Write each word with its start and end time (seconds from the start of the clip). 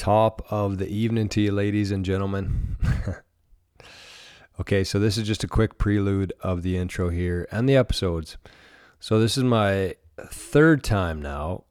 Top 0.00 0.40
of 0.50 0.78
the 0.78 0.88
evening 0.88 1.28
to 1.28 1.42
you, 1.42 1.52
ladies 1.52 1.90
and 1.90 2.06
gentlemen. 2.06 2.78
okay, 4.60 4.82
so 4.82 4.98
this 4.98 5.18
is 5.18 5.26
just 5.26 5.44
a 5.44 5.46
quick 5.46 5.76
prelude 5.76 6.32
of 6.40 6.62
the 6.62 6.78
intro 6.78 7.10
here 7.10 7.46
and 7.52 7.68
the 7.68 7.76
episodes. 7.76 8.38
So, 8.98 9.20
this 9.20 9.36
is 9.36 9.44
my 9.44 9.96
third 10.18 10.82
time 10.82 11.20
now 11.20 11.64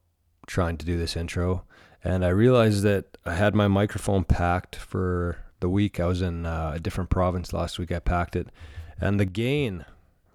trying 0.46 0.78
to 0.78 0.86
do 0.86 0.96
this 0.96 1.18
intro, 1.18 1.64
and 2.04 2.24
I 2.24 2.30
realized 2.30 2.84
that 2.84 3.18
I 3.26 3.34
had 3.34 3.56
my 3.56 3.68
microphone 3.68 4.26
packed 4.26 4.76
for 4.76 5.40
the 5.60 5.68
week. 5.68 6.00
I 6.00 6.06
was 6.06 6.22
in 6.22 6.46
uh, 6.46 6.74
a 6.76 6.80
different 6.80 7.10
province 7.10 7.52
last 7.52 7.80
week. 7.80 7.92
I 7.92 7.98
packed 7.98 8.36
it, 8.36 8.50
and 9.02 9.20
the 9.20 9.26
gain 9.26 9.86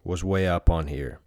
was 0.03 0.25
way 0.25 0.49
up 0.49 0.69
on 0.69 0.89
here. 0.89 1.21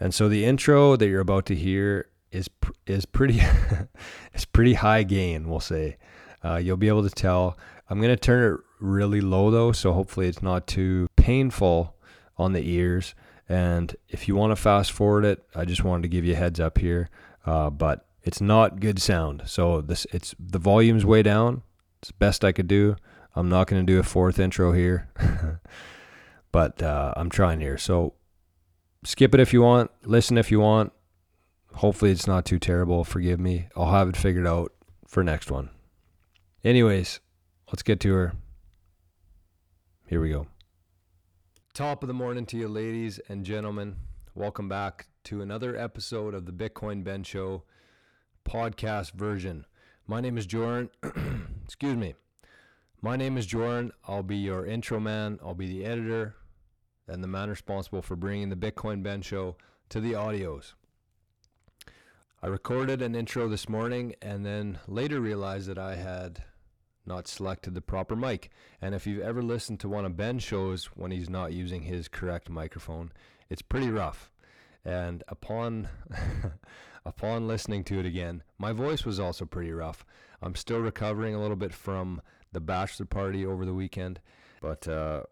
And 0.00 0.14
so 0.14 0.30
the 0.30 0.46
intro 0.46 0.96
that 0.96 1.08
you're 1.08 1.20
about 1.20 1.44
to 1.44 1.54
hear 1.54 2.06
is 2.32 2.48
is 2.86 3.06
pretty 3.06 3.40
is 4.34 4.44
pretty 4.44 4.74
high 4.74 5.02
gain, 5.02 5.48
we'll 5.48 5.60
say. 5.60 5.96
Uh, 6.44 6.56
you'll 6.56 6.76
be 6.76 6.88
able 6.88 7.02
to 7.02 7.10
tell. 7.10 7.56
I'm 7.88 8.00
gonna 8.00 8.16
turn 8.16 8.54
it 8.54 8.60
really 8.78 9.20
low 9.20 9.50
though, 9.50 9.72
so 9.72 9.92
hopefully 9.92 10.28
it's 10.28 10.42
not 10.42 10.66
too 10.66 11.08
painful 11.16 11.94
on 12.38 12.52
the 12.52 12.68
ears. 12.68 13.14
And 13.48 13.94
if 14.08 14.28
you 14.28 14.36
want 14.36 14.52
to 14.52 14.56
fast 14.56 14.92
forward 14.92 15.24
it, 15.24 15.44
I 15.54 15.64
just 15.64 15.82
wanted 15.82 16.02
to 16.02 16.08
give 16.08 16.24
you 16.24 16.34
a 16.34 16.36
heads 16.36 16.60
up 16.60 16.78
here. 16.78 17.10
Uh, 17.44 17.68
but 17.68 18.06
it's 18.22 18.40
not 18.40 18.80
good 18.80 19.00
sound. 19.00 19.42
So 19.46 19.80
this 19.80 20.06
it's 20.12 20.34
the 20.38 20.58
volume's 20.58 21.04
way 21.04 21.22
down. 21.22 21.62
It's 22.00 22.12
best 22.12 22.44
I 22.44 22.52
could 22.52 22.68
do. 22.68 22.96
I'm 23.34 23.48
not 23.48 23.66
gonna 23.66 23.82
do 23.82 23.98
a 23.98 24.02
fourth 24.02 24.38
intro 24.38 24.72
here, 24.72 25.08
but 26.52 26.82
uh, 26.82 27.14
I'm 27.16 27.28
trying 27.28 27.60
here. 27.60 27.78
So 27.78 28.14
skip 29.04 29.34
it 29.34 29.40
if 29.40 29.52
you 29.52 29.62
want. 29.62 29.90
Listen 30.04 30.38
if 30.38 30.50
you 30.50 30.60
want 30.60 30.92
hopefully 31.74 32.10
it's 32.10 32.26
not 32.26 32.44
too 32.44 32.58
terrible. 32.58 33.04
Forgive 33.04 33.40
me. 33.40 33.68
I'll 33.76 33.90
have 33.90 34.08
it 34.08 34.16
figured 34.16 34.46
out 34.46 34.72
for 35.06 35.24
next 35.24 35.50
one. 35.50 35.70
Anyways, 36.62 37.20
let's 37.68 37.82
get 37.82 38.00
to 38.00 38.12
her. 38.12 38.32
Here 40.06 40.20
we 40.20 40.30
go. 40.30 40.46
Top 41.72 42.02
of 42.02 42.08
the 42.08 42.14
morning 42.14 42.46
to 42.46 42.56
you, 42.56 42.68
ladies 42.68 43.20
and 43.28 43.44
gentlemen. 43.44 43.96
Welcome 44.34 44.68
back 44.68 45.06
to 45.24 45.40
another 45.40 45.76
episode 45.76 46.34
of 46.34 46.46
the 46.46 46.52
Bitcoin 46.52 47.04
Ben 47.04 47.22
Show 47.22 47.62
podcast 48.44 49.12
version. 49.12 49.66
My 50.06 50.20
name 50.20 50.36
is 50.36 50.46
Jordan. 50.46 50.90
Excuse 51.64 51.96
me. 51.96 52.14
My 53.00 53.16
name 53.16 53.38
is 53.38 53.46
Jordan. 53.46 53.92
I'll 54.06 54.22
be 54.22 54.36
your 54.36 54.66
intro 54.66 55.00
man. 55.00 55.38
I'll 55.42 55.54
be 55.54 55.68
the 55.68 55.84
editor 55.84 56.34
and 57.08 57.22
the 57.22 57.28
man 57.28 57.48
responsible 57.48 58.02
for 58.02 58.16
bringing 58.16 58.48
the 58.50 58.56
Bitcoin 58.56 59.02
Ben 59.02 59.22
Show 59.22 59.56
to 59.88 60.00
the 60.00 60.12
audios. 60.12 60.74
I 62.42 62.46
recorded 62.46 63.02
an 63.02 63.14
intro 63.14 63.48
this 63.48 63.68
morning 63.68 64.14
and 64.22 64.46
then 64.46 64.78
later 64.88 65.20
realized 65.20 65.68
that 65.68 65.78
I 65.78 65.96
had 65.96 66.42
not 67.04 67.28
selected 67.28 67.74
the 67.74 67.82
proper 67.82 68.16
mic. 68.16 68.48
And 68.80 68.94
if 68.94 69.06
you've 69.06 69.22
ever 69.22 69.42
listened 69.42 69.78
to 69.80 69.90
one 69.90 70.06
of 70.06 70.16
Ben's 70.16 70.42
shows 70.42 70.86
when 70.94 71.10
he's 71.10 71.28
not 71.28 71.52
using 71.52 71.82
his 71.82 72.08
correct 72.08 72.48
microphone, 72.48 73.12
it's 73.50 73.60
pretty 73.60 73.90
rough. 73.90 74.30
And 74.86 75.22
upon 75.28 75.88
upon 77.04 77.46
listening 77.46 77.84
to 77.84 78.00
it 78.00 78.06
again, 78.06 78.42
my 78.56 78.72
voice 78.72 79.04
was 79.04 79.20
also 79.20 79.44
pretty 79.44 79.72
rough. 79.72 80.06
I'm 80.40 80.54
still 80.54 80.80
recovering 80.80 81.34
a 81.34 81.40
little 81.42 81.56
bit 81.56 81.74
from 81.74 82.22
the 82.52 82.60
bachelor 82.60 83.04
party 83.04 83.44
over 83.44 83.66
the 83.66 83.74
weekend, 83.74 84.18
but 84.62 84.88
uh, 84.88 85.24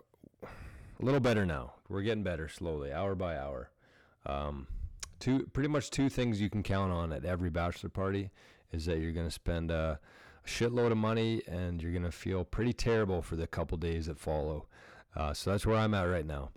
a 0.42 1.04
little 1.04 1.20
better 1.20 1.46
now. 1.46 1.72
We're 1.88 2.02
getting 2.02 2.22
better 2.22 2.48
slowly, 2.48 2.92
hour 2.92 3.14
by 3.14 3.38
hour. 3.38 3.70
Um, 4.26 4.66
two 5.19 5.47
pretty 5.52 5.69
much 5.69 5.91
two 5.91 6.08
things 6.08 6.41
you 6.41 6.50
can 6.50 6.62
count 6.62 6.92
on 6.92 7.12
at 7.12 7.24
every 7.24 7.50
bachelor 7.50 7.91
party 7.91 8.30
is 8.72 8.86
that 8.86 8.98
you're 8.98 9.12
going 9.12 9.27
to 9.27 9.33
spend 9.33 9.70
a, 9.70 9.98
a, 10.44 10.48
shitload 10.48 10.91
of 10.91 10.97
money 10.97 11.42
and 11.47 11.83
you're 11.83 11.92
going 11.92 12.02
to 12.05 12.12
feel 12.12 12.44
pretty 12.44 12.72
terrible 12.72 13.22
for 13.22 13.36
the 13.36 13.47
couple 13.47 13.77
days 13.78 14.06
that 14.06 14.19
follow. 14.19 14.66
Uh, 15.16 15.33
so 15.33 15.50
that's 15.50 15.66
where 15.66 15.77
I'm 15.77 15.94
at 15.94 16.02
right 16.02 16.27
now. 16.27 16.50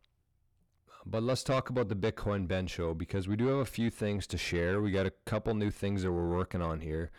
But 1.06 1.24
let's 1.24 1.44
talk 1.44 1.70
about 1.70 1.90
the 1.90 1.96
Bitcoin 1.96 2.48
Ben 2.48 2.68
show 2.68 2.94
because 2.94 3.28
we 3.28 3.36
do 3.36 3.48
have 3.48 3.58
a 3.58 3.66
few 3.66 3.90
things 3.90 4.28
to 4.28 4.38
share. 4.38 4.82
We 4.82 4.92
got 4.92 5.06
a 5.06 5.14
couple 5.26 5.54
new 5.56 5.72
things 5.72 6.04
that 6.04 6.12
we're 6.12 6.30
working 6.30 6.62
on 6.62 6.82
here, 6.82 7.10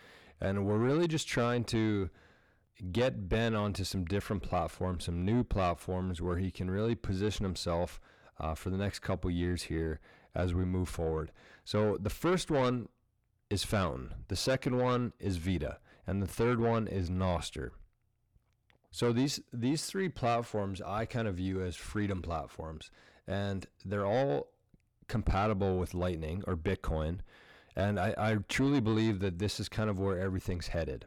and 0.40 0.66
we're 0.66 0.78
really 0.78 1.08
just 1.08 1.26
trying 1.26 1.64
to 1.64 2.08
get 2.92 3.28
Ben 3.28 3.56
onto 3.56 3.82
some 3.82 4.04
different 4.04 4.42
platforms, 4.42 5.04
some 5.04 5.24
new 5.24 5.42
platforms 5.42 6.22
where 6.22 6.38
he 6.38 6.50
can 6.50 6.70
really 6.70 6.94
position 6.94 7.44
himself 7.44 8.00
uh, 8.38 8.54
for 8.54 8.70
the 8.70 8.76
next 8.76 9.00
couple 9.00 9.30
years 9.30 9.64
here 9.64 10.00
as 10.34 10.54
we 10.54 10.64
move 10.64 10.88
forward. 10.88 11.30
So 11.64 11.96
the 12.00 12.10
first 12.10 12.50
one 12.50 12.88
is 13.50 13.64
Fountain, 13.64 14.14
the 14.28 14.36
second 14.36 14.78
one 14.78 15.12
is 15.18 15.36
Vida, 15.36 15.78
and 16.06 16.22
the 16.22 16.26
third 16.26 16.60
one 16.60 16.86
is 16.86 17.10
Nostr. 17.10 17.70
So 18.90 19.12
these 19.12 19.40
these 19.52 19.86
three 19.86 20.08
platforms 20.08 20.80
I 20.80 21.06
kind 21.06 21.28
of 21.28 21.36
view 21.36 21.62
as 21.62 21.76
freedom 21.76 22.22
platforms, 22.22 22.90
and 23.26 23.66
they're 23.84 24.06
all 24.06 24.48
compatible 25.08 25.78
with 25.78 25.94
Lightning 25.94 26.42
or 26.46 26.56
Bitcoin. 26.56 27.18
And 27.74 27.98
I, 27.98 28.14
I 28.18 28.36
truly 28.48 28.80
believe 28.80 29.20
that 29.20 29.38
this 29.38 29.58
is 29.58 29.68
kind 29.68 29.88
of 29.88 29.98
where 29.98 30.18
everything's 30.18 30.68
headed. 30.68 31.06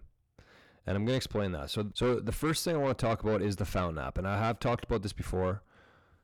And 0.87 0.95
I'm 0.95 1.03
going 1.05 1.13
to 1.13 1.17
explain 1.17 1.51
that. 1.53 1.69
So, 1.71 1.91
so 1.93 2.19
the 2.19 2.31
first 2.31 2.63
thing 2.63 2.75
I 2.75 2.79
want 2.79 2.97
to 2.97 3.05
talk 3.05 3.23
about 3.23 3.41
is 3.41 3.55
the 3.55 3.65
Fountain 3.65 4.03
app. 4.03 4.17
And 4.17 4.27
I 4.27 4.37
have 4.37 4.59
talked 4.59 4.85
about 4.85 5.01
this 5.01 5.13
before, 5.13 5.63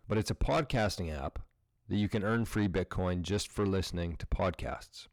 but 0.07 0.17
it's 0.17 0.31
a 0.31 0.35
podcasting 0.35 1.15
app 1.15 1.39
that 1.89 1.97
you 1.97 2.09
can 2.09 2.23
earn 2.23 2.45
free 2.45 2.67
Bitcoin 2.67 3.21
just 3.21 3.51
for 3.51 3.65
listening 3.65 4.15
to 4.17 4.25
podcasts. 4.25 5.07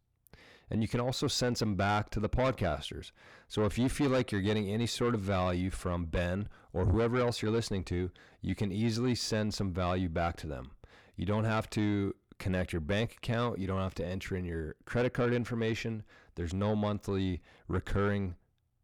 And 0.71 0.83
you 0.83 0.89
can 0.89 1.01
also 1.01 1.29
send 1.29 1.57
some 1.57 1.77
back 1.77 2.11
to 2.11 2.21
the 2.21 2.29
podcasters. 2.29 3.11
So 3.49 3.65
if 3.65 3.79
you 3.79 3.89
feel 3.89 4.11
like 4.11 4.31
you're 4.31 4.43
getting 4.43 4.69
any 4.69 4.87
sort 4.87 5.15
of 5.15 5.21
value 5.21 5.71
from 5.71 6.05
Ben 6.05 6.49
or 6.73 6.85
whoever 6.85 7.19
else 7.19 7.41
you're 7.41 7.51
listening 7.51 7.85
to, 7.85 8.11
you 8.43 8.55
can 8.55 8.71
easily 8.71 9.15
send 9.15 9.55
some 9.55 9.73
value 9.73 10.09
back 10.09 10.37
to 10.37 10.47
them. 10.47 10.73
You 11.17 11.25
don't 11.25 11.45
have 11.45 11.71
to 11.71 12.15
connect 12.39 12.73
your 12.73 12.81
bank 12.81 13.15
account, 13.17 13.59
you 13.59 13.67
don't 13.67 13.81
have 13.81 13.95
to 13.97 14.07
enter 14.07 14.37
in 14.37 14.45
your 14.45 14.77
credit 14.85 15.13
card 15.15 15.33
information. 15.33 16.05
There's 16.35 16.55
no 16.55 16.77
monthly 16.77 17.43
recurring 17.67 18.37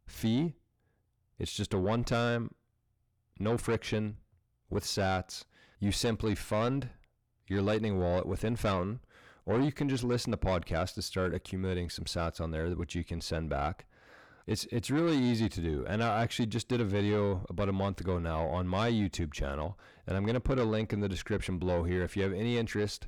fee. 0.07 0.55
It's 1.39 1.53
just 1.53 1.75
a 1.75 1.79
one 1.79 2.03
time, 2.03 2.51
no 3.39 3.57
friction 3.57 4.17
with 4.71 4.85
sats. 4.85 5.45
You 5.79 5.93
simply 5.93 6.35
fund 6.35 6.89
your 7.47 7.63
Lightning 7.63 7.99
wallet 7.99 8.27
within 8.27 8.57
Fountain, 8.57 9.01
or 9.47 9.61
you 9.61 9.73
can 9.73 9.89
just 9.89 10.05
listen 10.05 10.31
to 10.31 10.37
podcasts 10.37 10.95
to 10.95 11.03
start 11.03 11.35
accumulating 11.35 11.91
some 11.91 12.05
sats 12.05 12.41
on 12.41 12.51
there, 12.51 12.69
which 12.71 12.95
you 12.95 13.05
can 13.05 13.21
send 13.21 13.51
back. 13.51 13.87
It's 14.47 14.67
it's 14.71 14.91
really 14.91 15.17
easy 15.17 15.49
to 15.49 15.61
do, 15.61 15.87
and 15.89 16.03
I 16.03 16.23
actually 16.23 16.47
just 16.47 16.69
did 16.69 16.81
a 16.81 16.85
video 16.85 17.47
about 17.49 17.71
a 17.71 17.73
month 17.73 18.01
ago 18.01 18.19
now 18.19 18.47
on 18.47 18.69
my 18.69 18.91
YouTube 18.91 19.33
channel, 19.33 19.79
and 20.07 20.17
I'm 20.17 20.25
going 20.25 20.35
to 20.35 20.41
put 20.41 20.59
a 20.59 20.65
link 20.65 20.93
in 20.93 21.01
the 21.01 21.09
description 21.09 21.59
below 21.59 21.85
here. 21.85 22.03
If 22.03 22.17
you 22.17 22.23
have 22.25 22.33
any 22.33 22.59
interest 22.59 23.07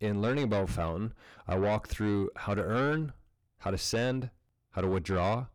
in 0.00 0.20
learning 0.20 0.44
about 0.44 0.70
Fountain, 0.70 1.14
I 1.46 1.56
walk 1.56 1.86
through 1.86 2.30
how 2.34 2.54
to 2.54 2.62
earn, 2.62 3.12
how 3.58 3.70
to 3.70 3.78
send, 3.78 4.30
how 4.70 4.80
to 4.80 4.88
withdraw, 4.88 5.46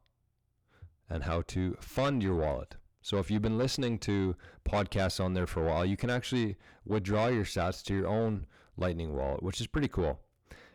and 1.09 1.23
how 1.23 1.41
to 1.47 1.75
fund 1.81 2.23
your 2.23 2.35
wallet. 2.35 2.75
So 3.07 3.19
if 3.19 3.31
you've 3.31 3.41
been 3.41 3.57
listening 3.57 3.99
to 3.99 4.35
podcasts 4.65 5.23
on 5.23 5.33
there 5.33 5.47
for 5.47 5.65
a 5.65 5.69
while, 5.71 5.85
you 5.85 5.95
can 5.95 6.09
actually 6.09 6.57
withdraw 6.85 7.27
your 7.27 7.45
sats 7.45 7.81
to 7.85 7.93
your 7.93 8.05
own 8.05 8.47
Lightning 8.75 9.15
wallet, 9.15 9.41
which 9.41 9.61
is 9.61 9.67
pretty 9.67 9.87
cool. 9.87 10.19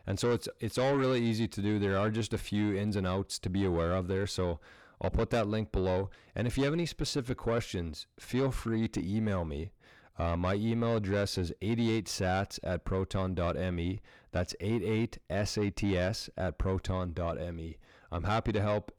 And 0.07 0.19
so 0.19 0.31
it's 0.31 0.49
it's 0.59 0.79
all 0.79 0.95
really 0.95 1.21
easy 1.21 1.47
to 1.47 1.61
do. 1.61 1.77
There 1.77 1.95
are 1.95 2.09
just 2.09 2.33
a 2.33 2.39
few 2.39 2.75
ins 2.75 2.95
and 2.95 3.05
outs 3.05 3.37
to 3.37 3.51
be 3.51 3.63
aware 3.63 3.91
of 3.91 4.07
there. 4.07 4.25
So 4.25 4.59
I'll 4.99 5.11
put 5.11 5.29
that 5.29 5.47
link 5.47 5.71
below. 5.71 6.09
And 6.33 6.47
if 6.47 6.57
you 6.57 6.63
have 6.63 6.73
any 6.73 6.87
specific 6.87 7.37
questions, 7.37 8.07
feel 8.19 8.49
free 8.49 8.87
to 8.87 9.15
email 9.15 9.45
me. 9.45 9.69
Uh, 10.17 10.35
my 10.35 10.55
email 10.55 10.95
address 10.95 11.37
is 11.37 11.53
88sats 11.61 12.57
at 12.63 12.83
proton.me. 12.83 14.01
That's 14.31 14.55
88sats 14.59 16.29
at 16.35 16.57
proton.me. 16.57 17.77
I'm 18.11 18.23
happy 18.23 18.51
to 18.53 18.61
help 18.61 18.91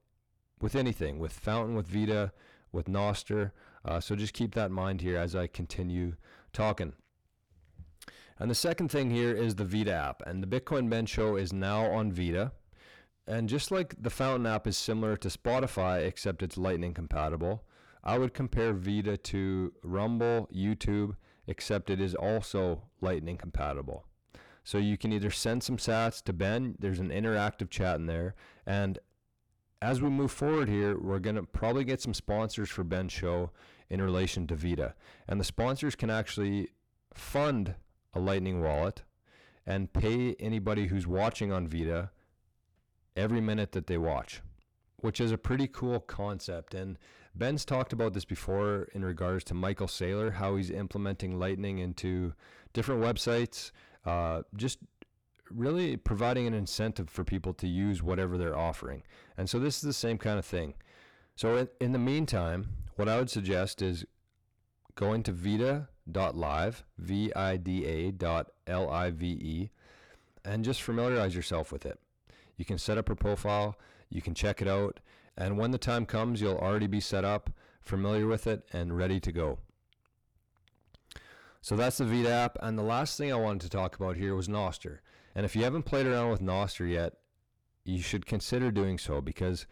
with 0.61 0.77
anything, 0.77 1.19
with 1.19 1.33
Fountain, 1.33 1.75
with 1.75 1.89
Vida, 1.89 2.33
with 2.75 2.87
Nostr. 2.87 3.53
Uh, 3.85 4.01
so 4.01 4.17
just 4.17 4.35
keep 4.35 4.55
that 4.55 4.67
in 4.67 4.73
mind 4.73 5.01
here 5.01 5.17
as 5.17 5.35
I 5.35 5.47
continue 5.47 6.15
talking. 6.53 6.93
And 8.39 8.51
the 8.51 8.55
second 8.55 8.91
thing 8.91 9.11
here 9.11 9.33
is 9.33 9.55
the 9.55 9.65
Vida 9.65 9.93
app. 9.93 10.23
And 10.27 10.43
the 10.43 10.61
Bitcoin 10.61 10.91
Ben 10.91 11.07
Show 11.07 11.37
is 11.37 11.53
now 11.53 11.87
on 11.87 12.13
Vida. 12.13 12.53
And 13.27 13.49
just 13.49 13.71
like 13.71 13.95
the 14.03 14.11
Fountain 14.11 14.47
app 14.47 14.67
is 14.67 14.77
similar 14.77 15.17
to 15.19 15.29
Spotify, 15.29 16.05
except 16.05 16.43
it's 16.43 16.59
Lightning 16.59 16.93
compatible, 16.93 17.65
I 18.03 18.19
would 18.19 18.35
compare 18.35 18.75
Vida 18.75 19.17
to 19.17 19.73
Rumble, 19.83 20.49
YouTube, 20.55 21.17
except 21.47 21.89
it 21.89 22.01
is 22.01 22.15
also 22.15 22.83
Lightning 23.01 23.39
compatible. 23.39 24.05
So 24.63 24.79
you 24.79 24.99
can 24.99 25.13
either 25.13 25.31
send 25.31 25.63
some 25.63 25.77
sats 25.77 26.23
to 26.25 26.33
Ben, 26.33 26.75
there's 26.79 26.99
an 26.99 27.11
interactive 27.11 27.71
chat 27.71 27.97
in 27.97 28.07
there, 28.07 28.35
and 28.67 28.99
as 29.85 30.01
we 30.01 30.09
move 30.09 30.33
forward 30.33 30.69
here, 30.69 30.99
we're 30.99 31.19
going 31.19 31.37
to 31.37 31.43
probably 31.43 31.85
get 31.85 32.01
some 32.01 32.15
sponsors 32.15 32.71
for 32.71 32.85
Ben's 32.85 33.13
show 33.13 33.51
in 33.91 34.01
relation 34.01 34.47
to 34.47 34.55
Vida. 34.57 34.95
And 35.29 35.39
the 35.39 35.45
sponsors 35.45 35.95
can 35.95 36.09
actually 36.11 36.69
fund 37.13 37.75
a 38.15 38.19
Lightning 38.19 38.63
wallet 38.63 39.03
and 39.67 39.93
pay 39.93 40.35
anybody 40.41 40.87
who's 40.87 41.07
watching 41.07 41.53
on 41.53 41.69
Vida 41.69 42.11
every 43.15 43.41
minute 43.41 43.73
that 43.73 43.87
they 43.87 43.99
watch. 43.99 44.41
which 45.05 45.21
is 45.21 45.33
a 45.33 45.37
pretty 45.37 45.69
cool 45.69 46.01
concept. 46.01 46.73
And 46.73 46.97
Ben's 47.35 47.67
talked 47.67 47.93
about 47.93 48.15
this 48.15 48.25
before 48.25 48.89
in 48.95 49.05
regards 49.05 49.45
to 49.45 49.55
Michael 49.55 49.87
Saylor, 49.87 50.33
how 50.33 50.57
he's 50.57 50.71
implementing 50.71 51.39
Lightning 51.39 51.77
into 51.79 52.33
different 52.73 53.03
websites, 53.03 53.71
uh, 54.07 54.45
just 54.57 54.79
really 55.55 55.97
providing 55.97 56.47
an 56.47 56.55
incentive 56.55 57.09
for 57.09 57.25
people 57.25 57.53
to 57.55 57.69
use 57.69 58.03
whatever 58.03 58.37
they're 58.37 58.57
offering. 58.57 59.03
And 59.37 59.49
so 59.49 59.59
this 59.59 59.77
is 59.77 59.83
the 59.83 59.93
same 59.93 60.19
kind 60.19 60.39
of 60.39 60.45
thing. 60.45 60.75
So 61.37 61.57
in, 61.57 61.69
in 61.81 61.93
the 61.93 61.99
meantime, 61.99 62.69
what 62.97 63.09
I 63.09 63.19
would 63.19 63.31
suggest 63.31 63.83
is 63.83 64.05
going 64.95 65.23
to 65.25 65.33
vida.live, 65.33 66.85
V-I-D-A 66.99 68.13
dot 68.13 68.51
L-I-V-E, 68.67 69.71
and 70.45 70.65
just 70.65 70.83
familiarize 70.83 71.35
yourself 71.35 71.73
with 71.73 71.87
it. 71.87 71.99
You 72.57 72.65
can 72.65 72.79
set 72.79 72.99
up 72.99 73.11
a 73.11 73.17
profile, 73.17 73.77
you 74.11 74.23
can 74.23 74.35
check 74.35 74.63
it 74.63 74.69
out, 74.69 75.01
and 75.37 75.59
when 75.59 75.73
the 75.73 75.79
time 75.79 76.07
comes, 76.07 76.41
you'll 76.41 76.59
already 76.59 76.87
be 76.87 77.01
set 77.01 77.25
up, 77.25 77.51
familiar 77.81 78.27
with 78.27 78.47
it, 78.47 78.63
and 78.73 78.97
ready 78.97 79.19
to 79.21 79.33
go. 79.33 79.59
So 81.61 81.77
that's 81.77 81.99
the 81.99 82.05
Vida 82.05 82.31
app. 82.31 82.59
And 82.61 82.79
the 82.79 82.83
last 82.83 83.17
thing 83.17 83.33
I 83.33 83.37
wanted 83.37 83.63
to 83.63 83.71
talk 83.71 83.97
about 83.97 84.17
here 84.17 84.35
was 84.35 84.49
Nostr. 84.49 84.99
And 85.35 85.45
if 85.45 85.57
you 85.57 85.65
haven't 85.65 85.85
played 85.85 86.07
around 86.07 86.31
with 86.31 86.41
Nostr 86.41 86.91
yet, 86.91 87.15
you 87.85 88.01
should 88.01 88.27
consider 88.27 88.71
doing 88.71 88.99
so 88.99 89.21
because 89.21 89.67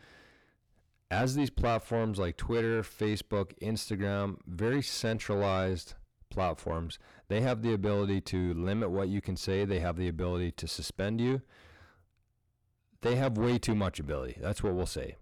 as 1.11 1.35
these 1.35 1.51
platforms 1.51 2.19
like 2.19 2.37
Twitter, 2.37 2.83
Facebook, 2.83 3.59
Instagram, 3.61 4.39
very 4.47 4.83
centralized 4.83 5.95
platforms, 6.31 6.99
they 7.29 7.41
have 7.41 7.63
the 7.63 7.73
ability 7.73 8.21
to 8.23 8.55
limit 8.55 8.91
what 8.91 9.09
you 9.09 9.21
can 9.21 9.37
say, 9.37 9.65
they 9.65 9.81
have 9.81 9.97
the 9.97 10.09
ability 10.09 10.51
to 10.53 10.67
suspend 10.67 11.21
you. 11.21 11.43
They 13.03 13.17
have 13.17 13.37
way 13.37 13.59
too 13.59 13.75
much 13.75 13.99
ability. 13.99 14.39
That's 14.41 14.63
what 14.63 14.75
we'll 14.75 14.87
say. 14.87 15.17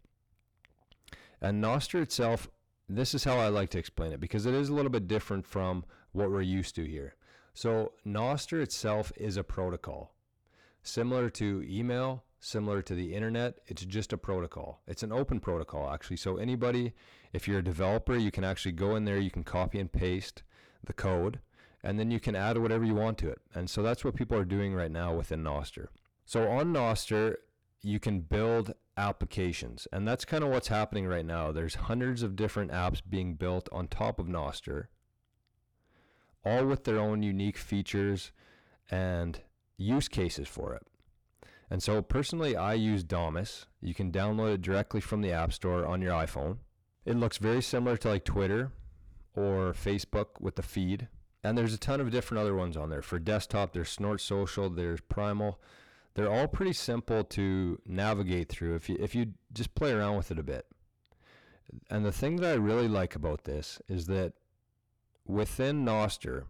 And 1.40 1.62
Nostr 1.62 2.02
itself 2.02 2.48
this 2.90 3.14
is 3.14 3.24
how 3.24 3.38
I 3.38 3.48
like 3.48 3.70
to 3.70 3.78
explain 3.78 4.12
it 4.12 4.20
because 4.20 4.46
it 4.46 4.54
is 4.54 4.68
a 4.68 4.74
little 4.74 4.90
bit 4.90 5.06
different 5.06 5.46
from 5.46 5.84
what 6.12 6.30
we're 6.30 6.42
used 6.42 6.74
to 6.74 6.84
here. 6.84 7.14
So, 7.54 7.92
Nostr 8.04 8.60
itself 8.60 9.12
is 9.16 9.36
a 9.36 9.44
protocol. 9.44 10.12
Similar 10.82 11.30
to 11.30 11.64
email, 11.68 12.24
similar 12.40 12.82
to 12.82 12.94
the 12.94 13.14
internet, 13.14 13.58
it's 13.66 13.84
just 13.84 14.12
a 14.12 14.18
protocol. 14.18 14.80
It's 14.86 15.02
an 15.02 15.12
open 15.12 15.40
protocol, 15.40 15.92
actually. 15.92 16.16
So, 16.16 16.36
anybody, 16.36 16.94
if 17.32 17.46
you're 17.46 17.58
a 17.58 17.64
developer, 17.64 18.16
you 18.16 18.30
can 18.30 18.44
actually 18.44 18.72
go 18.72 18.96
in 18.96 19.04
there, 19.04 19.18
you 19.18 19.30
can 19.30 19.44
copy 19.44 19.78
and 19.78 19.92
paste 19.92 20.42
the 20.82 20.92
code, 20.92 21.40
and 21.82 21.98
then 21.98 22.10
you 22.10 22.18
can 22.18 22.34
add 22.34 22.58
whatever 22.58 22.84
you 22.84 22.94
want 22.94 23.18
to 23.18 23.28
it. 23.28 23.40
And 23.54 23.68
so, 23.68 23.82
that's 23.82 24.04
what 24.04 24.16
people 24.16 24.38
are 24.38 24.44
doing 24.44 24.74
right 24.74 24.90
now 24.90 25.14
within 25.14 25.44
Nostr. 25.44 25.88
So, 26.24 26.48
on 26.48 26.72
Nostr, 26.72 27.36
you 27.82 28.00
can 28.00 28.20
build 28.20 28.74
applications. 28.96 29.88
And 29.92 30.06
that's 30.06 30.24
kind 30.24 30.44
of 30.44 30.50
what's 30.50 30.68
happening 30.68 31.06
right 31.06 31.24
now. 31.24 31.52
There's 31.52 31.74
hundreds 31.74 32.22
of 32.22 32.36
different 32.36 32.70
apps 32.70 33.00
being 33.08 33.34
built 33.34 33.68
on 33.72 33.88
top 33.88 34.18
of 34.18 34.26
Nostr, 34.26 34.86
all 36.44 36.66
with 36.66 36.84
their 36.84 36.98
own 36.98 37.22
unique 37.22 37.56
features 37.56 38.32
and 38.90 39.40
use 39.80 40.08
cases 40.08 40.48
for 40.48 40.74
it. 40.74 40.86
And 41.70 41.82
so 41.82 42.02
personally, 42.02 42.56
I 42.56 42.74
use 42.74 43.04
Damus. 43.04 43.66
You 43.80 43.94
can 43.94 44.10
download 44.10 44.54
it 44.54 44.62
directly 44.62 45.00
from 45.00 45.20
the 45.22 45.32
App 45.32 45.52
Store 45.52 45.86
on 45.86 46.02
your 46.02 46.12
iPhone. 46.12 46.58
It 47.04 47.16
looks 47.16 47.38
very 47.38 47.62
similar 47.62 47.96
to 47.98 48.08
like 48.08 48.24
Twitter 48.24 48.72
or 49.34 49.72
Facebook 49.72 50.40
with 50.40 50.56
the 50.56 50.62
feed. 50.62 51.08
And 51.42 51.56
there's 51.56 51.72
a 51.72 51.78
ton 51.78 52.00
of 52.00 52.10
different 52.10 52.40
other 52.40 52.54
ones 52.54 52.76
on 52.76 52.90
there. 52.90 53.02
For 53.02 53.18
desktop, 53.18 53.72
there's 53.72 53.88
Snort 53.88 54.20
Social, 54.20 54.68
there's 54.68 55.00
Primal 55.00 55.60
they're 56.14 56.30
all 56.30 56.48
pretty 56.48 56.72
simple 56.72 57.24
to 57.24 57.80
navigate 57.86 58.48
through 58.48 58.74
if 58.74 58.88
you 58.88 58.96
if 59.00 59.14
you 59.14 59.32
just 59.52 59.74
play 59.74 59.92
around 59.92 60.16
with 60.16 60.30
it 60.30 60.38
a 60.38 60.42
bit. 60.42 60.66
And 61.88 62.04
the 62.04 62.12
thing 62.12 62.36
that 62.36 62.52
I 62.52 62.54
really 62.54 62.88
like 62.88 63.14
about 63.14 63.44
this 63.44 63.80
is 63.88 64.06
that 64.06 64.32
within 65.24 65.84
Nostr, 65.84 66.44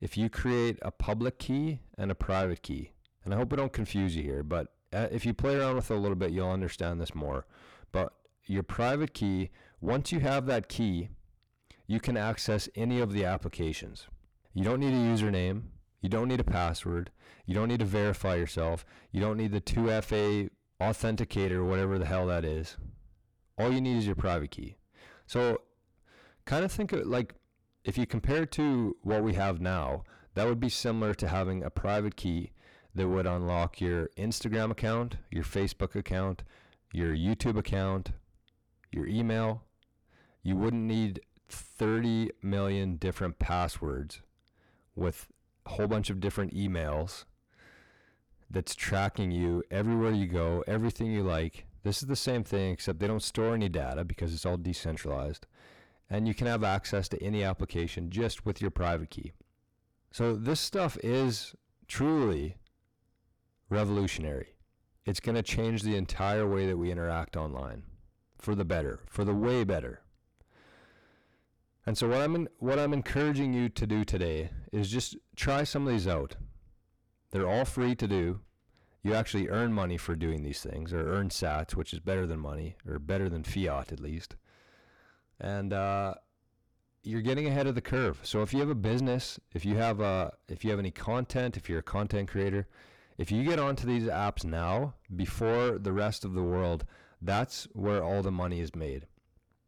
if 0.00 0.16
you 0.16 0.28
create 0.28 0.78
a 0.82 0.90
public 0.90 1.38
key 1.38 1.80
and 1.96 2.10
a 2.10 2.14
private 2.14 2.62
key, 2.62 2.92
and 3.24 3.34
I 3.34 3.36
hope 3.36 3.52
I 3.52 3.56
don't 3.56 3.72
confuse 3.72 4.16
you 4.16 4.22
here, 4.22 4.42
but 4.42 4.68
uh, 4.92 5.08
if 5.10 5.26
you 5.26 5.34
play 5.34 5.56
around 5.56 5.76
with 5.76 5.90
it 5.90 5.94
a 5.94 5.98
little 5.98 6.16
bit, 6.16 6.30
you'll 6.30 6.50
understand 6.50 7.00
this 7.00 7.14
more. 7.14 7.46
But 7.92 8.12
your 8.46 8.62
private 8.62 9.12
key, 9.12 9.50
once 9.80 10.12
you 10.12 10.20
have 10.20 10.46
that 10.46 10.68
key, 10.68 11.08
you 11.86 12.00
can 12.00 12.16
access 12.16 12.68
any 12.74 13.00
of 13.00 13.12
the 13.12 13.24
applications. 13.24 14.06
You 14.54 14.64
don't 14.64 14.80
need 14.80 14.94
a 14.94 14.96
username. 14.96 15.62
You 16.00 16.08
don't 16.08 16.28
need 16.28 16.40
a 16.40 16.44
password. 16.44 17.10
You 17.44 17.54
don't 17.54 17.68
need 17.68 17.80
to 17.80 17.84
verify 17.84 18.36
yourself. 18.36 18.84
You 19.10 19.20
don't 19.20 19.36
need 19.36 19.52
the 19.52 19.60
2FA 19.60 20.50
authenticator, 20.80 21.66
whatever 21.66 21.98
the 21.98 22.06
hell 22.06 22.26
that 22.26 22.44
is. 22.44 22.76
All 23.58 23.72
you 23.72 23.80
need 23.80 23.98
is 23.98 24.06
your 24.06 24.14
private 24.14 24.50
key. 24.50 24.76
So, 25.26 25.62
kind 26.44 26.64
of 26.64 26.70
think 26.70 26.92
of 26.92 27.00
it 27.00 27.06
like 27.06 27.34
if 27.84 27.96
you 27.96 28.06
compare 28.06 28.46
to 28.46 28.96
what 29.02 29.22
we 29.22 29.34
have 29.34 29.60
now, 29.60 30.04
that 30.34 30.46
would 30.46 30.60
be 30.60 30.68
similar 30.68 31.14
to 31.14 31.28
having 31.28 31.62
a 31.62 31.70
private 31.70 32.16
key 32.16 32.52
that 32.94 33.08
would 33.08 33.26
unlock 33.26 33.80
your 33.80 34.08
Instagram 34.16 34.70
account, 34.70 35.16
your 35.30 35.44
Facebook 35.44 35.94
account, 35.94 36.42
your 36.92 37.14
YouTube 37.14 37.58
account, 37.58 38.12
your 38.90 39.06
email. 39.06 39.62
You 40.42 40.56
wouldn't 40.56 40.84
need 40.84 41.20
30 41.48 42.30
million 42.42 42.96
different 42.96 43.38
passwords 43.38 44.20
with 44.94 45.28
a 45.66 45.70
whole 45.70 45.86
bunch 45.86 46.10
of 46.10 46.20
different 46.20 46.54
emails 46.54 47.24
that's 48.50 48.74
tracking 48.74 49.30
you 49.30 49.62
everywhere 49.70 50.12
you 50.12 50.26
go, 50.26 50.64
everything 50.66 51.12
you 51.12 51.22
like. 51.22 51.66
This 51.82 52.02
is 52.02 52.08
the 52.08 52.16
same 52.16 52.44
thing, 52.44 52.72
except 52.72 52.98
they 52.98 53.06
don't 53.06 53.22
store 53.22 53.54
any 53.54 53.68
data 53.68 54.04
because 54.04 54.34
it's 54.34 54.46
all 54.46 54.56
decentralized. 54.56 55.46
And 56.10 56.26
you 56.26 56.34
can 56.34 56.46
have 56.46 56.64
access 56.64 57.08
to 57.10 57.22
any 57.22 57.44
application 57.44 58.10
just 58.10 58.46
with 58.46 58.60
your 58.60 58.70
private 58.70 59.10
key. 59.10 59.32
So, 60.10 60.34
this 60.34 60.58
stuff 60.58 60.96
is 61.02 61.54
truly 61.86 62.56
revolutionary. 63.68 64.54
It's 65.04 65.20
going 65.20 65.36
to 65.36 65.42
change 65.42 65.82
the 65.82 65.96
entire 65.96 66.48
way 66.48 66.66
that 66.66 66.76
we 66.76 66.90
interact 66.90 67.36
online 67.36 67.82
for 68.38 68.54
the 68.54 68.64
better, 68.64 69.00
for 69.06 69.24
the 69.24 69.34
way 69.34 69.64
better. 69.64 70.00
And 71.86 71.96
so 71.96 72.08
what 72.08 72.18
I'm 72.18 72.34
in, 72.34 72.48
what 72.58 72.78
I'm 72.78 72.92
encouraging 72.92 73.54
you 73.54 73.70
to 73.70 73.86
do 73.86 74.04
today 74.04 74.50
is 74.72 74.90
just 74.90 75.16
try 75.36 75.64
some 75.64 75.86
of 75.86 75.92
these 75.92 76.06
out. 76.06 76.36
They're 77.30 77.48
all 77.48 77.64
free 77.64 77.94
to 77.94 78.06
do. 78.06 78.40
You 79.02 79.14
actually 79.14 79.48
earn 79.48 79.72
money 79.72 79.96
for 79.96 80.14
doing 80.14 80.42
these 80.42 80.60
things, 80.60 80.92
or 80.92 81.08
earn 81.08 81.30
Sats, 81.30 81.74
which 81.74 81.94
is 81.94 82.00
better 82.00 82.26
than 82.26 82.40
money, 82.40 82.76
or 82.86 82.98
better 82.98 83.30
than 83.30 83.42
fiat 83.42 83.90
at 83.92 84.00
least. 84.00 84.36
And 85.40 85.72
uh, 85.72 86.14
you're 87.02 87.22
getting 87.22 87.46
ahead 87.46 87.66
of 87.66 87.74
the 87.74 87.80
curve. 87.80 88.20
So 88.22 88.42
if 88.42 88.52
you 88.52 88.60
have 88.60 88.70
a 88.70 88.74
business, 88.74 89.38
if 89.54 89.64
you 89.64 89.76
have 89.76 90.00
a, 90.00 90.32
if 90.48 90.64
you 90.64 90.70
have 90.70 90.78
any 90.78 90.90
content, 90.90 91.56
if 91.56 91.68
you're 91.68 91.78
a 91.78 91.82
content 91.82 92.28
creator, 92.28 92.66
if 93.16 93.32
you 93.32 93.44
get 93.44 93.58
onto 93.58 93.86
these 93.86 94.04
apps 94.04 94.44
now 94.44 94.94
before 95.14 95.78
the 95.78 95.92
rest 95.92 96.24
of 96.24 96.34
the 96.34 96.42
world, 96.42 96.84
that's 97.20 97.66
where 97.72 98.02
all 98.02 98.22
the 98.22 98.30
money 98.30 98.60
is 98.60 98.74
made. 98.74 99.06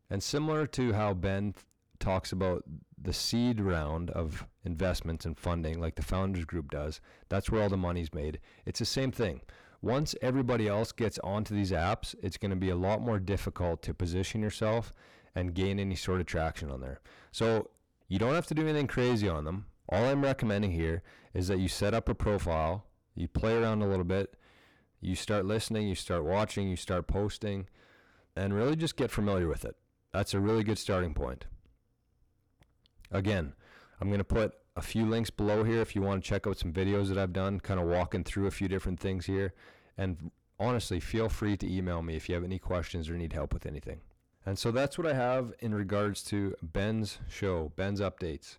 And 0.08 0.22
similar 0.22 0.66
to 0.68 0.92
how 0.92 1.14
Ben 1.14 1.54
talks 1.98 2.32
about 2.32 2.64
the 3.00 3.12
seed 3.12 3.60
round 3.60 4.10
of 4.10 4.46
investments 4.64 5.24
and 5.24 5.38
funding, 5.38 5.80
like 5.80 5.94
the 5.94 6.02
Founders 6.02 6.44
Group 6.44 6.70
does. 6.70 7.00
That's 7.28 7.50
where 7.50 7.62
all 7.62 7.68
the 7.68 7.76
money's 7.76 8.12
made. 8.12 8.40
It's 8.66 8.78
the 8.80 8.84
same 8.84 9.12
thing. 9.12 9.40
Once 9.82 10.14
everybody 10.20 10.68
else 10.68 10.92
gets 10.92 11.18
onto 11.20 11.54
these 11.54 11.72
apps, 11.72 12.14
it's 12.22 12.36
going 12.36 12.50
to 12.50 12.56
be 12.56 12.70
a 12.70 12.76
lot 12.76 13.00
more 13.00 13.18
difficult 13.18 13.82
to 13.82 13.94
position 13.94 14.42
yourself 14.42 14.92
and 15.34 15.54
gain 15.54 15.78
any 15.78 15.94
sort 15.94 16.20
of 16.20 16.26
traction 16.26 16.70
on 16.70 16.80
there. 16.80 17.00
So 17.32 17.70
you 18.08 18.18
don't 18.18 18.34
have 18.34 18.46
to 18.46 18.54
do 18.54 18.62
anything 18.62 18.86
crazy 18.86 19.28
on 19.28 19.44
them. 19.44 19.66
All 19.88 20.04
I'm 20.04 20.22
recommending 20.22 20.72
here 20.72 21.02
is 21.34 21.48
that 21.48 21.58
you 21.58 21.68
set 21.68 21.94
up 21.94 22.08
a 22.08 22.14
profile, 22.14 22.86
you 23.14 23.28
play 23.28 23.54
around 23.54 23.82
a 23.82 23.88
little 23.88 24.04
bit, 24.04 24.34
you 25.00 25.14
start 25.14 25.44
listening, 25.44 25.88
you 25.88 25.94
start 25.94 26.24
watching, 26.24 26.68
you 26.68 26.76
start 26.76 27.06
posting, 27.06 27.66
and 28.36 28.54
really 28.54 28.76
just 28.76 28.96
get 28.96 29.10
familiar 29.10 29.48
with 29.48 29.64
it. 29.64 29.76
That's 30.12 30.34
a 30.34 30.40
really 30.40 30.64
good 30.64 30.78
starting 30.78 31.14
point. 31.14 31.46
Again, 33.10 33.54
I'm 34.00 34.08
going 34.08 34.18
to 34.18 34.24
put 34.24 34.54
a 34.76 34.82
few 34.82 35.04
links 35.06 35.30
below 35.30 35.64
here 35.64 35.80
if 35.80 35.94
you 35.94 36.02
want 36.02 36.22
to 36.22 36.28
check 36.28 36.46
out 36.46 36.58
some 36.58 36.72
videos 36.72 37.08
that 37.08 37.18
I've 37.18 37.32
done, 37.32 37.60
kind 37.60 37.80
of 37.80 37.86
walking 37.86 38.24
through 38.24 38.46
a 38.46 38.50
few 38.52 38.68
different 38.68 39.00
things 39.00 39.26
here. 39.26 39.52
And 39.98 40.30
honestly, 40.58 41.00
feel 41.00 41.28
free 41.28 41.56
to 41.56 41.70
email 41.70 42.02
me 42.02 42.16
if 42.16 42.28
you 42.28 42.34
have 42.34 42.44
any 42.44 42.58
questions 42.58 43.08
or 43.08 43.14
need 43.14 43.32
help 43.32 43.52
with 43.52 43.66
anything. 43.66 44.00
And 44.46 44.58
so 44.58 44.70
that's 44.70 44.96
what 44.96 45.06
I 45.06 45.14
have 45.14 45.52
in 45.60 45.74
regards 45.74 46.22
to 46.24 46.54
Ben's 46.62 47.18
show, 47.28 47.72
Ben's 47.76 48.00
updates. 48.00 48.56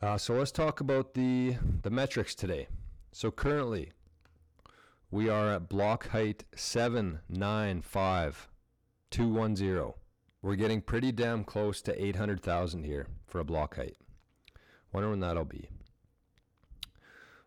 Uh, 0.00 0.16
so 0.16 0.34
let's 0.34 0.52
talk 0.52 0.80
about 0.80 1.14
the 1.14 1.56
the 1.82 1.90
metrics 1.90 2.34
today. 2.34 2.68
So 3.12 3.30
currently, 3.30 3.92
we 5.10 5.28
are 5.28 5.54
at 5.54 5.68
block 5.68 6.08
height 6.08 6.44
seven 6.54 7.20
nine 7.28 7.82
five 7.82 8.48
two 9.10 9.28
one 9.28 9.56
zero. 9.56 9.96
We're 10.42 10.56
getting 10.56 10.80
pretty 10.80 11.12
damn 11.12 11.44
close 11.44 11.82
to 11.82 12.02
800,000 12.02 12.84
here 12.84 13.08
for 13.26 13.40
a 13.40 13.44
block 13.44 13.76
height. 13.76 13.98
Wonder 14.90 15.10
when 15.10 15.20
that'll 15.20 15.44
be. 15.44 15.68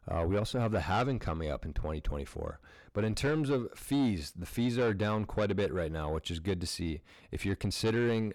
Uh, 0.07 0.25
we 0.27 0.37
also 0.37 0.59
have 0.59 0.71
the 0.71 0.81
halving 0.81 1.17
coming 1.17 1.49
up 1.49 1.65
in 1.65 1.73
2024. 1.73 2.59
But 2.93 3.03
in 3.03 3.15
terms 3.15 3.49
of 3.49 3.69
fees, 3.75 4.33
the 4.35 4.45
fees 4.45 4.77
are 4.77 4.93
down 4.93 5.25
quite 5.25 5.51
a 5.51 5.55
bit 5.55 5.73
right 5.73 5.91
now, 5.91 6.13
which 6.13 6.29
is 6.29 6.39
good 6.39 6.61
to 6.61 6.67
see. 6.67 7.01
If 7.31 7.45
you're 7.45 7.55
considering 7.55 8.33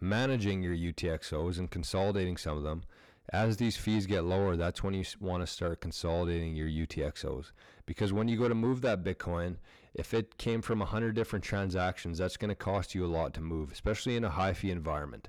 managing 0.00 0.62
your 0.62 0.74
UTXOs 0.74 1.58
and 1.58 1.70
consolidating 1.70 2.36
some 2.36 2.56
of 2.56 2.62
them, 2.62 2.84
as 3.30 3.56
these 3.56 3.76
fees 3.76 4.06
get 4.06 4.24
lower, 4.24 4.56
that's 4.56 4.82
when 4.82 4.94
you 4.94 5.04
want 5.18 5.42
to 5.42 5.46
start 5.46 5.80
consolidating 5.80 6.54
your 6.54 6.68
UTXOs. 6.68 7.52
Because 7.86 8.12
when 8.12 8.28
you 8.28 8.36
go 8.38 8.48
to 8.48 8.54
move 8.54 8.80
that 8.82 9.02
Bitcoin, 9.02 9.56
if 9.94 10.14
it 10.14 10.38
came 10.38 10.62
from 10.62 10.80
100 10.80 11.14
different 11.14 11.44
transactions, 11.44 12.18
that's 12.18 12.36
going 12.36 12.50
to 12.50 12.54
cost 12.54 12.94
you 12.94 13.04
a 13.04 13.08
lot 13.08 13.34
to 13.34 13.40
move, 13.40 13.72
especially 13.72 14.16
in 14.16 14.24
a 14.24 14.30
high 14.30 14.52
fee 14.52 14.70
environment. 14.70 15.28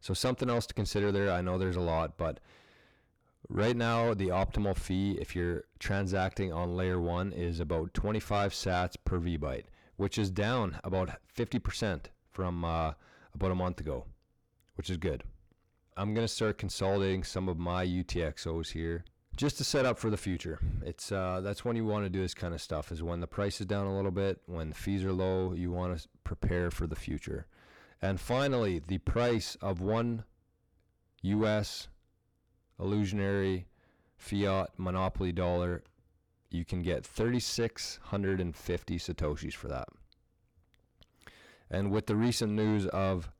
So, 0.00 0.14
something 0.14 0.48
else 0.48 0.66
to 0.66 0.74
consider 0.74 1.10
there. 1.10 1.30
I 1.30 1.40
know 1.40 1.58
there's 1.58 1.76
a 1.76 1.80
lot, 1.80 2.16
but 2.16 2.38
right 3.48 3.76
now, 3.76 4.14
the 4.14 4.28
optimal 4.28 4.76
fee, 4.76 5.18
if 5.20 5.34
you're 5.34 5.64
transacting 5.78 6.52
on 6.52 6.76
layer 6.76 7.00
one, 7.00 7.32
is 7.32 7.60
about 7.60 7.94
25 7.94 8.52
sats 8.52 8.96
per 9.04 9.18
VByte, 9.18 9.64
which 9.96 10.18
is 10.18 10.30
down 10.30 10.78
about 10.84 11.10
50% 11.36 12.06
from 12.30 12.64
uh, 12.64 12.92
about 13.34 13.50
a 13.50 13.54
month 13.54 13.80
ago, 13.80 14.04
which 14.76 14.90
is 14.90 14.96
good. 14.96 15.24
I'm 15.96 16.14
going 16.14 16.26
to 16.26 16.32
start 16.32 16.58
consolidating 16.58 17.24
some 17.24 17.48
of 17.48 17.58
my 17.58 17.84
UTXOs 17.84 18.70
here 18.70 19.04
just 19.36 19.56
to 19.58 19.64
set 19.64 19.86
up 19.86 19.98
for 19.98 20.10
the 20.10 20.16
future. 20.16 20.58
It's 20.84 21.12
uh, 21.12 21.40
that's 21.42 21.64
when 21.64 21.76
you 21.76 21.84
want 21.84 22.04
to 22.04 22.10
do 22.10 22.20
this 22.20 22.34
kind 22.34 22.54
of 22.54 22.60
stuff 22.60 22.90
is 22.90 23.02
when 23.02 23.20
the 23.20 23.26
price 23.26 23.60
is 23.60 23.66
down 23.66 23.86
a 23.86 23.96
little 23.96 24.10
bit, 24.10 24.40
when 24.46 24.70
the 24.70 24.74
fees 24.74 25.04
are 25.04 25.12
low, 25.12 25.52
you 25.52 25.70
want 25.70 25.98
to 25.98 26.08
prepare 26.24 26.70
for 26.70 26.86
the 26.86 26.96
future. 26.96 27.46
And 28.02 28.20
finally, 28.20 28.80
the 28.84 28.98
price 28.98 29.56
of 29.60 29.80
one 29.80 30.24
US 31.22 31.88
illusionary 32.80 33.66
fiat 34.16 34.70
monopoly 34.76 35.32
dollar, 35.32 35.82
you 36.50 36.64
can 36.64 36.82
get 36.82 37.04
3650 37.04 38.98
satoshis 38.98 39.54
for 39.54 39.68
that. 39.68 39.88
And 41.70 41.90
with 41.90 42.06
the 42.06 42.16
recent 42.16 42.52
news 42.52 42.86
of 42.86 43.30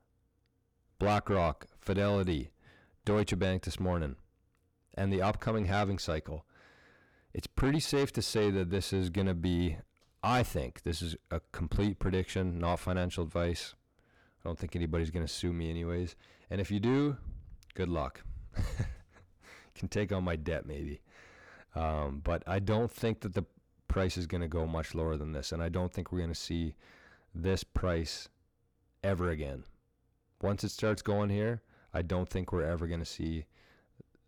BlackRock, 0.99 1.66
Fidelity, 1.80 2.50
Deutsche 3.04 3.38
Bank 3.38 3.62
this 3.62 3.80
morning, 3.80 4.16
and 4.95 5.12
the 5.12 5.23
upcoming 5.23 5.66
halving 5.66 5.99
cycle, 5.99 6.45
it's 7.33 7.47
pretty 7.47 7.80
safe 7.80 8.12
to 8.12 8.23
say 8.23 8.50
that 8.50 8.71
this 8.71 8.92
is 8.92 9.11
going 9.11 9.26
to 9.26 9.35
be, 9.35 9.78
I 10.23 10.42
think, 10.42 10.83
this 10.83 11.00
is 11.00 11.16
a 11.30 11.40
complete 11.52 11.99
prediction, 11.99 12.59
not 12.59 12.80
financial 12.80 13.25
advice. 13.25 13.75
I 14.45 14.49
don't 14.49 14.59
think 14.59 14.76
anybody's 14.76 15.11
going 15.11 15.26
to 15.26 15.33
sue 15.33 15.52
me, 15.52 15.71
anyways. 15.71 16.16
And 16.50 16.61
if 16.61 16.71
you 16.71 16.80
do, 16.80 17.16
good 17.75 17.88
luck. 17.88 18.23
Can 19.79 19.89
take 19.89 20.13
on 20.13 20.25
my 20.25 20.37
debt, 20.37 20.67
maybe. 20.67 21.01
Um, 21.75 22.21
but 22.25 22.43
I 22.47 22.59
don't 22.59 22.91
think 22.91 23.21
that 23.21 23.35
the 23.35 23.45
price 23.87 24.17
is 24.17 24.27
going 24.27 24.41
to 24.41 24.49
go 24.49 24.67
much 24.67 24.95
lower 24.95 25.17
than 25.17 25.33
this. 25.33 25.53
And 25.53 25.63
I 25.63 25.69
don't 25.69 25.93
think 25.93 26.11
we're 26.11 26.19
going 26.19 26.31
to 26.31 26.35
see 26.35 26.75
this 27.35 27.63
price 27.65 28.29
ever 29.03 29.31
again. 29.31 29.65
Once 30.43 30.65
it 30.65 30.71
starts 30.71 31.03
going 31.03 31.31
here, 31.31 31.63
I 31.95 32.03
don't 32.03 32.29
think 32.29 32.53
we're 32.53 32.65
ever 32.65 32.87
going 32.87 33.01
to 33.01 33.07
see 33.07 33.47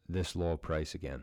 this 0.09 0.35
low 0.35 0.57
price 0.57 0.95
again. 0.95 1.23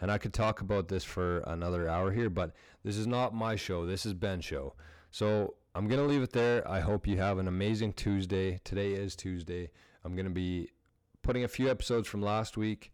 And 0.00 0.10
I 0.10 0.18
could 0.18 0.34
talk 0.34 0.60
about 0.60 0.88
this 0.88 1.04
for 1.04 1.38
another 1.40 1.88
hour 1.88 2.12
here, 2.12 2.28
but 2.28 2.52
this 2.82 2.96
is 2.96 3.06
not 3.06 3.34
my 3.34 3.56
show. 3.56 3.86
This 3.86 4.04
is 4.04 4.14
Ben's 4.14 4.44
show. 4.44 4.74
So 5.10 5.54
I'm 5.74 5.86
going 5.88 6.00
to 6.00 6.06
leave 6.06 6.22
it 6.22 6.32
there. 6.32 6.66
I 6.68 6.80
hope 6.80 7.06
you 7.06 7.18
have 7.18 7.38
an 7.38 7.48
amazing 7.48 7.92
Tuesday. 7.92 8.60
Today 8.64 8.92
is 8.92 9.14
Tuesday. 9.14 9.70
I'm 10.04 10.14
going 10.14 10.26
to 10.26 10.32
be 10.32 10.70
putting 11.22 11.44
a 11.44 11.48
few 11.48 11.70
episodes 11.70 12.06
from 12.06 12.20
last 12.20 12.56
week, 12.56 12.92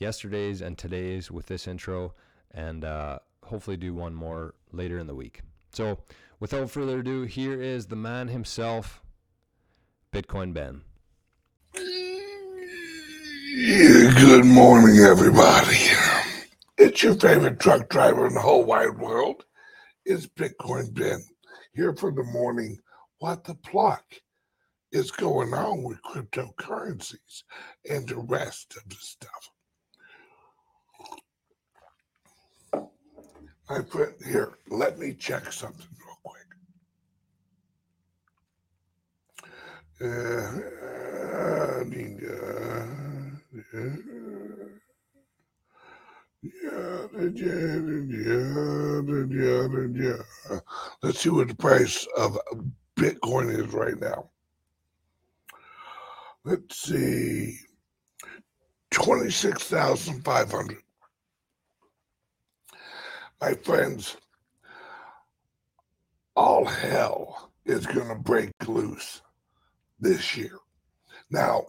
yesterday's, 0.00 0.60
and 0.60 0.76
today's 0.76 1.30
with 1.30 1.46
this 1.46 1.68
intro, 1.68 2.14
and 2.50 2.84
uh, 2.84 3.18
hopefully 3.44 3.76
do 3.76 3.94
one 3.94 4.14
more 4.14 4.54
later 4.72 4.98
in 4.98 5.06
the 5.06 5.14
week. 5.14 5.42
So 5.72 5.98
without 6.40 6.70
further 6.70 7.00
ado, 7.00 7.22
here 7.22 7.60
is 7.60 7.86
the 7.86 7.96
man 7.96 8.28
himself, 8.28 9.02
Bitcoin 10.12 10.52
Ben. 10.52 10.82
Good 14.14 14.44
morning, 14.44 15.00
everybody. 15.00 15.76
It's 16.78 17.02
your 17.02 17.14
favorite 17.14 17.60
truck 17.60 17.88
driver 17.88 18.26
in 18.26 18.34
the 18.34 18.40
whole 18.40 18.64
wide 18.64 18.98
world. 18.98 19.44
It's 20.04 20.26
Bitcoin 20.26 20.94
Ben 20.94 21.22
here 21.74 21.94
for 21.94 22.10
the 22.10 22.24
morning. 22.24 22.78
What 23.18 23.44
the 23.44 23.54
pluck 23.54 24.04
is 24.92 25.10
going 25.10 25.52
on 25.52 25.82
with 25.82 26.02
cryptocurrencies 26.02 27.42
and 27.88 28.08
the 28.08 28.18
rest 28.18 28.76
of 28.76 28.88
the 28.88 28.96
stuff? 28.96 29.50
My 33.70 33.80
put 33.82 34.16
here, 34.26 34.58
let 34.68 34.98
me 34.98 35.14
check 35.14 35.52
something 35.52 35.86
real 36.04 36.18
quick. 36.24 36.48
Uh, 40.02 40.58
I 41.80 41.84
mean, 41.84 42.20
uh. 42.28 42.86
Let's 51.02 51.20
see 51.20 51.28
what 51.30 51.46
the 51.46 51.54
price 51.56 52.08
of 52.16 52.36
Bitcoin 52.98 53.56
is 53.56 53.72
right 53.72 54.00
now. 54.00 54.30
Let's 56.44 56.76
see. 56.76 57.56
26,500. 58.90 60.78
My 63.40 63.54
friends, 63.54 64.18
all 66.36 66.66
hell 66.66 67.50
is 67.64 67.86
going 67.86 68.08
to 68.08 68.14
break 68.14 68.50
loose 68.68 69.22
this 69.98 70.36
year. 70.36 70.58
Now, 71.30 71.64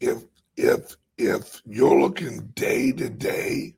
if 0.00 0.24
if 0.56 0.96
if 1.18 1.60
you're 1.66 2.00
looking 2.00 2.52
day 2.54 2.92
to 2.92 3.10
day, 3.10 3.74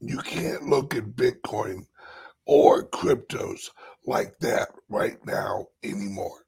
you 0.00 0.18
can't 0.18 0.64
look 0.64 0.94
at 0.94 1.16
Bitcoin 1.16 1.86
or 2.44 2.86
cryptos 2.86 3.70
like 4.04 4.38
that 4.40 4.68
right 4.90 5.16
now 5.24 5.68
anymore. 5.82 6.44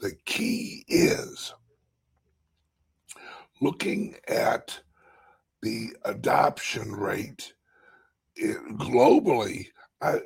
The 0.00 0.12
key 0.26 0.84
is 0.88 1.54
looking 3.62 4.16
at 4.28 4.78
the 5.62 5.96
adoption 6.04 6.92
rate 6.92 7.54
it, 8.42 8.78
globally. 8.78 9.66
I, 10.00 10.20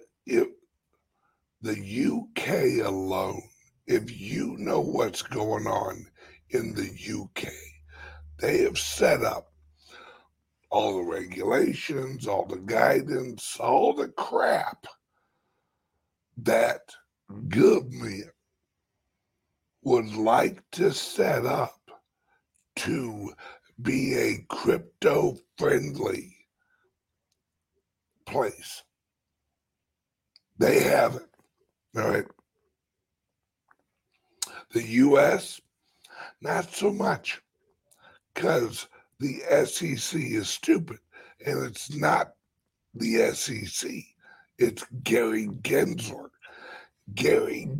the 1.62 2.16
UK 2.26 2.86
alone, 2.86 3.42
if 3.86 4.18
you 4.18 4.56
know 4.58 4.80
what's 4.80 5.22
going 5.22 5.66
on 5.66 6.06
in 6.50 6.74
the 6.74 6.90
UK, 7.22 7.52
they 8.38 8.62
have 8.62 8.78
set 8.78 9.22
up 9.22 9.52
all 10.70 10.98
the 10.98 11.04
regulations, 11.04 12.26
all 12.26 12.46
the 12.46 12.56
guidance, 12.56 13.56
all 13.58 13.94
the 13.94 14.08
crap 14.08 14.86
that 16.38 16.82
government 17.48 18.30
would 19.82 20.14
like 20.14 20.62
to 20.72 20.92
set 20.92 21.46
up 21.46 21.80
to 22.76 23.32
be 23.80 24.14
a 24.14 24.44
crypto 24.48 25.36
friendly 25.56 26.35
place. 28.26 28.82
They 30.58 30.80
have 30.82 31.16
it. 31.16 31.28
All 31.96 32.08
right. 32.08 32.26
The 34.72 34.82
US, 34.82 35.60
not 36.40 36.72
so 36.74 36.92
much, 36.92 37.40
because 38.34 38.88
the 39.20 39.40
SEC 39.64 40.20
is 40.20 40.48
stupid 40.48 40.98
and 41.44 41.64
it's 41.64 41.94
not 41.94 42.32
the 42.94 43.32
SEC. 43.32 43.90
It's 44.58 44.84
Gary 45.02 45.48
Gensler. 45.62 46.28
Gary 47.14 47.70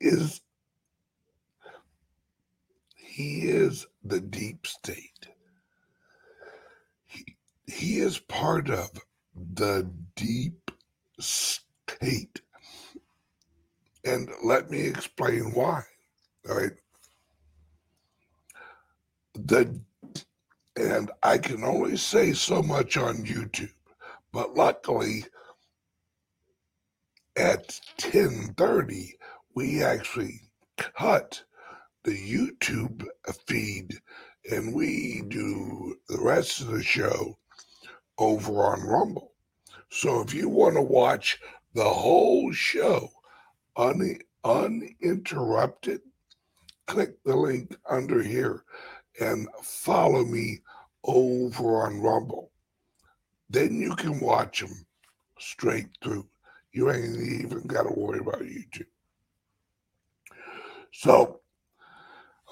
is 0.00 0.40
he 2.96 3.42
is 3.42 3.86
the 4.04 4.20
deep 4.20 4.66
state. 4.66 5.28
He, 7.06 7.36
he 7.66 7.98
is 7.98 8.18
part 8.18 8.70
of 8.70 8.90
the 9.34 9.90
deep 10.16 10.70
state. 11.18 12.40
And 14.04 14.30
let 14.44 14.70
me 14.70 14.80
explain 14.80 15.52
why. 15.52 15.82
All 16.48 16.56
right. 16.56 16.72
The 19.34 19.80
and 20.76 21.10
I 21.22 21.38
can 21.38 21.64
only 21.64 21.96
say 21.96 22.32
so 22.32 22.62
much 22.62 22.96
on 22.96 23.24
YouTube, 23.24 23.72
but 24.32 24.54
luckily 24.54 25.24
at 27.36 27.78
10:30 27.98 29.12
we 29.54 29.82
actually 29.82 30.40
cut 30.76 31.42
the 32.04 32.12
YouTube 32.12 33.06
feed 33.46 34.00
and 34.50 34.74
we 34.74 35.22
do 35.28 35.96
the 36.08 36.20
rest 36.20 36.60
of 36.60 36.68
the 36.68 36.82
show 36.82 37.38
over 38.22 38.64
on 38.64 38.82
Rumble. 38.82 39.32
So 39.90 40.20
if 40.20 40.32
you 40.32 40.48
want 40.48 40.76
to 40.76 40.82
watch 40.82 41.38
the 41.74 41.88
whole 41.88 42.52
show 42.52 43.10
un- 43.76 44.20
uninterrupted, 44.44 46.00
click 46.86 47.22
the 47.24 47.36
link 47.36 47.76
under 47.88 48.22
here 48.22 48.64
and 49.20 49.48
follow 49.62 50.24
me 50.24 50.60
over 51.04 51.82
on 51.82 52.00
Rumble. 52.00 52.50
Then 53.50 53.80
you 53.80 53.94
can 53.96 54.20
watch 54.20 54.60
them 54.60 54.86
straight 55.38 55.88
through. 56.02 56.26
You 56.72 56.90
ain't 56.90 57.20
even 57.20 57.66
got 57.66 57.82
to 57.82 57.92
worry 57.92 58.20
about 58.20 58.40
YouTube. 58.40 58.86
So, 60.92 61.40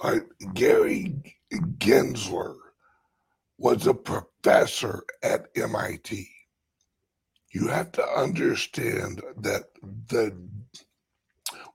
uh, 0.03 0.21
Gary 0.55 1.15
Gensler 1.79 2.57
was 3.61 3.87
a 3.87 3.93
professor 3.93 5.05
at 5.23 5.49
MIT. 5.55 6.27
You 7.53 7.69
have 7.69 7.93
to 7.93 8.03
understand 8.03 9.21
that 9.37 9.65
the 10.09 10.35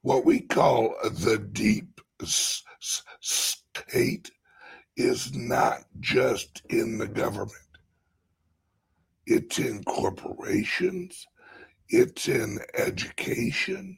what 0.01 0.25
we 0.25 0.39
call 0.39 0.95
the 1.03 1.37
deep 1.37 2.01
state 2.23 4.31
is 4.97 5.35
not 5.35 5.81
just 5.99 6.63
in 6.69 6.97
the 6.97 7.07
government. 7.07 7.51
It's 9.27 9.59
in 9.59 9.83
corporations, 9.83 11.27
it's 11.89 12.27
in 12.27 12.59
education, 12.75 13.97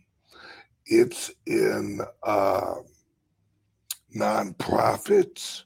it's 0.86 1.32
in 1.46 2.02
uh, 2.24 2.76
nonprofits, 4.14 5.64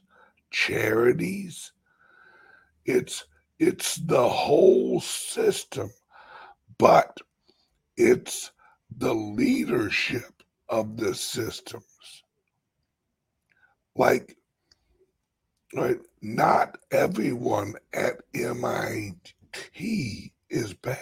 charities. 0.52 1.72
It's 2.84 3.24
it's 3.58 3.96
the 3.96 4.28
whole 4.28 5.00
system, 5.00 5.90
but 6.78 7.16
it's 7.96 8.50
the 8.98 9.14
leadership 9.14 10.42
of 10.68 10.96
the 10.96 11.14
systems. 11.14 11.84
Like, 13.94 14.36
right, 15.74 16.00
not 16.22 16.78
everyone 16.90 17.74
at 17.92 18.22
MIT 18.34 20.32
is 20.50 20.74
bad. 20.74 20.98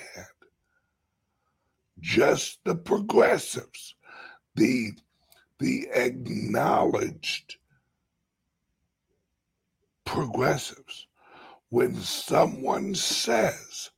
Just 2.00 2.58
the 2.64 2.74
progressives, 2.74 3.94
the 4.54 4.92
the 5.58 5.88
acknowledged 5.94 7.56
progressives. 10.04 11.06
When 11.70 11.94
someone 11.96 12.94
says 12.94 13.90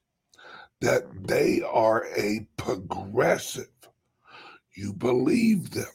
that 0.80 1.04
they 1.26 1.62
are 1.62 2.06
a 2.16 2.46
progressive, 2.56 3.66
you 4.76 4.92
believe 4.92 5.70
them. 5.70 5.86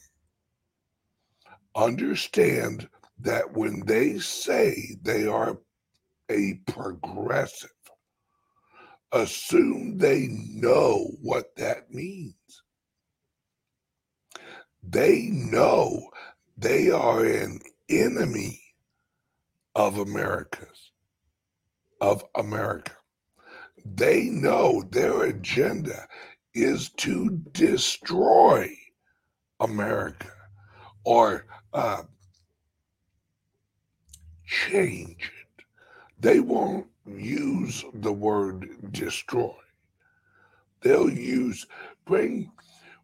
Understand 1.76 2.90
that 3.20 3.54
when 3.54 3.86
they 3.86 4.20
say 4.20 4.98
they 5.02 5.28
are 5.28 5.60
a 6.30 6.56
progressive, 6.66 7.70
assume 9.12 9.98
they 9.98 10.28
know 10.30 11.12
what 11.22 11.56
that 11.58 11.94
means. 11.94 12.34
They 14.84 15.30
know 15.32 16.10
they 16.58 16.90
are 16.90 17.24
an 17.24 17.60
enemy 17.90 18.62
of 19.76 19.98
America's, 20.00 20.87
of 22.02 22.24
America. 22.36 22.94
They 23.86 24.26
know 24.26 24.84
their 24.92 25.24
agenda 25.24 26.08
is 26.54 26.90
to 26.98 27.30
destroy 27.52 28.70
America 29.60 30.32
or 31.04 31.46
uh, 31.74 32.04
change 34.46 35.32
it. 35.42 35.66
They 36.20 36.40
won't 36.40 36.88
use 37.06 37.86
the 37.94 38.12
word 38.12 38.92
destroy. 38.92 39.54
They'll 40.82 41.10
use 41.10 41.66
bring 42.06 42.52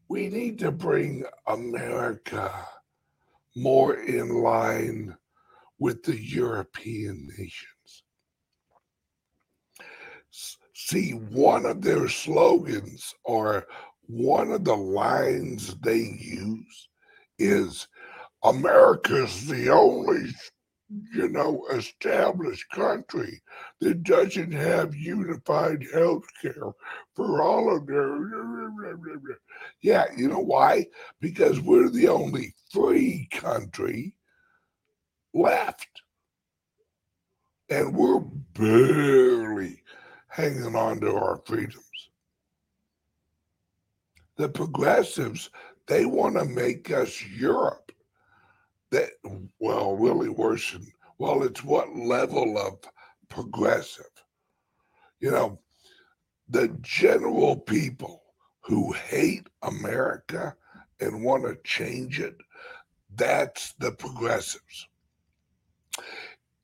we 0.09 0.27
need 0.27 0.59
to 0.59 0.71
bring 0.71 1.23
America 1.47 2.53
more 3.55 3.95
in 3.95 4.29
line 4.43 5.15
with 5.79 6.03
the 6.03 6.19
European 6.21 7.27
nations. 7.37 7.72
See, 10.85 11.11
one 11.11 11.65
of 11.65 11.81
their 11.81 12.09
slogans 12.09 13.15
or 13.23 13.65
one 14.01 14.51
of 14.51 14.65
the 14.65 14.75
lines 14.75 15.75
they 15.75 16.17
use 16.19 16.89
is 17.39 17.87
America's 18.43 19.47
the 19.47 19.69
only 19.69 20.33
you 21.13 21.29
know, 21.29 21.65
established 21.71 22.69
country 22.71 23.41
that 23.79 24.03
doesn't 24.03 24.51
have 24.51 24.93
unified 24.93 25.85
health 25.93 26.25
care 26.41 26.73
for 27.15 27.41
all 27.41 27.73
of 27.73 27.87
their. 27.87 28.19
Yeah, 29.81 30.05
you 30.17 30.27
know 30.27 30.39
why? 30.39 30.87
Because 31.21 31.61
we're 31.61 31.89
the 31.89 32.09
only 32.09 32.53
free 32.71 33.29
country 33.31 34.13
left. 35.33 35.87
And 37.69 37.95
we're 37.95 38.19
barely 38.53 39.81
hanging 40.33 40.75
on 40.75 40.99
to 40.99 41.15
our 41.15 41.41
freedoms. 41.45 42.09
The 44.37 44.49
progressives, 44.49 45.49
they 45.87 46.05
want 46.05 46.35
to 46.35 46.45
make 46.45 46.91
us 46.91 47.23
Europe. 47.25 47.91
That 48.91 49.11
well 49.59 49.95
really 49.95 50.29
worsen 50.29 50.85
well 51.17 51.41
it's 51.43 51.63
what 51.63 51.95
level 51.95 52.57
of 52.59 52.77
progressive? 53.27 54.05
You 55.19 55.31
know 55.31 55.59
the 56.49 56.67
general 56.81 57.55
people 57.55 58.21
who 58.61 58.91
hate 58.91 59.47
america 59.63 60.55
and 60.99 61.23
want 61.23 61.43
to 61.43 61.57
change 61.63 62.19
it 62.19 62.35
that's 63.15 63.73
the 63.73 63.91
progressives. 63.91 64.87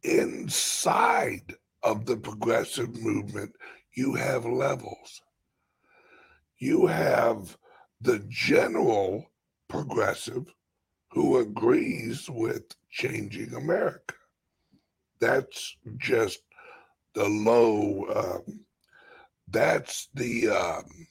Inside 0.03 1.55
of 1.83 2.05
the 2.05 2.17
progressive 2.17 2.95
movement 3.01 3.53
you 3.95 4.13
have 4.15 4.45
levels 4.45 5.21
you 6.57 6.85
have 6.87 7.57
the 8.01 8.19
general 8.27 9.25
progressive 9.69 10.45
who 11.11 11.37
agrees 11.39 12.29
with 12.29 12.63
changing 12.89 13.53
America. 13.53 14.15
That's 15.19 15.75
just 15.97 16.39
the 17.13 17.27
low. 17.27 18.05
Um, 18.13 18.65
that's 19.49 20.09
the 20.13 20.49
um, 20.49 21.07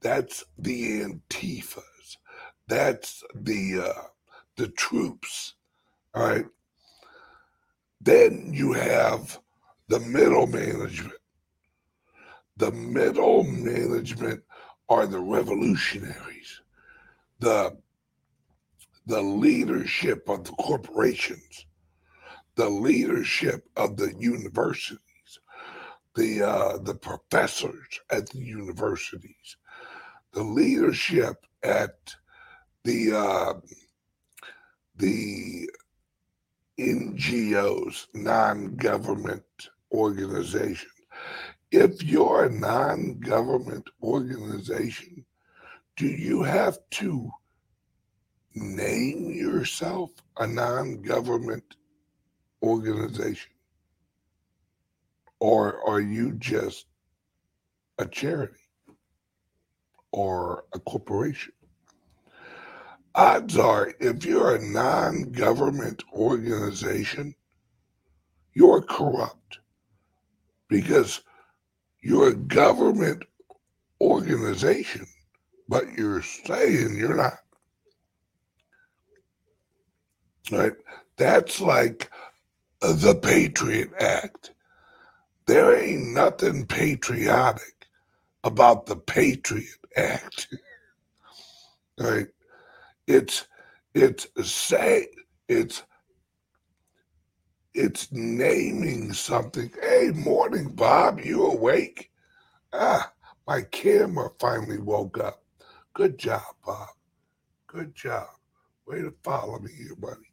that's 0.00 0.44
the 0.58 1.02
antifas. 1.02 2.16
That's 2.68 3.22
the 3.34 3.92
uh, 3.94 4.02
the 4.56 4.68
troops. 4.68 5.54
All 6.14 6.26
right. 6.26 6.46
Then 8.00 8.50
you 8.52 8.72
have 8.72 9.38
the 9.88 10.00
middle 10.00 10.46
management. 10.46 11.14
The 12.56 12.72
middle 12.72 13.44
management 13.44 14.42
are 14.88 15.06
the 15.06 15.20
revolutionaries, 15.20 16.60
the 17.38 17.76
the 19.06 19.22
leadership 19.22 20.28
of 20.28 20.44
the 20.44 20.52
corporations, 20.52 21.66
the 22.54 22.68
leadership 22.68 23.68
of 23.76 23.96
the 23.96 24.14
universities, 24.18 25.00
the 26.14 26.42
uh, 26.42 26.78
the 26.78 26.94
professors 26.94 28.00
at 28.10 28.28
the 28.28 28.38
universities, 28.38 29.56
the 30.32 30.42
leadership 30.42 31.46
at 31.62 32.14
the 32.84 33.12
uh, 33.12 33.54
the 34.96 35.68
NGOs, 36.78 38.06
non-government 38.14 39.44
organizations. 39.92 40.90
If 41.70 42.02
you're 42.02 42.44
a 42.44 42.50
non-government 42.50 43.88
organization, 44.02 45.24
do 45.96 46.06
you 46.06 46.42
have 46.42 46.78
to 46.92 47.30
name 48.54 49.30
yourself 49.30 50.10
a 50.38 50.46
non 50.46 51.02
government 51.02 51.76
organization? 52.62 53.52
Or 55.40 55.88
are 55.88 56.00
you 56.00 56.32
just 56.32 56.86
a 57.98 58.06
charity 58.06 58.60
or 60.12 60.64
a 60.72 60.78
corporation? 60.78 61.52
Odds 63.14 63.58
are, 63.58 63.92
if 64.00 64.24
you're 64.24 64.54
a 64.56 64.64
non 64.64 65.32
government 65.32 66.02
organization, 66.12 67.34
you're 68.54 68.82
corrupt 68.82 69.58
because 70.68 71.20
you're 72.02 72.28
a 72.28 72.34
government 72.34 73.22
organization, 74.00 75.06
but 75.68 75.92
you're 75.92 76.22
saying 76.22 76.96
you're 76.96 77.16
not. 77.16 77.38
Right? 80.50 80.72
That's 81.16 81.60
like 81.60 82.10
the 82.80 83.14
Patriot 83.14 83.90
Act. 84.00 84.52
There 85.46 85.76
ain't 85.76 86.08
nothing 86.08 86.66
patriotic 86.66 87.86
about 88.42 88.86
the 88.86 88.96
Patriot 88.96 89.66
Act. 89.96 90.48
right? 91.98 92.26
It's 93.12 93.46
it's 93.94 94.26
say 94.42 95.08
it's 95.46 95.82
it's 97.74 98.10
naming 98.10 99.12
something. 99.12 99.70
Hey, 99.82 100.12
morning, 100.14 100.70
Bob. 100.74 101.20
You 101.20 101.44
awake? 101.44 102.10
Ah, 102.72 103.12
my 103.46 103.60
camera 103.70 104.30
finally 104.40 104.78
woke 104.78 105.18
up. 105.18 105.42
Good 105.92 106.16
job, 106.16 106.40
Bob. 106.64 106.88
Good 107.66 107.94
job. 107.94 108.28
Way 108.86 109.02
to 109.02 109.12
follow 109.22 109.58
me 109.58 109.70
here, 109.76 109.94
buddy. 109.94 110.32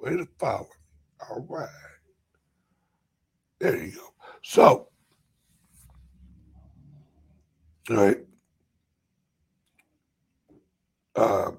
Way 0.00 0.16
to 0.16 0.26
follow 0.40 0.64
me. 0.64 1.28
All 1.30 1.46
right. 1.48 1.68
There 3.60 3.76
you 3.76 3.92
go. 3.92 4.08
So, 4.42 4.88
all 7.88 7.96
right. 7.96 8.18
Uh, 11.14 11.52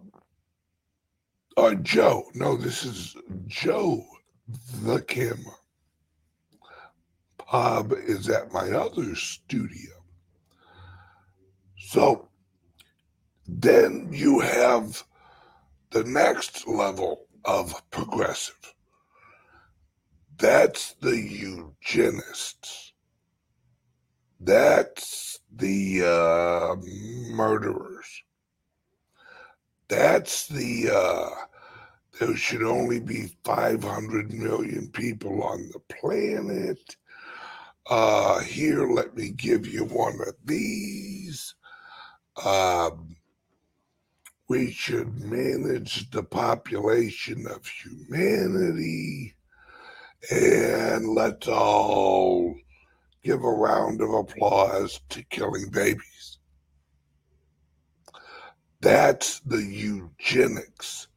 uh, 1.57 1.73
Joe. 1.75 2.25
No, 2.33 2.55
this 2.55 2.85
is 2.85 3.15
Joe, 3.47 4.05
the 4.83 5.01
camera. 5.01 5.55
Bob 7.51 7.93
is 7.93 8.29
at 8.29 8.51
my 8.51 8.69
other 8.71 9.15
studio. 9.15 9.91
So 11.77 12.27
then 13.47 14.09
you 14.11 14.39
have 14.39 15.03
the 15.91 16.03
next 16.03 16.67
level 16.67 17.27
of 17.45 17.81
progressive. 17.91 18.73
That's 20.37 20.93
the 21.01 21.17
eugenists. 21.17 22.93
That's 24.39 25.39
the 25.55 26.03
uh, 26.03 26.75
murderers. 27.33 28.23
That's 29.87 30.47
the, 30.47 30.89
uh, 30.93 31.29
there 32.19 32.35
should 32.35 32.63
only 32.63 32.99
be 32.99 33.35
500 33.43 34.33
million 34.33 34.89
people 34.89 35.43
on 35.43 35.69
the 35.71 35.79
planet. 35.95 36.95
Uh, 37.89 38.39
here, 38.39 38.87
let 38.87 39.15
me 39.15 39.29
give 39.29 39.65
you 39.65 39.85
one 39.85 40.19
of 40.27 40.35
these. 40.43 41.55
Um, 42.43 43.15
we 44.49 44.71
should 44.71 45.19
manage 45.19 46.09
the 46.11 46.23
population 46.23 47.47
of 47.47 47.65
humanity 47.67 49.35
and 50.31 51.09
let's 51.09 51.47
all 51.47 52.55
give 53.23 53.43
a 53.43 53.49
round 53.49 54.01
of 54.01 54.09
applause 54.13 54.99
to 55.09 55.23
killing 55.23 55.69
babies. 55.69 56.36
That's 58.81 59.39
the 59.41 59.63
eugenics. 59.63 61.07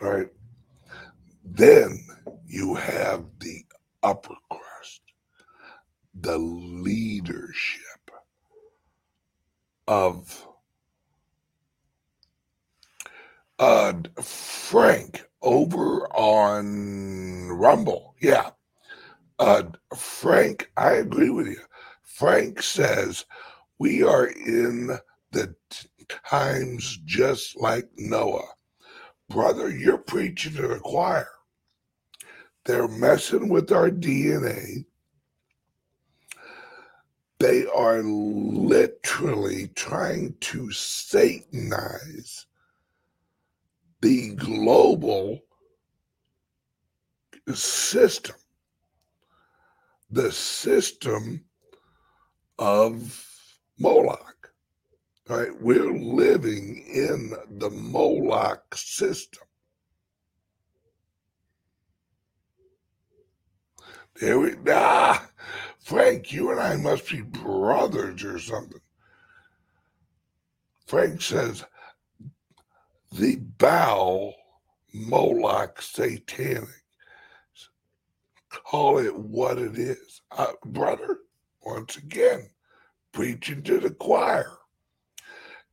Right? 0.00 0.28
Then 1.44 2.06
you 2.46 2.74
have 2.74 3.24
the 3.40 3.64
upper 4.02 4.34
crust, 4.50 5.00
the 6.14 6.38
leadership 6.38 7.80
of 9.88 10.46
uh, 13.58 13.94
Frank 14.22 15.24
over 15.42 16.06
on 16.14 17.48
Rumble. 17.48 18.14
Yeah. 18.20 18.50
Uh, 19.38 19.64
Frank, 19.96 20.70
I 20.76 20.92
agree 20.94 21.30
with 21.30 21.46
you. 21.46 21.60
Frank 22.02 22.62
says 22.62 23.24
we 23.78 24.02
are 24.02 24.26
in 24.26 24.98
the 25.36 25.54
times 26.24 26.98
just 27.04 27.60
like 27.60 27.88
Noah. 27.96 28.48
Brother, 29.28 29.70
you're 29.70 29.98
preaching 29.98 30.54
to 30.54 30.68
the 30.68 30.78
choir. 30.78 31.28
They're 32.64 32.88
messing 32.88 33.48
with 33.48 33.70
our 33.70 33.90
DNA. 33.90 34.86
They 37.38 37.66
are 37.66 38.02
literally 38.02 39.68
trying 39.74 40.34
to 40.40 40.68
Satanize 40.68 42.46
the 44.00 44.34
global 44.36 45.40
system, 47.52 48.36
the 50.10 50.32
system 50.32 51.44
of 52.58 53.22
Moloch. 53.78 54.35
Right? 55.28 55.60
We're 55.60 55.92
living 55.92 56.84
in 56.86 57.32
the 57.58 57.70
Moloch 57.70 58.74
system. 58.76 59.42
There 64.20 64.38
we 64.38 64.54
ah, 64.68 65.28
Frank, 65.80 66.32
you 66.32 66.50
and 66.50 66.60
I 66.60 66.76
must 66.76 67.10
be 67.10 67.20
brothers 67.20 68.24
or 68.24 68.38
something. 68.38 68.80
Frank 70.86 71.20
says 71.20 71.64
the 73.12 73.36
Baal 73.36 74.34
Moloch 74.94 75.82
satanic. 75.82 76.68
Call 78.48 78.98
it 78.98 79.14
what 79.14 79.58
it 79.58 79.76
is. 79.76 80.22
Uh, 80.30 80.52
brother, 80.64 81.18
once 81.62 81.96
again, 81.96 82.48
preaching 83.12 83.62
to 83.64 83.80
the 83.80 83.90
choir. 83.90 84.55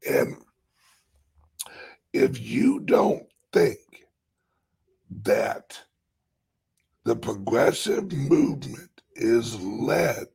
And 0.10 0.38
if 2.12 2.40
you 2.40 2.80
don't 2.82 3.26
think 3.52 3.80
that 5.24 5.80
the 7.06 7.16
progressive 7.16 8.12
movement 8.12 9.02
is 9.16 9.60
led 9.62 10.28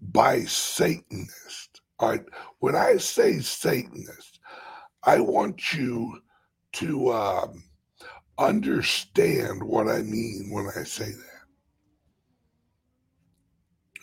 by 0.00 0.40
Satanists, 0.44 1.80
all 1.98 2.10
right, 2.10 2.24
when 2.58 2.76
I 2.76 2.98
say 2.98 3.40
Satanist, 3.40 4.40
I 5.04 5.20
want 5.20 5.72
you 5.72 6.20
to 6.74 7.12
um, 7.12 7.64
understand 8.38 9.62
what 9.62 9.88
I 9.88 10.02
mean 10.02 10.50
when 10.50 10.68
I 10.76 10.82
say 10.84 11.10
that. 11.10 11.36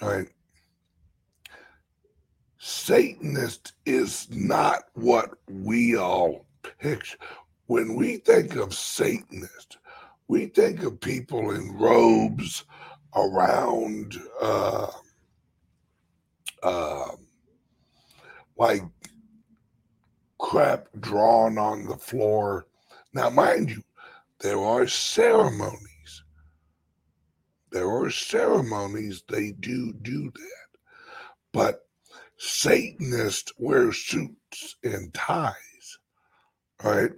All 0.01 0.09
right. 0.09 0.27
Satanist 2.65 3.73
is 3.85 4.29
not 4.31 4.83
what 4.93 5.31
we 5.49 5.97
all 5.97 6.45
picture. 6.79 7.17
When 7.65 7.95
we 7.95 8.17
think 8.19 8.55
of 8.55 8.73
Satanist, 8.73 9.79
we 10.29 10.45
think 10.45 10.81
of 10.83 11.01
people 11.01 11.51
in 11.51 11.77
robes 11.77 12.63
around, 13.17 14.17
uh, 14.41 14.87
uh, 16.63 17.09
like 18.57 18.83
crap 20.39 20.87
drawn 21.01 21.57
on 21.57 21.85
the 21.85 21.97
floor. 21.97 22.67
Now, 23.13 23.29
mind 23.29 23.71
you, 23.71 23.83
there 24.39 24.59
are 24.59 24.87
ceremonies. 24.87 26.23
There 27.73 27.91
are 27.91 28.09
ceremonies, 28.09 29.21
they 29.27 29.51
do 29.51 29.91
do 30.01 30.31
that. 30.31 30.79
But 31.51 31.82
Satanists 32.45 33.53
wear 33.57 33.93
suits 33.93 34.75
and 34.83 35.13
ties, 35.13 35.97
right? 36.83 37.11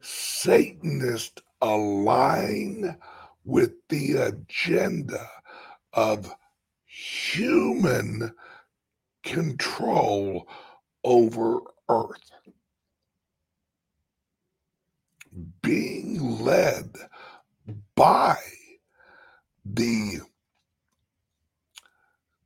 Satanists 0.00 1.40
align 1.60 2.96
with 3.44 3.70
the 3.88 4.14
agenda 4.14 5.28
of 5.92 6.34
human 6.84 8.34
control 9.22 10.48
over 11.04 11.60
earth. 11.88 12.32
Being 15.62 16.40
led 16.40 16.90
by 17.94 18.38
the 19.64 20.22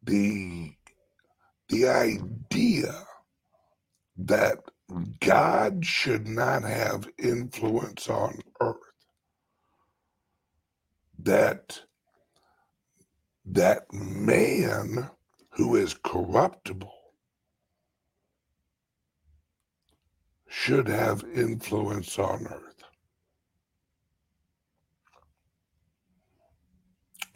the 0.06 0.74
the 1.70 1.88
idea 1.88 3.04
that 4.18 4.58
God 5.20 5.84
should 5.86 6.28
not 6.28 6.64
have 6.64 7.08
influence 7.18 8.08
on 8.10 8.40
earth. 8.60 8.76
that 11.18 11.80
that 13.46 13.92
man 13.92 15.10
who 15.52 15.76
is 15.76 15.94
corruptible 16.04 16.92
should 20.48 20.88
have 20.88 21.24
influence 21.34 22.18
on 22.18 22.46
earth. 22.48 22.84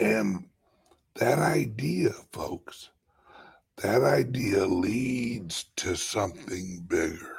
And 0.01 0.47
that 1.21 1.39
idea, 1.39 2.11
folks, 2.33 2.91
that 3.77 4.03
idea 4.03 4.67
leads 4.67 5.67
to 5.77 5.95
something 5.95 6.85
bigger. 6.89 7.37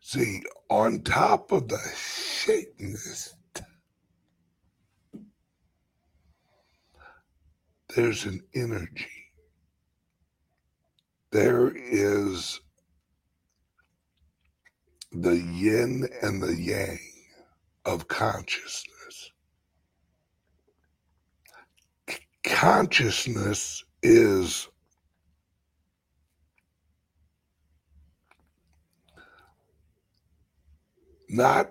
See, 0.00 0.42
on 0.70 1.02
top 1.02 1.50
of 1.52 1.68
the 1.68 1.78
Satanist, 1.78 3.34
there's 7.96 8.24
an 8.24 8.40
energy. 8.54 9.10
There 11.32 11.72
is 11.76 12.60
the 15.12 15.36
yin 15.36 16.08
and 16.22 16.40
the 16.40 16.54
yang 16.54 17.00
of 17.84 18.06
consciousness. 18.08 18.97
Consciousness 22.44 23.84
is 24.02 24.68
not 31.28 31.70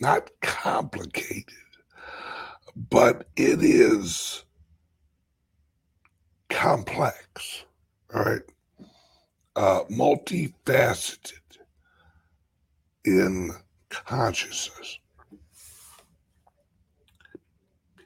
not 0.00 0.28
complicated, 0.42 1.54
but 2.76 3.26
it 3.36 3.62
is 3.62 4.44
complex, 6.50 7.64
all 8.14 8.22
right, 8.22 8.42
uh, 9.56 9.80
multifaceted 9.90 11.32
in 13.04 13.50
consciousness 13.90 14.98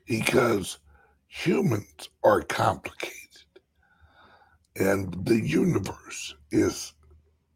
because 0.08 0.78
humans 1.28 2.08
are 2.24 2.42
complicated 2.42 3.12
and 4.74 5.26
the 5.26 5.40
universe 5.40 6.34
is 6.50 6.94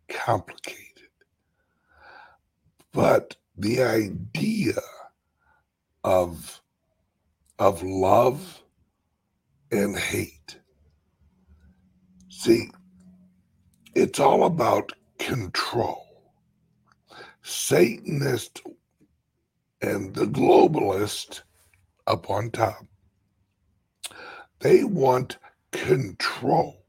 complicated. 0.08 0.78
But 2.92 3.36
the 3.56 3.82
idea 3.82 4.80
of 6.04 6.60
of 7.58 7.82
love 7.82 8.62
and 9.70 9.96
hate. 9.96 10.58
See, 12.28 12.70
it's 13.94 14.18
all 14.18 14.44
about 14.44 14.92
control. 15.18 16.34
Satanist 17.42 18.62
and 19.80 20.14
the 20.14 20.26
globalist 20.26 21.42
up 22.06 22.30
on 22.30 22.50
top, 22.50 22.84
they 24.60 24.84
want 24.84 25.38
control 25.72 26.84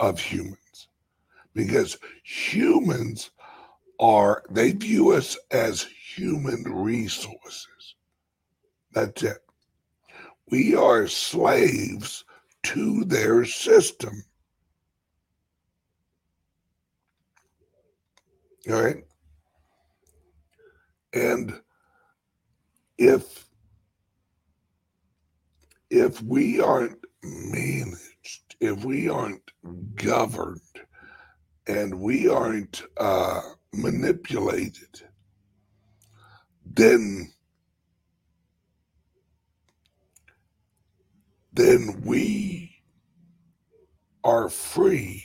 of 0.00 0.20
humans 0.20 0.88
because 1.54 1.98
humans 2.22 3.30
are, 4.00 4.44
they 4.50 4.72
view 4.72 5.12
us 5.12 5.36
as 5.50 5.82
human 6.14 6.62
resources. 6.64 7.96
That's 8.92 9.22
it. 9.22 9.38
We 10.50 10.74
are 10.74 11.06
slaves 11.06 12.24
to 12.64 13.04
their 13.04 13.44
system. 13.44 14.24
All 18.70 18.82
right. 18.82 19.04
And 21.12 21.60
if 22.98 23.47
if 25.90 26.22
we 26.22 26.60
aren't 26.60 26.98
managed, 27.22 28.56
if 28.60 28.84
we 28.84 29.08
aren't 29.08 29.50
governed, 29.96 30.60
and 31.66 32.00
we 32.00 32.28
aren't 32.28 32.82
uh, 32.98 33.42
manipulated, 33.74 35.02
then 36.66 37.32
then 41.52 42.02
we 42.04 42.72
are 44.24 44.48
free 44.48 45.24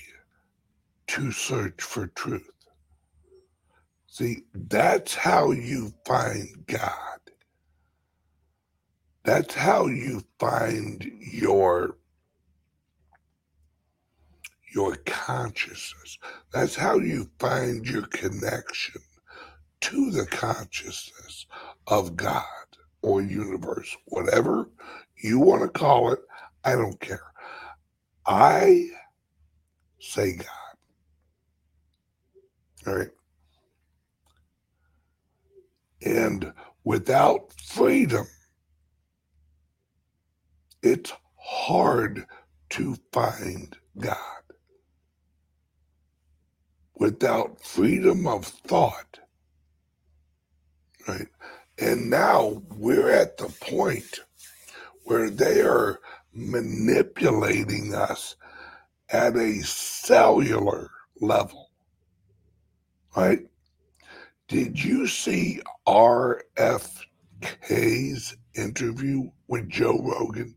to 1.07 1.31
search 1.31 1.81
for 1.81 2.07
truth. 2.07 2.49
See, 4.07 4.43
that's 4.53 5.15
how 5.15 5.51
you 5.51 5.93
find 6.05 6.47
God. 6.67 7.22
That's 9.23 9.55
how 9.55 9.87
you 9.87 10.23
find 10.39 11.03
your 11.19 11.97
your 14.73 14.95
consciousness. 15.05 16.17
That's 16.53 16.75
how 16.75 16.97
you 16.97 17.29
find 17.39 17.85
your 17.85 18.07
connection 18.07 19.01
to 19.81 20.11
the 20.11 20.25
consciousness 20.25 21.45
of 21.87 22.15
God 22.17 22.43
or 23.01 23.21
universe, 23.21 23.95
whatever 24.05 24.69
you 25.21 25.39
want 25.39 25.61
to 25.63 25.69
call 25.69 26.11
it. 26.13 26.19
I 26.65 26.73
don't 26.73 26.99
care. 26.99 27.33
I 28.25 28.87
say 29.99 30.37
God. 30.37 30.47
All 32.87 32.95
right. 32.97 33.09
And 36.05 36.53
without 36.83 37.53
freedom, 37.53 38.27
it's 40.83 41.13
hard 41.37 42.27
to 42.71 42.97
find 43.11 43.75
God. 43.97 44.17
Without 46.95 47.63
freedom 47.63 48.27
of 48.27 48.45
thought, 48.45 49.19
right? 51.07 51.27
And 51.79 52.09
now 52.09 52.61
we're 52.75 53.09
at 53.11 53.37
the 53.37 53.49
point 53.61 54.19
where 55.05 55.29
they 55.29 55.61
are 55.61 55.99
manipulating 56.33 57.95
us 57.95 58.35
at 59.09 59.35
a 59.37 59.61
cellular 59.61 60.91
level, 61.19 61.71
right? 63.15 63.41
Did 64.47 64.83
you 64.83 65.07
see 65.07 65.61
RFK's 65.87 67.07
interview 68.55 69.31
with 69.47 69.69
Joe 69.69 69.99
Rogan? 70.01 70.55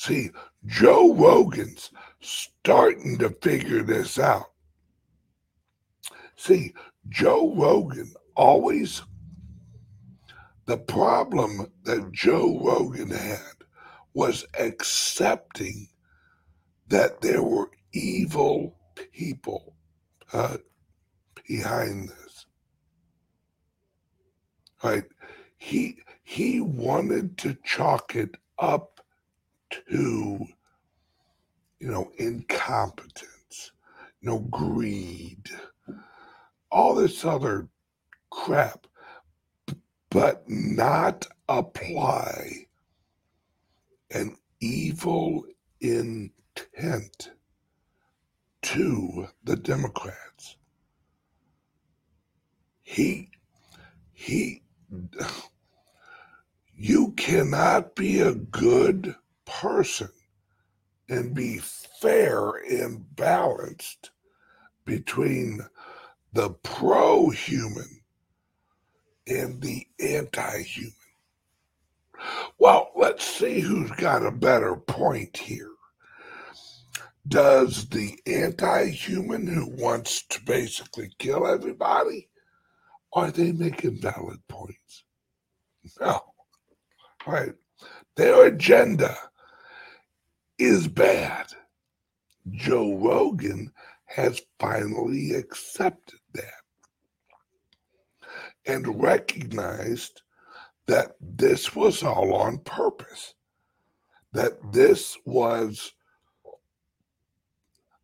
See, 0.00 0.30
Joe 0.64 1.12
Rogan's 1.12 1.90
starting 2.20 3.18
to 3.18 3.28
figure 3.42 3.82
this 3.82 4.18
out. 4.18 4.46
See, 6.36 6.72
Joe 7.10 7.54
Rogan 7.54 8.14
always, 8.34 9.02
the 10.64 10.78
problem 10.78 11.70
that 11.82 12.12
Joe 12.12 12.62
Rogan 12.64 13.10
had 13.10 13.56
was 14.14 14.46
accepting 14.58 15.88
that 16.88 17.20
there 17.20 17.42
were 17.42 17.70
evil 17.92 18.78
people 19.12 19.74
uh, 20.32 20.56
behind 21.46 22.08
this. 22.08 22.46
Right? 24.82 25.04
He 25.58 25.98
he 26.22 26.62
wanted 26.62 27.36
to 27.36 27.54
chalk 27.64 28.16
it 28.16 28.34
up 28.58 28.99
to, 29.70 30.46
you 31.80 31.90
know, 31.90 32.10
incompetence, 32.18 33.72
you 34.20 34.30
know, 34.30 34.38
greed, 34.40 35.50
all 36.70 36.94
this 36.94 37.24
other 37.24 37.68
crap, 38.30 38.86
but 40.10 40.44
not 40.48 41.26
apply 41.48 42.66
an 44.12 44.36
evil 44.60 45.44
intent 45.80 47.30
to 48.62 49.28
the 49.44 49.56
Democrats. 49.56 50.56
He, 52.82 53.30
he, 54.12 54.62
you 56.74 57.12
cannot 57.12 57.94
be 57.94 58.20
a 58.20 58.34
good 58.34 59.14
person 59.50 60.08
and 61.08 61.34
be 61.34 61.58
fair 62.00 62.52
and 62.70 63.04
balanced 63.16 64.10
between 64.84 65.60
the 66.32 66.50
pro 66.62 67.30
human 67.30 68.00
and 69.26 69.60
the 69.60 69.86
anti 69.98 70.62
human. 70.62 70.94
Well, 72.58 72.92
let's 72.96 73.24
see 73.24 73.60
who's 73.60 73.90
got 73.92 74.24
a 74.24 74.30
better 74.30 74.76
point 74.76 75.36
here. 75.36 75.70
Does 77.26 77.88
the 77.88 78.18
anti 78.26 78.90
human 78.90 79.46
who 79.46 79.68
wants 79.68 80.26
to 80.28 80.40
basically 80.44 81.10
kill 81.18 81.46
everybody, 81.46 82.28
are 83.12 83.30
they 83.30 83.52
making 83.52 84.00
valid 84.00 84.38
points? 84.48 85.04
No. 86.00 86.20
Right. 87.26 87.54
Their 88.16 88.46
agenda 88.46 89.16
is 90.60 90.86
bad. 90.86 91.46
Joe 92.50 92.96
Rogan 92.96 93.72
has 94.06 94.42
finally 94.58 95.32
accepted 95.32 96.18
that 96.34 96.44
and 98.66 99.02
recognized 99.02 100.22
that 100.86 101.12
this 101.20 101.74
was 101.74 102.02
all 102.02 102.34
on 102.34 102.58
purpose, 102.58 103.34
that 104.32 104.58
this 104.72 105.16
was 105.24 105.92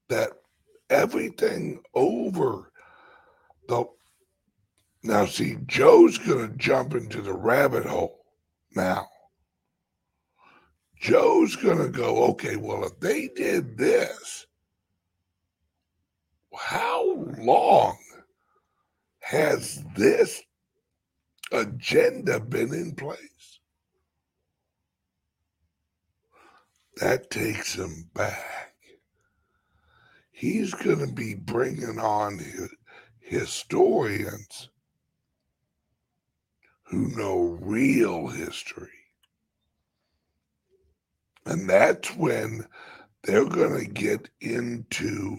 that 0.09 0.31
everything 0.89 1.83
over 1.95 2.71
the 3.69 3.85
now 5.03 5.27
see 5.27 5.57
joe's 5.67 6.17
gonna 6.19 6.49
jump 6.57 6.95
into 6.95 7.21
the 7.21 7.33
rabbit 7.33 7.85
hole 7.85 8.25
now 8.77 9.09
joe's 11.01 11.57
gonna 11.57 11.89
go 11.89 12.25
okay 12.25 12.57
well 12.57 12.85
if 12.85 12.99
they 13.01 13.29
did 13.29 13.77
this 13.77 14.47
how 16.57 17.05
long 17.39 17.99
has 19.21 19.83
this 19.97 20.43
agenda 21.53 22.41
been 22.41 22.73
in 22.73 22.95
place? 22.95 23.61
That 26.97 27.31
takes 27.31 27.75
him 27.75 28.09
back. 28.15 28.73
He's 30.31 30.73
going 30.75 31.01
to 31.01 31.13
be 31.13 31.35
bringing 31.35 31.99
on 31.99 32.39
his 32.39 32.71
historians 33.21 34.71
who 36.85 37.09
know 37.17 37.59
real 37.61 38.29
history. 38.29 38.89
And 41.47 41.71
that's 41.71 42.15
when 42.17 42.67
they're 43.25 43.47
going 43.47 43.79
to 43.79 43.91
get 43.93 44.29
into 44.41 45.39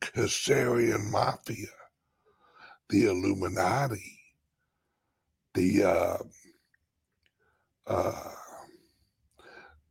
Khazarian 0.00 1.10
mafia, 1.10 1.68
the 2.90 3.06
Illuminati, 3.06 4.20
the 5.54 5.84
uh, 5.84 6.18
uh, 7.86 8.30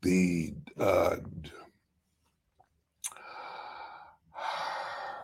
the 0.03 0.53
uh, 0.79 1.17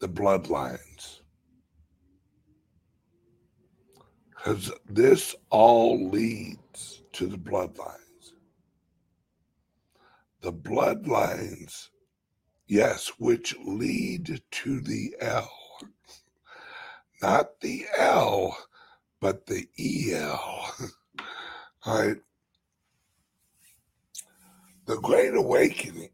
the 0.00 0.08
bloodlines. 0.08 1.17
Because 4.38 4.72
this 4.88 5.34
all 5.50 6.08
leads 6.08 7.02
to 7.12 7.26
the 7.26 7.36
bloodlines 7.36 8.08
the 10.40 10.52
bloodlines, 10.52 11.88
yes, 12.66 13.12
which 13.18 13.56
lead 13.64 14.40
to 14.50 14.80
the 14.80 15.14
L. 15.20 15.50
Not 17.20 17.60
the 17.60 17.84
L, 17.96 18.56
but 19.20 19.46
the 19.46 19.66
EL. 19.78 20.74
Right. 21.86 22.16
The 24.86 24.96
Great 25.00 25.34
Awakening. 25.34 26.10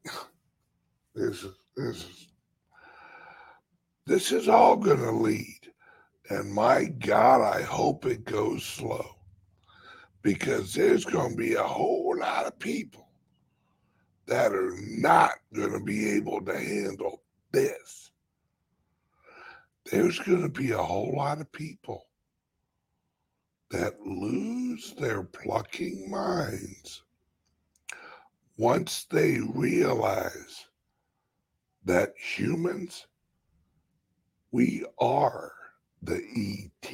This 1.14 1.44
is 1.44 1.54
is 1.76 2.28
this 4.06 4.30
is 4.30 4.48
all 4.48 4.76
gonna 4.76 5.10
lead. 5.10 5.53
And 6.30 6.52
my 6.52 6.86
God, 6.86 7.42
I 7.42 7.62
hope 7.62 8.06
it 8.06 8.24
goes 8.24 8.64
slow. 8.64 9.16
Because 10.22 10.72
there's 10.72 11.04
gonna 11.04 11.36
be 11.36 11.54
a 11.54 11.62
whole 11.62 12.16
lot 12.18 12.46
of 12.46 12.58
people 12.58 13.04
that 14.26 14.52
are 14.52 14.74
not 14.80 15.32
going 15.52 15.72
to 15.72 15.80
be 15.80 16.10
able 16.10 16.40
to 16.44 16.58
handle 16.58 17.22
this. 17.52 18.10
There's 19.90 20.18
going 20.18 20.42
to 20.42 20.48
be 20.48 20.70
a 20.70 20.78
whole 20.78 21.14
lot 21.16 21.40
of 21.40 21.52
people 21.52 22.06
that 23.70 24.00
lose 24.00 24.94
their 24.98 25.22
plucking 25.22 26.10
minds 26.10 27.02
once 28.56 29.06
they 29.10 29.40
realize 29.54 30.66
that 31.84 32.14
humans, 32.16 33.06
we 34.52 34.84
are 34.98 35.52
the 36.04 36.22
ET. 36.36 36.90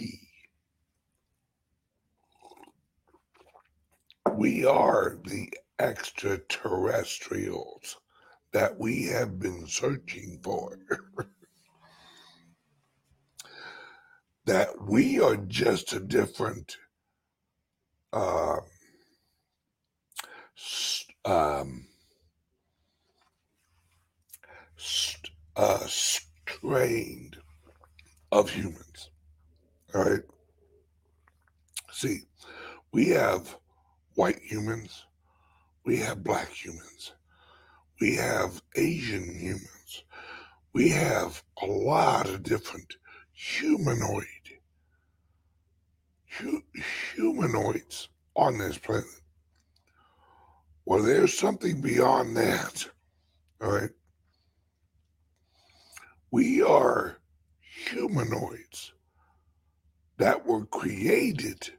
We 4.33 4.65
are 4.65 5.19
the 5.25 5.53
extraterrestrials 5.79 7.99
that 8.53 8.79
we 8.79 9.07
have 9.07 9.39
been 9.39 9.67
searching 9.67 10.41
for. 10.43 10.79
that 14.45 14.83
we 14.83 15.21
are 15.21 15.37
just 15.37 15.93
a 15.93 16.01
different 16.01 16.77
um, 21.25 21.87
st- 24.77 25.31
uh, 25.57 25.87
strained 25.87 27.37
of 28.33 28.51
humans. 28.51 29.11
All 29.95 30.05
right. 30.05 30.23
See, 31.93 32.21
we 32.93 33.09
have 33.11 33.57
white 34.15 34.41
humans, 34.41 35.07
we 35.85 35.97
have 35.99 36.23
black 36.25 36.51
humans. 36.51 37.13
We 38.01 38.17
have 38.17 38.63
Asian 38.77 39.25
humans. 39.39 40.05
We 40.73 40.89
have 40.91 41.43
a 41.63 41.67
lot 41.67 42.29
of 42.29 42.43
different 42.43 42.95
humanoid 43.33 44.25
hu- 46.39 46.63
humanoids 47.15 48.09
on 48.37 48.57
this 48.57 48.79
planet. 48.79 49.05
Well, 50.87 51.03
there's 51.03 51.37
something 51.39 51.81
beyond 51.83 52.37
that. 52.37 52.89
All 53.61 53.71
right. 53.73 53.91
We 56.31 56.63
are 56.63 57.20
humanoids 57.89 58.93
that 60.19 60.45
were 60.47 60.67
created 60.67 61.71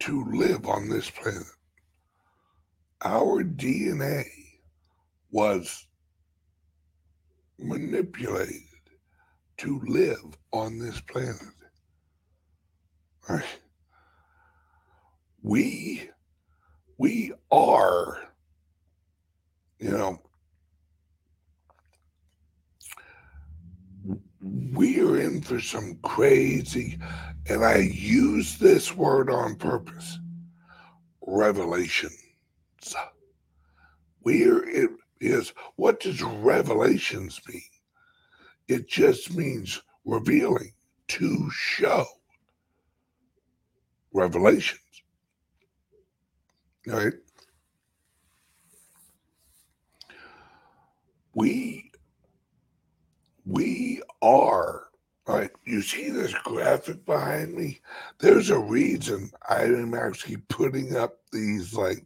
to 0.00 0.24
live 0.32 0.66
on 0.66 0.88
this 0.88 1.10
planet 1.10 1.44
our 3.04 3.44
DNA 3.44 4.24
was 5.30 5.86
manipulated 7.58 8.62
to 9.58 9.80
live 9.86 10.36
on 10.52 10.78
this 10.78 11.00
planet. 11.00 11.54
Right? 13.28 13.44
We 15.42 16.10
we 16.98 17.32
are, 17.52 18.18
you 19.78 19.90
know, 19.90 20.20
we 24.72 25.00
are 25.00 25.18
in 25.20 25.40
for 25.42 25.60
some 25.60 25.98
crazy, 26.02 26.98
and 27.48 27.64
I 27.64 27.76
use 27.78 28.58
this 28.58 28.94
word 28.94 29.30
on 29.30 29.56
purpose 29.56 30.18
revelation. 31.26 32.10
Where 34.20 34.68
it 34.68 34.90
is, 35.20 35.52
what 35.76 36.00
does 36.00 36.22
revelations 36.22 37.40
mean? 37.48 37.62
It 38.68 38.88
just 38.88 39.34
means 39.34 39.80
revealing, 40.04 40.72
to 41.08 41.50
show. 41.50 42.04
Revelations. 44.12 44.80
Right? 46.86 47.12
We 51.34 51.90
we 53.44 54.02
are 54.22 54.84
right. 55.26 55.50
You 55.66 55.82
see 55.82 56.10
this 56.10 56.34
graphic 56.44 57.04
behind 57.06 57.54
me? 57.54 57.80
There's 58.20 58.50
a 58.50 58.58
reason 58.58 59.30
I 59.48 59.64
am 59.64 59.94
actually 59.94 60.38
putting 60.48 60.96
up 60.96 61.18
these 61.32 61.74
like 61.74 62.04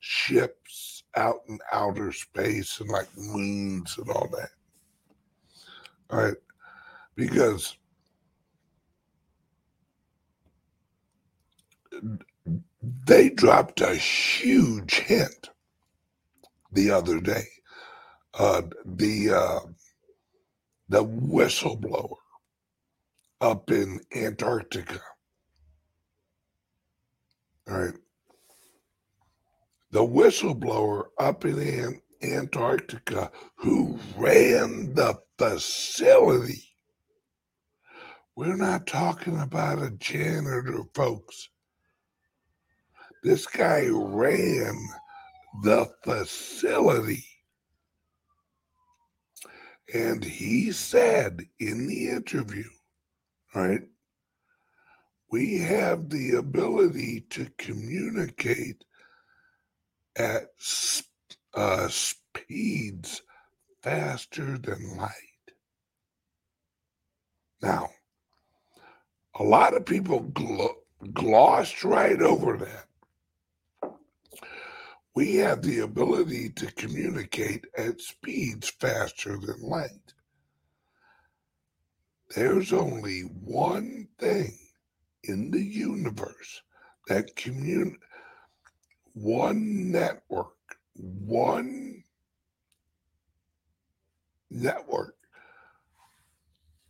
ships 0.00 1.04
out 1.16 1.40
in 1.48 1.58
outer 1.72 2.12
space 2.12 2.80
and 2.80 2.90
like 2.90 3.08
moons 3.16 3.96
and 3.98 4.10
all 4.10 4.28
that. 4.32 4.50
All 6.10 6.22
right. 6.24 6.34
because 7.16 7.76
they 13.06 13.30
dropped 13.30 13.80
a 13.80 13.94
huge 13.94 14.94
hint 15.00 15.50
the 16.72 16.90
other 16.90 17.20
day. 17.20 17.44
Uh, 18.34 18.62
the 18.84 19.30
uh, 19.30 19.60
the 20.88 21.04
whistleblower 21.04 22.16
up 23.40 23.70
in 23.70 24.00
Antarctica. 24.14 25.00
All 27.68 27.78
right. 27.78 27.94
The 29.90 30.00
whistleblower 30.00 31.04
up 31.18 31.44
in 31.44 31.58
An- 31.58 32.00
Antarctica 32.22 33.30
who 33.56 33.98
ran 34.16 34.94
the 34.94 35.18
facility. 35.38 36.62
We're 38.36 38.56
not 38.56 38.86
talking 38.86 39.40
about 39.40 39.82
a 39.82 39.90
janitor, 39.92 40.82
folks. 40.94 41.48
This 43.22 43.46
guy 43.46 43.86
ran 43.90 44.76
the 45.62 45.88
facility. 46.02 47.24
And 49.94 50.24
he 50.24 50.72
said 50.72 51.46
in 51.60 51.86
the 51.86 52.10
interview, 52.10 52.68
right, 53.54 53.82
we 55.30 55.58
have 55.58 56.10
the 56.10 56.32
ability 56.32 57.26
to 57.30 57.48
communicate 57.58 58.84
at 60.16 60.46
uh, 61.54 61.88
speeds 61.88 63.22
faster 63.82 64.58
than 64.58 64.96
light. 64.96 65.12
Now, 67.62 67.90
a 69.38 69.44
lot 69.44 69.74
of 69.74 69.86
people 69.86 70.24
gl- 70.24 70.74
glossed 71.12 71.84
right 71.84 72.20
over 72.20 72.56
that. 72.56 72.86
We 75.14 75.36
have 75.36 75.62
the 75.62 75.80
ability 75.80 76.50
to 76.50 76.72
communicate 76.72 77.66
at 77.78 78.00
speeds 78.00 78.68
faster 78.68 79.38
than 79.38 79.62
light. 79.62 80.12
There's 82.34 82.72
only 82.72 83.20
one 83.20 84.08
thing 84.18 84.58
in 85.22 85.52
the 85.52 85.62
universe 85.62 86.62
that 87.06 87.36
commun 87.36 87.96
one 89.12 89.92
network, 89.92 90.56
one 90.94 92.02
network 94.50 95.16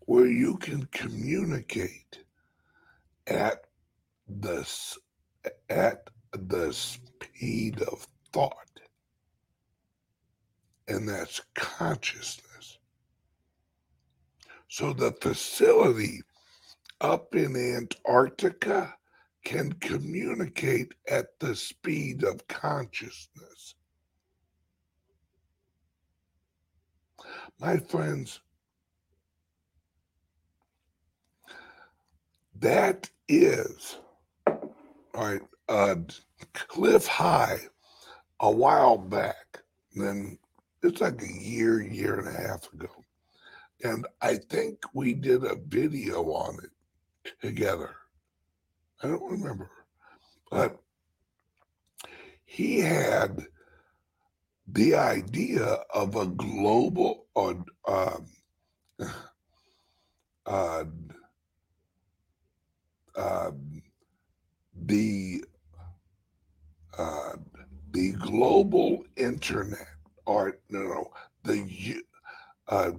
where 0.00 0.26
you 0.26 0.56
can 0.56 0.84
communicate 0.86 2.24
at 3.26 3.64
the 4.28 4.66
at 5.68 6.08
the 6.32 6.72
speed 6.72 7.82
of 7.82 8.06
thought 8.34 8.64
and 10.88 11.08
that's 11.08 11.40
consciousness. 11.54 12.78
So 14.68 14.92
the 14.92 15.12
facility 15.12 16.22
up 17.00 17.34
in 17.34 17.56
antarctica 17.56 18.94
can 19.44 19.72
communicate 19.74 20.94
at 21.08 21.38
the 21.38 21.54
speed 21.54 22.24
of 22.24 22.46
consciousness. 22.48 23.76
My 27.60 27.76
friends 27.76 28.40
that 32.58 33.08
is 33.28 33.98
all 34.46 34.74
right 35.14 35.42
uh 35.68 35.96
Clif 36.52 37.06
High 37.06 37.60
a 38.40 38.50
while 38.50 38.96
back 38.96 39.62
then 39.94 40.38
it's 40.82 41.00
like 41.00 41.22
a 41.22 41.32
year 41.42 41.80
year 41.80 42.18
and 42.18 42.28
a 42.28 42.48
half 42.48 42.70
ago. 42.72 42.88
And 43.82 44.06
i 44.20 44.36
think 44.36 44.78
we 44.92 45.14
did 45.14 45.44
a 45.44 45.56
video 45.68 46.24
on 46.32 46.58
it 46.62 46.70
together. 47.40 47.94
I 49.02 49.08
don't 49.08 49.30
remember. 49.30 49.70
But 50.50 50.78
he 52.44 52.80
had 52.80 53.46
the 54.68 54.94
idea 54.94 55.64
of 55.92 56.16
a 56.16 56.26
global 56.26 57.26
um, 57.36 58.26
uh, 60.46 60.84
uh, 63.16 63.50
the 64.86 65.44
uh, 66.96 67.32
the 67.94 68.10
global 68.12 69.04
internet, 69.16 69.86
or 70.26 70.58
no, 70.68 71.12
the 71.44 72.02
uh, 72.66 72.90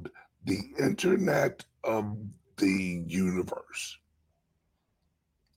the 0.46 0.60
internet 0.80 1.66
of 1.84 2.18
the 2.58 3.04
universe. 3.06 3.98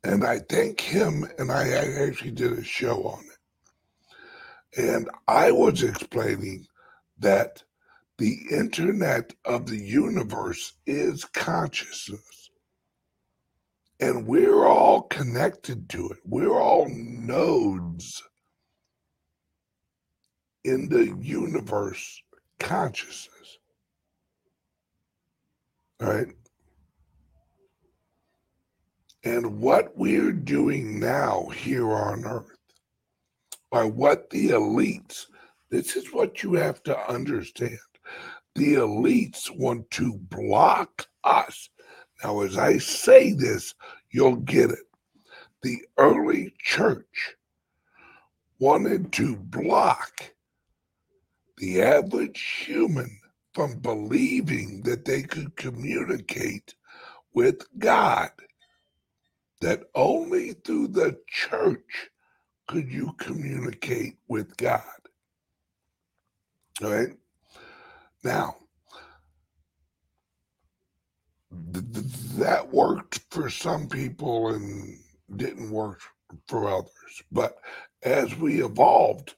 And 0.02 0.24
I 0.24 0.40
thank 0.40 0.80
him, 0.80 1.28
and 1.38 1.52
I 1.52 1.68
actually 1.68 2.32
did 2.32 2.52
a 2.52 2.64
show 2.64 3.04
on 3.04 3.24
it. 3.24 4.84
And 4.84 5.08
I 5.28 5.52
was 5.52 5.84
explaining 5.84 6.66
that 7.20 7.62
the 8.18 8.38
internet 8.50 9.34
of 9.44 9.66
the 9.66 9.78
universe 9.78 10.72
is 10.84 11.24
consciousness. 11.24 12.50
And 14.00 14.26
we're 14.26 14.66
all 14.66 15.02
connected 15.02 15.88
to 15.90 16.10
it. 16.10 16.18
We're 16.24 16.60
all 16.60 16.88
nodes 16.88 18.22
in 20.68 20.88
the 20.88 21.16
universe 21.20 22.22
consciousness. 22.58 23.58
All 26.00 26.08
right. 26.08 26.28
And 29.24 29.60
what 29.60 29.96
we're 29.96 30.32
doing 30.32 31.00
now 31.00 31.48
here 31.48 31.90
on 31.90 32.24
earth 32.24 32.56
are 33.72 33.88
what 33.88 34.30
the 34.30 34.50
elites, 34.50 35.26
this 35.70 35.96
is 35.96 36.12
what 36.12 36.42
you 36.42 36.54
have 36.54 36.82
to 36.84 37.10
understand. 37.10 37.78
The 38.54 38.74
elites 38.74 39.50
want 39.54 39.90
to 39.92 40.14
block 40.14 41.06
us. 41.24 41.68
Now, 42.22 42.40
as 42.40 42.56
I 42.56 42.78
say 42.78 43.32
this, 43.32 43.74
you'll 44.10 44.36
get 44.36 44.70
it. 44.70 44.78
The 45.62 45.78
early 45.98 46.54
church 46.60 47.36
wanted 48.58 49.12
to 49.12 49.36
block 49.36 50.32
the 51.58 51.82
average 51.82 52.64
human 52.66 53.20
from 53.54 53.78
believing 53.80 54.82
that 54.84 55.04
they 55.06 55.22
could 55.22 55.56
communicate 55.56 56.74
with 57.34 57.66
God, 57.78 58.30
that 59.60 59.84
only 59.94 60.52
through 60.52 60.88
the 60.88 61.18
church 61.28 62.10
could 62.68 62.90
you 62.90 63.14
communicate 63.18 64.16
with 64.28 64.56
God. 64.56 64.82
All 66.82 66.92
right? 66.92 67.16
Now, 68.24 68.56
th- 71.72 71.84
th- 71.92 72.06
that 72.38 72.72
worked 72.72 73.20
for 73.30 73.50
some 73.50 73.88
people 73.88 74.48
and 74.48 74.98
didn't 75.36 75.70
work 75.70 76.00
for 76.48 76.68
others. 76.70 77.22
But 77.32 77.58
as 78.04 78.36
we 78.36 78.64
evolved, 78.64 79.34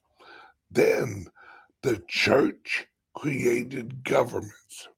then 0.70 1.26
the 1.82 2.02
church 2.08 2.86
created 3.14 4.04
governments, 4.04 4.88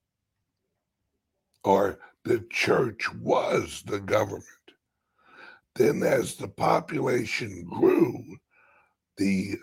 or 1.64 1.98
the 2.24 2.44
church 2.50 3.12
was 3.14 3.82
the 3.86 4.00
government. 4.00 4.46
Then, 5.74 6.02
as 6.02 6.36
the 6.36 6.48
population 6.48 7.64
grew, 7.64 8.22
the 9.16 9.56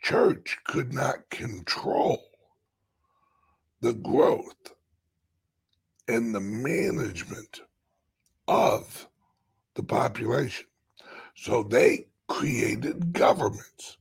church 0.00 0.58
could 0.64 0.92
not 0.92 1.28
control 1.30 2.22
the 3.80 3.94
growth 3.94 4.72
and 6.06 6.34
the 6.34 6.40
management 6.40 7.60
of 8.46 9.08
the 9.74 9.82
population. 9.82 10.66
So 11.34 11.62
they 11.62 12.06
created 12.28 13.12
governments. 13.12 13.97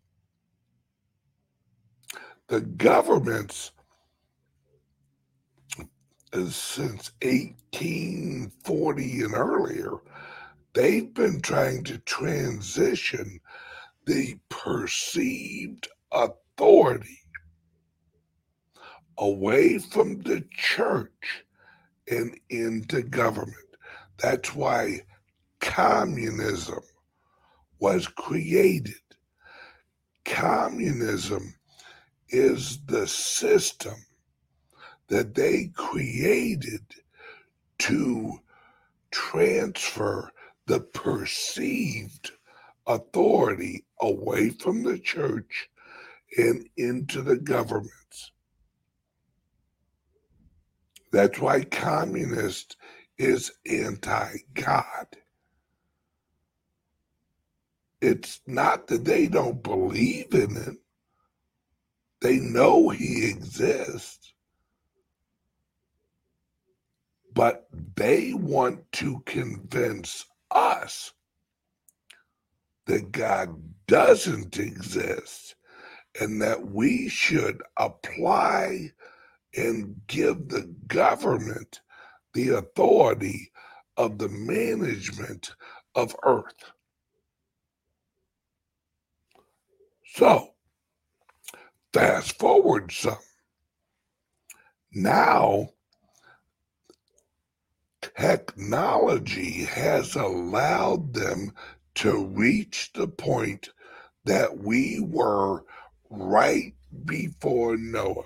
The 2.47 2.61
governments, 2.61 3.71
since 6.33 7.11
1840 7.21 9.21
and 9.21 9.33
earlier, 9.33 9.91
they've 10.73 11.13
been 11.13 11.41
trying 11.41 11.83
to 11.85 11.97
transition 11.99 13.39
the 14.05 14.37
perceived 14.49 15.89
authority 16.13 17.19
away 19.17 19.79
from 19.79 20.21
the 20.21 20.45
church 20.51 21.43
and 22.09 22.39
into 22.49 23.01
government. 23.01 23.55
That's 24.19 24.55
why 24.55 25.01
communism 25.59 26.79
was 27.79 28.07
created. 28.07 28.93
Communism 30.23 31.53
is 32.29 32.79
the 32.85 33.07
system 33.07 33.95
that 35.07 35.35
they 35.35 35.71
created 35.75 36.83
to 37.79 38.39
transfer 39.11 40.31
the 40.65 40.79
perceived 40.79 42.31
authority 42.85 43.85
away 44.01 44.49
from 44.49 44.83
the 44.83 44.99
church 44.99 45.69
and 46.37 46.67
into 46.77 47.21
the 47.21 47.37
governments. 47.37 48.31
That's 51.11 51.39
why 51.39 51.63
communist 51.63 52.75
is 53.17 53.51
anti 53.65 54.37
God. 54.53 55.07
It's 58.01 58.41
not 58.45 58.87
that 58.87 59.05
they 59.05 59.27
don't 59.27 59.63
believe 59.63 60.33
in 60.33 60.55
him, 60.55 60.79
they 62.21 62.37
know 62.37 62.89
he 62.89 63.29
exists. 63.29 64.33
But 67.33 67.67
they 67.95 68.33
want 68.33 68.91
to 68.93 69.21
convince 69.25 70.25
us 70.49 71.13
that 72.87 73.11
God 73.11 73.61
doesn't 73.87 74.57
exist 74.57 75.55
and 76.19 76.41
that 76.41 76.71
we 76.71 77.09
should 77.09 77.61
apply 77.77 78.91
and 79.55 79.95
give 80.07 80.49
the 80.49 80.73
government 80.87 81.81
the 82.33 82.49
authority 82.49 83.51
of 83.97 84.17
the 84.17 84.29
management 84.29 85.51
of 85.95 86.15
earth. 86.23 86.71
So, 90.15 90.53
fast 91.93 92.37
forward 92.37 92.91
some. 92.91 93.17
Now, 94.91 95.69
technology 98.01 99.65
has 99.65 100.15
allowed 100.15 101.13
them 101.13 101.53
to 101.95 102.25
reach 102.25 102.91
the 102.93 103.07
point 103.07 103.69
that 104.25 104.57
we 104.57 104.99
were 104.99 105.63
right 106.09 106.73
before 107.05 107.77
Noah, 107.77 108.23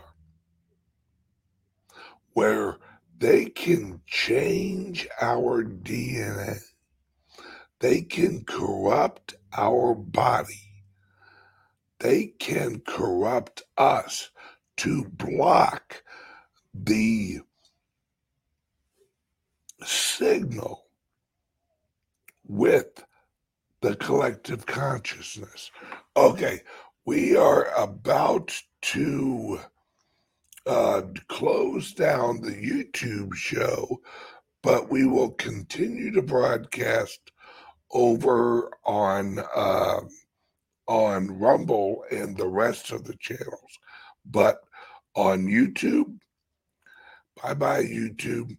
where 2.33 2.77
they 3.17 3.45
can 3.45 4.01
change 4.07 5.07
our 5.21 5.63
DNA, 5.63 6.59
they 7.79 8.01
can 8.01 8.43
corrupt 8.45 9.35
our 9.53 9.93
body, 9.93 10.70
they 12.01 12.33
can 12.39 12.81
corrupt 12.87 13.63
us 13.77 14.31
to 14.77 15.05
block 15.05 16.03
the 16.73 17.39
signal 19.83 20.85
with 22.47 23.03
the 23.81 23.95
collective 23.95 24.65
consciousness. 24.65 25.71
Okay, 26.17 26.61
we 27.05 27.35
are 27.35 27.67
about 27.77 28.51
to 28.81 29.59
uh, 30.65 31.01
close 31.27 31.93
down 31.93 32.41
the 32.41 32.51
YouTube 32.51 33.35
show, 33.35 34.01
but 34.63 34.89
we 34.89 35.05
will 35.05 35.31
continue 35.31 36.11
to 36.11 36.21
broadcast 36.21 37.31
over 37.91 38.71
on 38.85 39.39
uh, 39.55 40.01
on 40.91 41.39
Rumble 41.39 42.03
and 42.11 42.35
the 42.35 42.49
rest 42.49 42.91
of 42.91 43.05
the 43.05 43.15
channels. 43.17 43.79
But 44.25 44.59
on 45.15 45.45
YouTube, 45.45 46.17
bye 47.41 47.53
bye 47.53 47.83
YouTube. 47.83 48.57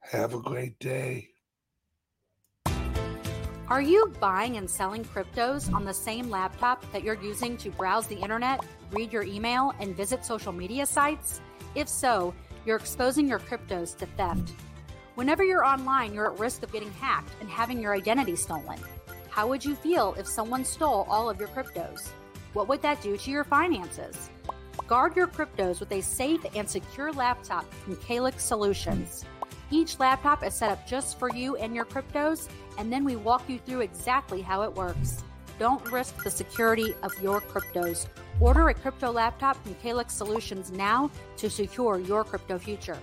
Have 0.00 0.32
a 0.32 0.40
great 0.40 0.78
day. 0.78 1.28
Are 3.68 3.82
you 3.82 4.14
buying 4.18 4.56
and 4.56 4.68
selling 4.68 5.04
cryptos 5.04 5.72
on 5.74 5.84
the 5.84 5.92
same 5.92 6.30
laptop 6.30 6.90
that 6.92 7.04
you're 7.04 7.22
using 7.22 7.58
to 7.58 7.70
browse 7.70 8.06
the 8.06 8.16
internet, 8.16 8.64
read 8.90 9.12
your 9.12 9.24
email, 9.24 9.74
and 9.78 9.94
visit 9.94 10.24
social 10.24 10.52
media 10.52 10.86
sites? 10.86 11.42
If 11.74 11.90
so, 11.90 12.34
you're 12.64 12.78
exposing 12.78 13.28
your 13.28 13.40
cryptos 13.40 13.94
to 13.98 14.06
theft. 14.06 14.52
Whenever 15.16 15.44
you're 15.44 15.66
online, 15.66 16.14
you're 16.14 16.32
at 16.32 16.38
risk 16.38 16.62
of 16.62 16.72
getting 16.72 16.92
hacked 16.92 17.32
and 17.40 17.50
having 17.50 17.82
your 17.82 17.94
identity 17.94 18.36
stolen. 18.36 18.80
How 19.34 19.48
would 19.48 19.64
you 19.64 19.74
feel 19.74 20.14
if 20.16 20.28
someone 20.28 20.64
stole 20.64 21.06
all 21.10 21.28
of 21.28 21.40
your 21.40 21.48
cryptos? 21.48 22.10
What 22.52 22.68
would 22.68 22.80
that 22.82 23.02
do 23.02 23.16
to 23.16 23.30
your 23.32 23.42
finances? 23.42 24.30
Guard 24.86 25.16
your 25.16 25.26
cryptos 25.26 25.80
with 25.80 25.90
a 25.90 26.02
safe 26.02 26.46
and 26.54 26.70
secure 26.70 27.10
laptop 27.12 27.64
from 27.74 27.96
Calix 27.96 28.44
Solutions. 28.44 29.24
Each 29.72 29.98
laptop 29.98 30.44
is 30.44 30.54
set 30.54 30.70
up 30.70 30.86
just 30.86 31.18
for 31.18 31.34
you 31.34 31.56
and 31.56 31.74
your 31.74 31.84
cryptos 31.84 32.48
and 32.78 32.92
then 32.92 33.04
we 33.04 33.16
walk 33.16 33.48
you 33.48 33.58
through 33.58 33.80
exactly 33.80 34.40
how 34.40 34.62
it 34.62 34.72
works. 34.72 35.24
Don't 35.58 35.84
risk 35.90 36.22
the 36.22 36.30
security 36.30 36.94
of 37.02 37.12
your 37.20 37.40
cryptos. 37.40 38.06
Order 38.38 38.68
a 38.68 38.74
crypto 38.74 39.10
laptop 39.10 39.60
from 39.64 39.74
Calix 39.82 40.14
Solutions 40.14 40.70
now 40.70 41.10
to 41.38 41.50
secure 41.50 41.98
your 41.98 42.22
crypto 42.22 42.56
future. 42.56 42.98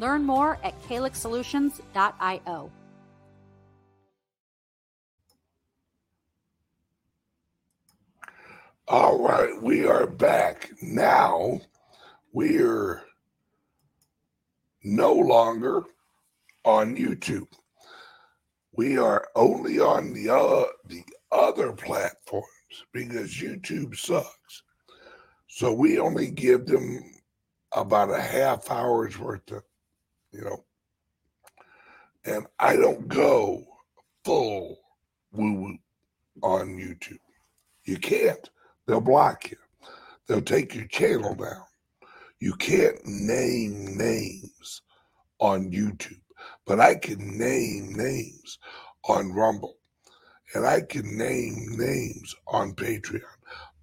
Learn 0.00 0.24
more 0.24 0.58
at 0.64 0.82
calixsolutions.io. 0.82 2.72
All 8.88 9.18
right, 9.18 9.60
we 9.60 9.86
are 9.86 10.06
back. 10.06 10.70
Now 10.80 11.60
we're 12.32 13.02
no 14.84 15.12
longer 15.12 15.84
on 16.64 16.96
YouTube 16.96 17.48
we 18.76 18.98
are 18.98 19.26
only 19.34 19.80
on 19.80 20.12
the 20.12 20.30
uh, 20.30 20.66
the 20.86 21.02
other 21.32 21.72
platforms 21.72 22.46
because 22.92 23.32
YouTube 23.34 23.96
sucks. 23.96 24.62
So 25.48 25.72
we 25.72 25.98
only 25.98 26.30
give 26.30 26.66
them 26.66 27.02
about 27.72 28.10
a 28.10 28.20
half 28.20 28.70
hour's 28.70 29.18
worth 29.18 29.50
of, 29.50 29.62
you 30.30 30.42
know, 30.42 30.64
and 32.24 32.46
I 32.58 32.76
don't 32.76 33.08
go 33.08 33.64
full 34.24 34.78
woo 35.32 35.52
woo 35.52 35.78
on 36.42 36.76
YouTube. 36.76 37.18
You 37.84 37.96
can't. 37.96 38.50
They'll 38.86 39.00
block 39.00 39.50
you. 39.50 39.56
They'll 40.26 40.42
take 40.42 40.74
your 40.74 40.86
channel 40.86 41.34
down. 41.34 41.64
You 42.40 42.54
can't 42.54 42.98
name 43.04 43.96
names 43.96 44.82
on 45.38 45.70
YouTube 45.70 46.20
but 46.66 46.80
I 46.80 46.96
can 46.96 47.38
name 47.38 47.94
names 47.94 48.58
on 49.08 49.32
Rumble 49.32 49.78
and 50.54 50.66
I 50.66 50.80
can 50.82 51.16
name 51.16 51.76
names 51.78 52.34
on 52.46 52.74
Patreon. 52.74 53.22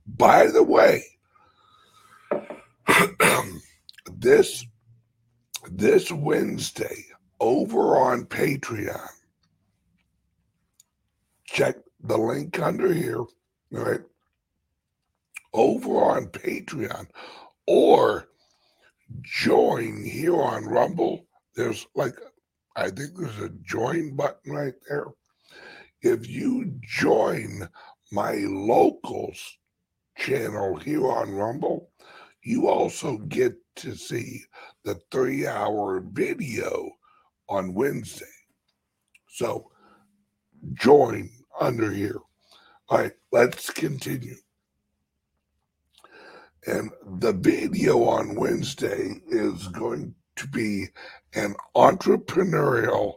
By 0.06 0.48
the 0.48 0.64
way, 0.64 1.04
this 4.14 4.66
this 5.72 6.12
Wednesday 6.12 7.06
over 7.40 7.98
on 7.98 8.26
Patreon, 8.26 9.08
check 11.46 11.78
the 12.02 12.18
link 12.18 12.60
under 12.60 12.94
here, 12.94 13.24
right? 13.72 14.02
Over 15.54 16.04
on 16.04 16.28
Patreon 16.28 17.08
or 17.68 18.30
join 19.22 20.04
here 20.04 20.42
on 20.42 20.66
Rumble. 20.66 21.26
There's 21.56 21.86
like 21.96 22.16
I 22.76 22.90
think 22.90 23.12
there's 23.16 23.40
a 23.40 23.50
join 23.64 24.16
button 24.16 24.54
right 24.54 24.74
there. 24.90 25.08
If 26.02 26.28
you 26.28 26.74
join 26.82 27.70
my 28.12 28.34
locals 28.48 29.58
channel 30.18 30.78
here 30.78 31.08
on 31.08 31.32
Rumble, 31.32 31.90
you 32.42 32.68
also 32.68 33.18
get 33.18 33.56
to 33.78 33.96
see 33.96 34.44
the 34.84 35.00
three 35.12 35.48
hour 35.48 36.02
video 36.02 36.92
on 37.48 37.74
Wednesday. 37.74 38.26
So 39.28 39.72
join 40.74 41.30
under 41.60 41.92
here. 41.92 42.20
All 42.90 43.00
right, 43.00 43.14
let's 43.32 43.70
continue. 43.70 44.36
And 46.66 46.92
the 47.20 47.34
video 47.34 48.04
on 48.06 48.36
Wednesday 48.36 49.22
is 49.28 49.68
going 49.68 50.16
to 50.38 50.48
be 50.48 50.88
an 51.34 51.56
entrepreneurial 51.76 53.16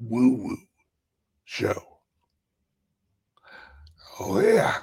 woo 0.00 0.36
woo 0.36 0.56
show. 1.44 1.98
Oh, 4.18 4.40
yeah. 4.40 4.78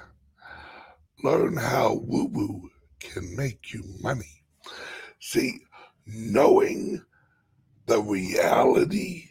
Learn 1.24 1.58
how 1.58 1.96
woo 2.04 2.28
woo 2.32 2.70
can 3.00 3.36
make 3.36 3.74
you 3.74 3.84
money. 4.02 4.44
See, 5.20 5.60
knowing 6.06 7.04
the 7.88 8.02
reality, 8.02 9.30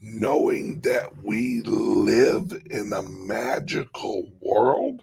knowing 0.00 0.80
that 0.82 1.24
we 1.24 1.60
live 1.62 2.52
in 2.70 2.92
a 2.92 3.02
magical 3.02 4.30
world, 4.40 5.02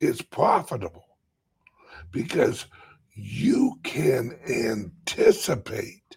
is 0.00 0.22
profitable 0.22 1.07
because 2.10 2.66
you 3.14 3.78
can 3.82 4.38
anticipate 4.48 6.16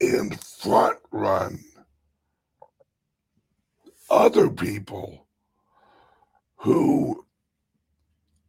and 0.00 0.40
front 0.40 0.98
run 1.10 1.60
other 4.08 4.48
people 4.50 5.26
who 6.56 7.24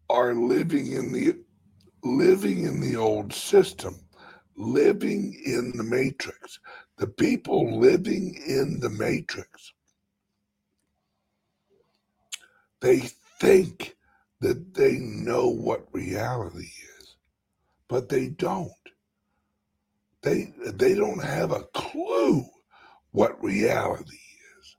are 0.10 0.34
living 0.34 0.92
in 0.94 1.12
the 1.12 1.38
living 2.04 2.64
in 2.64 2.80
the 2.80 2.96
old 2.96 3.34
system 3.34 3.96
living 4.56 5.40
in 5.46 5.72
the 5.78 5.84
matrix. 5.84 6.60
The 6.98 7.08
people 7.08 7.80
living 7.80 8.36
in 8.48 8.80
the 8.80 8.90
matrix 8.90 9.74
they 12.82 13.00
think 13.40 13.96
that 14.42 14.74
they 14.74 14.98
know 15.00 15.48
what 15.48 15.88
reality 15.94 16.68
is 17.00 17.16
but 17.92 18.08
they 18.08 18.30
don't. 18.30 18.72
They 20.22 20.54
they 20.66 20.96
don't 20.96 21.22
have 21.24 21.52
a 21.52 21.64
clue 21.74 22.46
what 23.12 23.44
reality 23.44 24.16
is. 24.60 24.78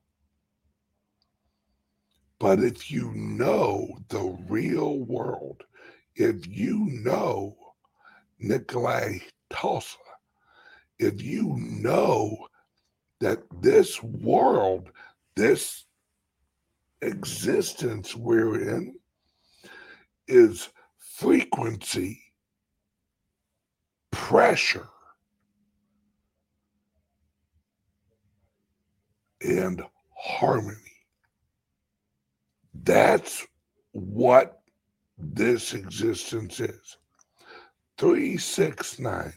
But 2.38 2.60
if 2.60 2.90
you 2.90 3.12
know 3.14 3.98
the 4.08 4.38
real 4.48 4.98
world 4.98 5.62
if 6.14 6.46
you 6.46 6.86
know 6.90 7.56
Nikolai 8.38 9.18
Tesla, 9.50 9.98
if 10.98 11.22
you 11.22 11.56
know 11.58 12.48
that 13.20 13.42
this 13.60 14.02
world, 14.02 14.90
this 15.36 15.84
existence 17.00 18.14
we're 18.14 18.68
in, 18.76 18.94
is 20.28 20.68
frequency, 20.98 22.22
pressure, 24.10 24.88
and 29.40 29.82
harmony. 30.16 30.76
That's 32.74 33.46
what 33.92 34.60
this 35.18 35.74
existence 35.74 36.60
is. 36.60 36.96
369. 37.98 39.32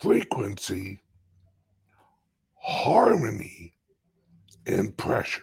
Frequency, 0.00 1.00
harmony, 2.56 3.74
and 4.66 4.96
pressure. 4.96 5.42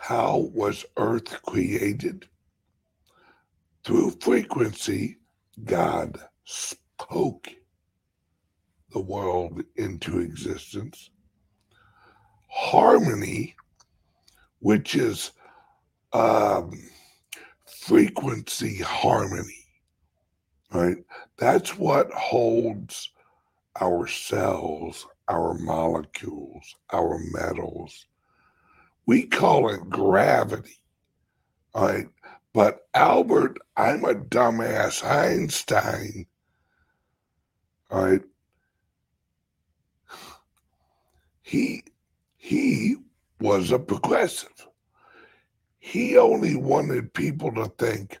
How 0.00 0.50
was 0.54 0.84
Earth 0.96 1.42
created? 1.42 2.26
Through 3.84 4.12
frequency, 4.20 5.18
God 5.64 6.18
spoke 6.44 7.48
the 8.92 9.00
world 9.00 9.62
into 9.76 10.20
existence 10.20 11.10
harmony, 12.50 13.54
which 14.58 14.94
is 14.94 15.30
um, 16.12 16.72
frequency 17.82 18.78
harmony, 18.78 19.66
right? 20.72 20.96
That's 21.38 21.76
what 21.78 22.10
holds 22.12 23.10
our 23.80 24.06
cells, 24.06 25.06
our 25.28 25.54
molecules, 25.54 26.74
our 26.92 27.18
metals. 27.32 28.06
We 29.10 29.24
call 29.24 29.68
it 29.70 29.90
gravity, 29.90 30.78
right? 31.74 32.06
But 32.54 32.86
Albert, 32.94 33.58
I'm 33.76 34.04
a 34.04 34.14
dumbass 34.14 35.04
Einstein, 35.04 36.26
right? 37.90 38.20
He 41.42 41.82
he 42.36 42.98
was 43.40 43.72
a 43.72 43.80
progressive. 43.80 44.68
He 45.80 46.16
only 46.16 46.54
wanted 46.54 47.12
people 47.12 47.52
to 47.54 47.66
think 47.78 48.16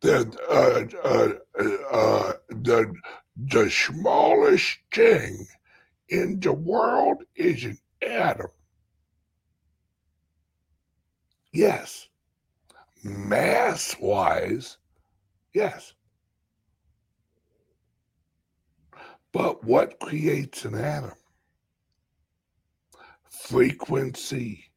that 0.00 0.26
uh, 0.50 1.06
uh, 1.08 1.96
uh, 1.96 2.32
the, 2.48 2.92
the 3.36 3.70
smallest 3.70 4.76
thing 4.92 5.46
in 6.08 6.40
the 6.40 6.52
world 6.52 7.18
is 7.36 7.62
an 7.62 7.78
atom. 8.04 8.48
Yes. 11.52 12.08
Mass 13.04 13.96
wise, 14.00 14.78
yes. 15.54 15.94
But 19.32 19.64
what 19.64 19.98
creates 20.00 20.64
an 20.64 20.74
atom? 20.76 21.12
frequency 23.42 24.70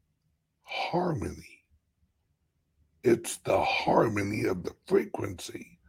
harmony. 0.63 1.63
It's 3.03 3.37
the 3.37 3.61
harmony 3.61 4.45
of 4.45 4.63
the 4.63 4.73
frequency 4.87 5.79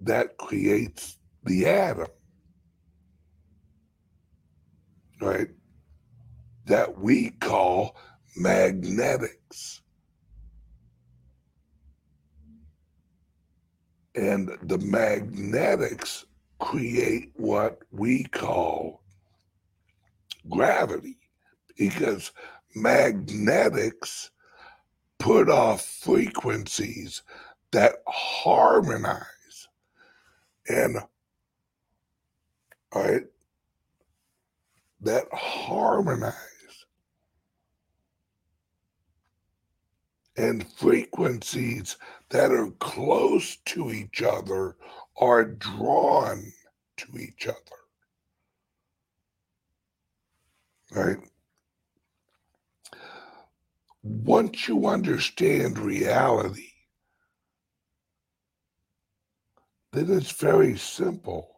that 0.00 0.36
creates 0.38 1.18
the 1.44 1.66
atom, 1.66 2.08
right? 5.20 5.48
That 6.66 6.98
we 6.98 7.30
call 7.30 7.96
magnetics. 8.36 9.82
And 14.14 14.56
the 14.62 14.78
magnetics 14.78 16.26
create 16.60 17.30
what 17.34 17.80
we 17.90 18.24
call 18.24 19.02
gravity 20.48 21.18
because 21.76 22.32
magnetics 22.74 24.30
put 25.18 25.48
off 25.48 25.84
frequencies 25.84 27.22
that 27.72 27.96
harmonize 28.06 29.68
and 30.68 30.98
right 32.94 33.24
that 35.00 35.24
harmonize 35.32 36.53
and 40.36 40.70
frequencies 40.72 41.96
that 42.30 42.50
are 42.50 42.70
close 42.80 43.56
to 43.64 43.90
each 43.90 44.22
other 44.22 44.76
are 45.16 45.44
drawn 45.44 46.52
to 46.96 47.18
each 47.18 47.46
other 47.46 47.56
right 50.92 51.18
once 54.04 54.68
you 54.68 54.86
understand 54.86 55.78
reality, 55.78 56.72
then 59.92 60.10
it's 60.10 60.32
very 60.32 60.76
simple. 60.76 61.50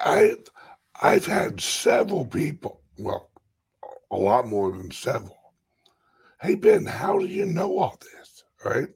I, 0.00 0.36
I've 1.02 1.26
had 1.26 1.60
several 1.60 2.24
people, 2.24 2.82
well, 2.98 3.30
a 4.10 4.16
lot 4.16 4.46
more 4.46 4.72
than 4.72 4.90
several. 4.90 5.36
Hey, 6.40 6.54
Ben, 6.54 6.86
how 6.86 7.18
do 7.18 7.26
you 7.26 7.46
know 7.46 7.78
all 7.78 7.98
this? 8.00 8.44
Right? 8.64 8.88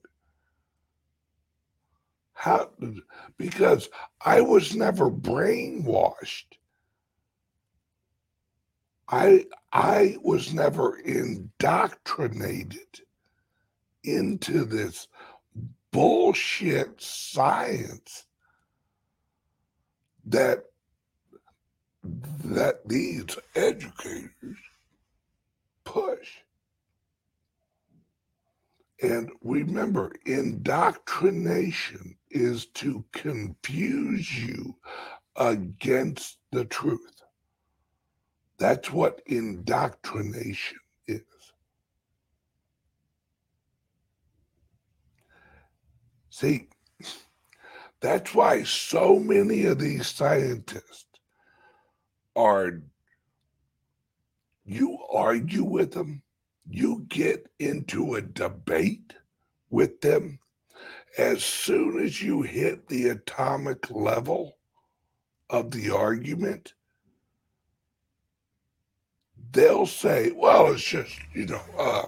How? 2.32 2.70
Because 3.36 3.88
I 4.24 4.40
was 4.40 4.74
never 4.74 5.10
brainwashed 5.10 6.56
I 9.12 9.44
I 9.72 10.16
was 10.22 10.54
never 10.54 10.96
indoctrinated 10.96 13.02
into 14.04 14.64
this 14.64 15.06
bullshit 15.92 17.00
science 17.00 18.24
that 20.24 20.64
that 22.02 22.88
these 22.88 23.38
educators 23.54 24.56
push. 25.84 26.28
And 29.02 29.30
remember, 29.42 30.12
indoctrination 30.26 32.16
is 32.30 32.66
to 32.66 33.04
confuse 33.12 34.32
you 34.38 34.76
against 35.36 36.38
the 36.52 36.64
truth. 36.66 37.22
That's 38.58 38.92
what 38.92 39.20
indoctrination 39.26 40.78
is. 41.08 41.22
See, 46.30 46.68
that's 48.00 48.34
why 48.34 48.62
so 48.62 49.18
many 49.18 49.64
of 49.64 49.78
these 49.78 50.06
scientists 50.06 51.06
are 52.36 52.82
you 54.64 54.98
argue 55.12 55.64
with 55.64 55.92
them, 55.92 56.22
you 56.68 57.04
get 57.08 57.48
into 57.58 58.14
a 58.14 58.22
debate 58.22 59.14
with 59.70 60.00
them. 60.00 60.38
As 61.18 61.44
soon 61.44 62.02
as 62.02 62.22
you 62.22 62.42
hit 62.42 62.88
the 62.88 63.08
atomic 63.08 63.90
level 63.90 64.56
of 65.50 65.70
the 65.70 65.90
argument, 65.90 66.72
they'll 69.52 69.86
say, 69.86 70.32
well, 70.32 70.72
it's 70.72 70.82
just, 70.82 71.14
you 71.34 71.46
know, 71.46 71.62
uh, 71.78 72.06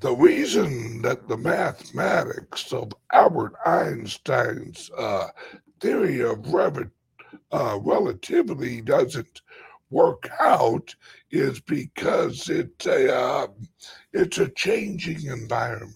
the 0.00 0.12
reason 0.12 1.00
that 1.02 1.28
the 1.28 1.36
mathematics 1.36 2.72
of 2.72 2.92
Albert 3.12 3.54
Einstein's 3.64 4.90
uh, 4.98 5.28
theory 5.78 6.20
of 6.22 6.44
uh, 7.52 7.78
relativity 7.80 8.80
doesn't 8.80 9.42
work 9.92 10.28
out 10.40 10.94
is 11.30 11.60
because 11.60 12.48
it's 12.48 12.86
a 12.86 13.14
uh, 13.14 13.46
it's 14.12 14.38
a 14.38 14.48
changing 14.50 15.26
environment. 15.26 15.94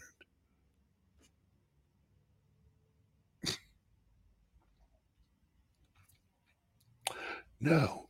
no. 7.61 8.09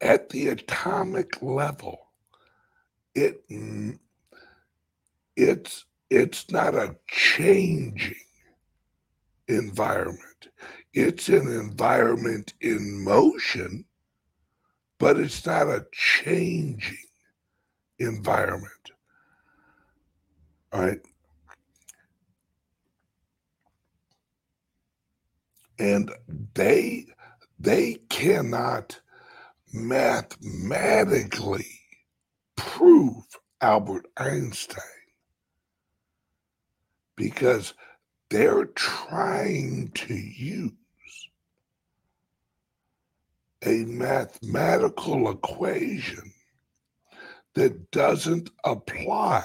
At 0.00 0.28
the 0.28 0.48
atomic 0.48 1.40
level, 1.40 1.98
it 3.14 3.42
it's 5.36 5.84
it's 6.10 6.50
not 6.50 6.74
a 6.74 6.96
changing 7.08 8.14
environment 9.48 10.48
it's 10.94 11.28
an 11.28 11.48
environment 11.48 12.54
in 12.60 13.04
motion 13.04 13.84
but 14.98 15.18
it's 15.18 15.44
not 15.44 15.66
a 15.66 15.84
changing 15.92 16.96
environment. 17.98 18.70
All 20.72 20.80
right? 20.80 21.00
And 25.78 26.10
they 26.54 27.06
they 27.58 27.94
cannot 28.08 29.00
mathematically 29.72 31.80
prove 32.56 33.24
Albert 33.60 34.06
Einstein 34.16 34.84
because 37.16 37.74
they're 38.30 38.66
trying 38.66 39.90
to 39.94 40.14
use 40.14 40.70
a 43.66 43.84
mathematical 43.86 45.30
equation 45.30 46.32
that 47.54 47.90
doesn't 47.90 48.50
apply 48.64 49.44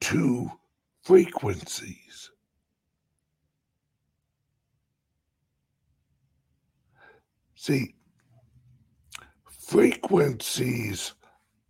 to 0.00 0.50
frequencies. 1.02 2.30
See, 7.54 7.94
frequencies 9.50 11.12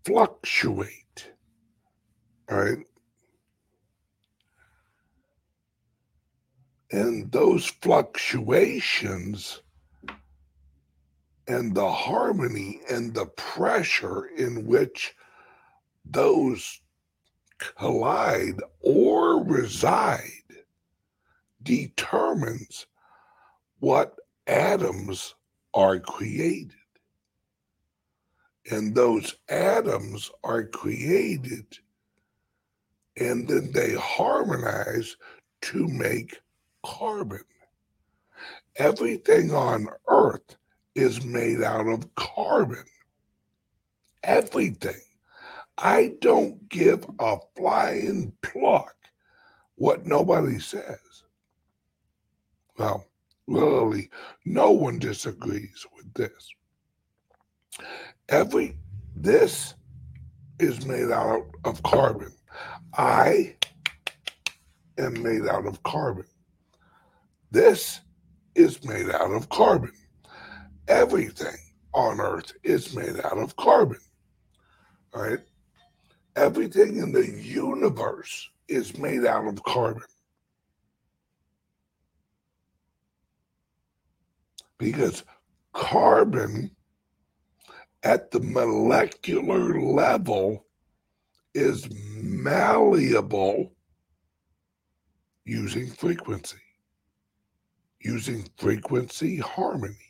fluctuate. 0.04 1.32
right? 2.48 2.78
And 6.92 7.30
those 7.30 7.66
fluctuations 7.66 9.62
and 11.50 11.74
the 11.74 11.90
harmony 11.90 12.80
and 12.88 13.12
the 13.12 13.26
pressure 13.26 14.26
in 14.36 14.64
which 14.66 15.16
those 16.04 16.80
collide 17.76 18.60
or 18.80 19.42
reside 19.42 20.30
determines 21.64 22.86
what 23.80 24.14
atoms 24.46 25.34
are 25.74 25.98
created 25.98 26.72
and 28.70 28.94
those 28.94 29.34
atoms 29.48 30.30
are 30.44 30.62
created 30.64 31.66
and 33.16 33.48
then 33.48 33.72
they 33.72 33.94
harmonize 33.94 35.16
to 35.62 35.88
make 35.88 36.40
carbon. 36.86 37.42
Everything 38.76 39.50
on 39.50 39.88
earth 40.06 40.56
is 40.94 41.24
made 41.24 41.62
out 41.62 41.86
of 41.86 42.14
carbon. 42.14 42.84
Everything. 44.22 45.00
I 45.78 46.14
don't 46.20 46.68
give 46.68 47.06
a 47.18 47.38
flying 47.56 48.32
pluck 48.42 48.94
what 49.76 50.06
nobody 50.06 50.58
says. 50.58 50.98
Well, 52.76 53.06
literally, 53.46 54.10
no 54.44 54.70
one 54.72 54.98
disagrees 54.98 55.86
with 55.96 56.12
this. 56.14 56.54
Every 58.28 58.76
this 59.16 59.74
is 60.58 60.86
made 60.86 61.10
out 61.10 61.46
of 61.64 61.82
carbon. 61.82 62.32
I 62.94 63.56
am 64.98 65.22
made 65.22 65.46
out 65.48 65.66
of 65.66 65.82
carbon. 65.82 66.26
This 67.50 68.00
is 68.54 68.84
made 68.84 69.08
out 69.10 69.32
of 69.32 69.48
carbon. 69.48 69.92
Everything 70.90 71.56
on 71.94 72.20
earth 72.20 72.52
is 72.64 72.96
made 72.96 73.20
out 73.24 73.38
of 73.38 73.54
carbon. 73.54 74.00
right? 75.14 75.38
Everything 76.34 76.96
in 76.96 77.12
the 77.12 77.30
universe 77.30 78.50
is 78.66 78.98
made 78.98 79.24
out 79.24 79.46
of 79.46 79.62
carbon. 79.62 80.02
Because 84.78 85.22
carbon 85.72 86.72
at 88.02 88.32
the 88.32 88.40
molecular 88.40 89.80
level 89.80 90.66
is 91.54 91.88
malleable 92.20 93.72
using 95.44 95.88
frequency, 95.88 96.58
using 98.00 98.44
frequency 98.56 99.36
harmony. 99.36 100.09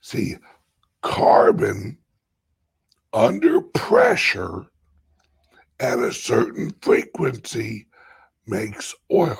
See, 0.00 0.36
carbon 1.02 1.98
under 3.12 3.60
pressure 3.60 4.66
at 5.78 5.98
a 5.98 6.12
certain 6.12 6.72
frequency 6.80 7.86
makes 8.46 8.94
oil. 9.12 9.38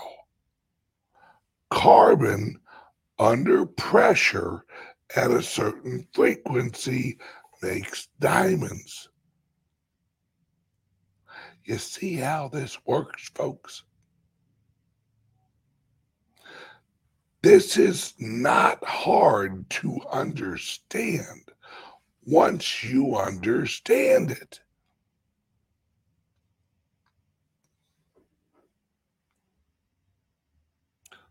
Carbon 1.70 2.58
under 3.18 3.66
pressure 3.66 4.64
at 5.16 5.30
a 5.30 5.42
certain 5.42 6.06
frequency 6.12 7.18
makes 7.62 8.08
diamonds. 8.18 9.08
You 11.64 11.78
see 11.78 12.16
how 12.16 12.48
this 12.48 12.78
works, 12.86 13.30
folks? 13.34 13.84
This 17.42 17.78
is 17.78 18.12
not 18.18 18.84
hard 18.84 19.68
to 19.70 19.98
understand 20.12 21.50
once 22.26 22.84
you 22.84 23.16
understand 23.16 24.30
it. 24.30 24.60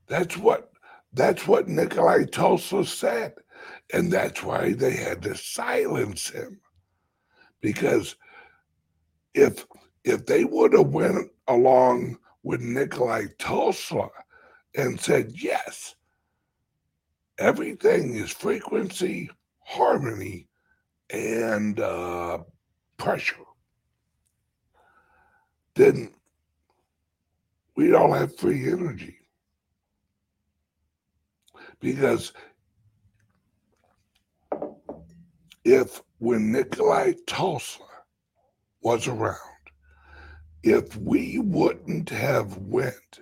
That's 0.08 0.36
what 0.36 0.72
that's 1.14 1.48
what 1.48 1.68
Nikolai 1.68 2.26
Tesla 2.26 2.86
said. 2.86 3.34
And 3.94 4.12
that's 4.12 4.42
why 4.44 4.74
they 4.74 4.96
had 4.96 5.22
to 5.24 5.36
silence 5.36 6.30
him. 6.30 6.60
Because 7.62 8.16
if 9.36 9.66
if 10.04 10.26
they 10.26 10.44
would 10.44 10.74
have 10.74 10.88
went 10.88 11.30
along 11.48 12.18
with 12.42 12.62
Nikolai 12.62 13.26
Tesla 13.38 14.10
and 14.76 15.00
said, 15.00 15.34
yes, 15.36 15.96
everything 17.40 18.16
is 18.16 18.30
frequency, 18.30 19.30
harmony, 19.64 20.48
and 21.10 21.80
uh, 21.80 22.40
pressure, 22.98 23.36
then 25.76 26.12
we 27.76 27.88
don't 27.88 28.14
have 28.14 28.38
free 28.38 28.70
energy. 28.70 29.16
Because 31.80 32.34
if 35.64 36.02
when 36.18 36.52
Nikolai 36.52 37.14
Tesla 37.26 37.86
was 38.82 39.08
around, 39.08 39.38
if 40.64 40.96
we 40.98 41.40
wouldn't 41.40 42.10
have 42.10 42.58
went, 42.58 43.22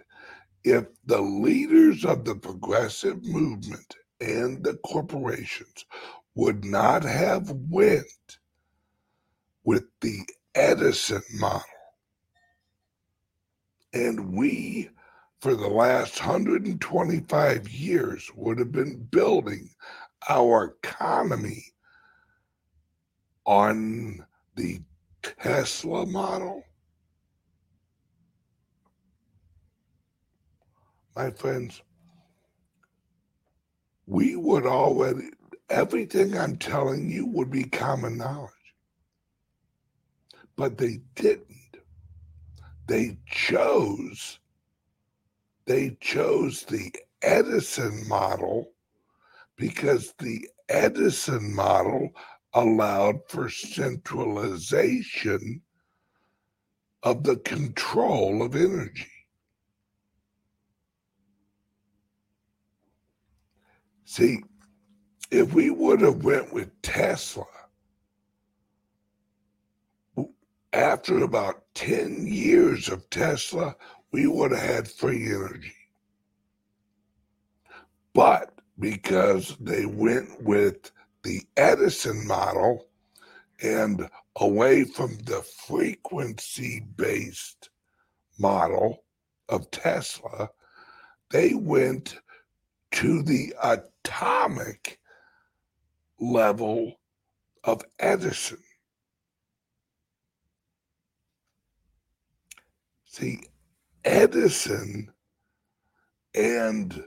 if 0.63 0.87
the 1.05 1.21
leaders 1.21 2.03
of 2.03 2.25
the 2.25 2.35
progressive 2.35 3.23
movement 3.23 3.95
and 4.19 4.63
the 4.63 4.75
corporations 4.85 5.85
would 6.35 6.63
not 6.65 7.03
have 7.03 7.49
went 7.69 8.37
with 9.63 9.83
the 10.01 10.21
Edison 10.55 11.21
model, 11.33 11.63
and 13.93 14.33
we 14.33 14.89
for 15.39 15.55
the 15.55 15.67
last 15.67 16.19
125 16.19 17.69
years 17.69 18.31
would 18.35 18.57
have 18.57 18.71
been 18.71 19.07
building 19.11 19.69
our 20.29 20.75
economy 20.83 21.63
on 23.45 24.25
the 24.55 24.79
Tesla 25.21 26.05
model. 26.05 26.63
My 31.15 31.31
friends, 31.31 31.81
we 34.07 34.35
would 34.35 34.65
already, 34.65 35.29
everything 35.69 36.37
I'm 36.37 36.57
telling 36.57 37.09
you 37.09 37.27
would 37.27 37.51
be 37.51 37.65
common 37.65 38.17
knowledge. 38.17 38.51
But 40.55 40.79
they 40.79 41.01
didn't. 41.15 41.45
They 42.87 43.19
chose 43.27 44.39
they 45.67 45.97
chose 45.99 46.63
the 46.63 46.95
Edison 47.21 48.07
model 48.07 48.71
because 49.57 50.13
the 50.17 50.47
Edison 50.69 51.53
model 51.53 52.11
allowed 52.53 53.19
for 53.27 53.49
centralization 53.49 55.61
of 57.03 57.23
the 57.23 57.35
control 57.37 58.41
of 58.41 58.55
energy. 58.55 59.11
See, 64.17 64.43
if 65.29 65.53
we 65.53 65.69
would 65.69 66.01
have 66.01 66.23
went 66.23 66.51
with 66.51 66.81
Tesla, 66.81 67.45
after 70.73 71.19
about 71.23 71.65
10 71.75 72.25
years 72.25 72.89
of 72.89 73.07
Tesla, 73.11 73.75
we 74.11 74.25
would 74.25 74.49
have 74.49 74.59
had 74.59 74.87
free 74.87 75.27
energy. 75.27 75.75
But 78.15 78.59
because 78.79 79.55
they 79.59 79.85
went 79.85 80.41
with 80.41 80.91
the 81.21 81.43
Edison 81.55 82.25
model 82.25 82.87
and 83.61 84.09
away 84.37 84.83
from 84.83 85.15
the 85.25 85.45
frequency 85.67 86.87
based 86.95 87.69
model 88.39 89.03
of 89.47 89.69
Tesla, 89.69 90.49
they 91.29 91.53
went 91.53 92.17
to 92.93 93.21
the 93.21 93.53
atomic 94.07 94.99
level 96.19 96.93
of 97.63 97.83
Edison. 97.99 98.59
See, 103.05 103.41
Edison 104.05 105.11
and 106.33 107.03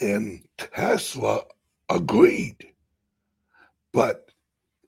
and 0.00 0.46
Tesla 0.58 1.42
agreed. 1.88 2.72
But 3.92 4.30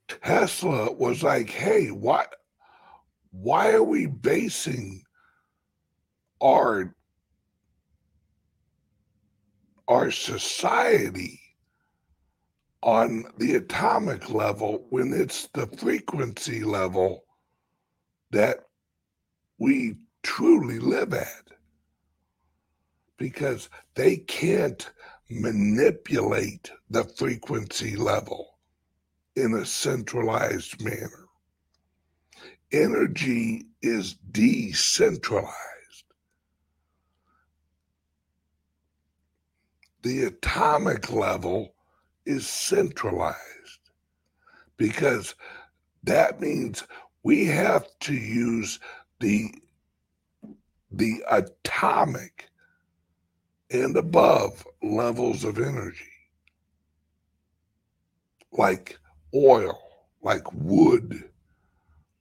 Tesla 0.08 0.92
was 0.92 1.22
like, 1.22 1.50
hey, 1.50 1.88
what 1.88 2.34
why 3.30 3.72
are 3.72 3.82
we 3.82 4.06
basing 4.06 5.02
our 6.40 6.94
our 9.88 10.10
society 10.10 11.40
on 12.82 13.24
the 13.38 13.54
atomic 13.54 14.30
level 14.30 14.86
when 14.90 15.12
it's 15.12 15.48
the 15.54 15.66
frequency 15.78 16.62
level 16.62 17.24
that 18.30 18.66
we 19.58 19.96
truly 20.22 20.78
live 20.78 21.14
at 21.14 21.44
because 23.16 23.68
they 23.94 24.16
can't 24.16 24.90
manipulate 25.30 26.70
the 26.90 27.04
frequency 27.04 27.96
level 27.96 28.58
in 29.36 29.54
a 29.54 29.64
centralized 29.64 30.82
manner. 30.82 31.26
Energy 32.72 33.64
is 33.82 34.14
decentralized. 34.32 35.73
The 40.04 40.24
atomic 40.24 41.10
level 41.10 41.74
is 42.26 42.46
centralized 42.46 43.38
because 44.76 45.34
that 46.02 46.42
means 46.42 46.84
we 47.22 47.46
have 47.46 47.86
to 48.00 48.14
use 48.14 48.80
the 49.20 49.54
the 50.90 51.24
atomic 51.30 52.50
and 53.70 53.96
above 53.96 54.66
levels 54.82 55.42
of 55.42 55.58
energy, 55.58 56.12
like 58.52 58.98
oil, 59.34 59.80
like 60.22 60.44
wood, 60.52 61.30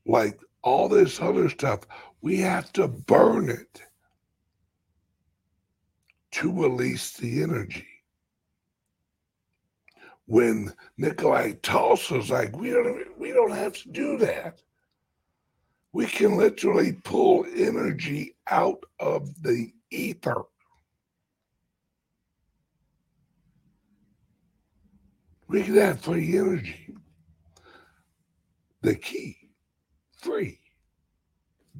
like 0.06 0.40
all 0.64 0.88
this 0.88 1.22
other 1.22 1.50
stuff. 1.50 1.82
We 2.22 2.38
have 2.38 2.72
to 2.74 2.88
burn 2.88 3.50
it 3.50 3.84
to 6.34 6.52
release 6.52 7.14
the 7.14 7.44
energy. 7.44 7.88
When 10.26 10.74
Nikolai 10.98 11.54
Tesla's 11.64 12.30
like, 12.30 12.56
we 12.58 12.70
don't, 12.70 13.20
we 13.20 13.32
don't 13.32 13.52
have 13.52 13.74
to 13.74 13.90
do 13.90 14.18
that 14.20 14.62
we 15.94 16.08
can 16.08 16.36
literally 16.36 16.92
pull 16.92 17.46
energy 17.56 18.36
out 18.48 18.84
of 19.00 19.44
the 19.44 19.72
ether. 19.92 20.42
We 25.48 25.62
can 25.62 25.76
have 25.76 26.02
free 26.02 26.36
energy. 26.38 26.96
The 28.82 28.96
key 28.96 29.38
free, 30.18 30.60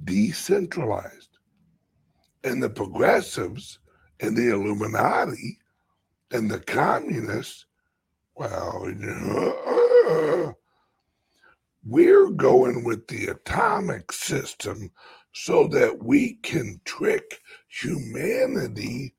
decentralized. 0.04 1.40
And 2.44 2.62
the 2.62 2.70
progressives 2.70 3.80
and 4.24 4.36
the 4.38 4.50
Illuminati 4.54 5.60
and 6.32 6.50
the 6.50 6.60
communists, 6.60 7.66
well, 8.36 8.84
we're 11.86 12.30
going 12.30 12.86
with 12.86 13.06
the 13.08 13.28
atomic 13.28 14.14
system 14.14 14.90
so 15.34 15.68
that 15.68 16.02
we 16.02 16.36
can 16.36 16.80
trick 16.86 17.42
humanity 17.68 19.14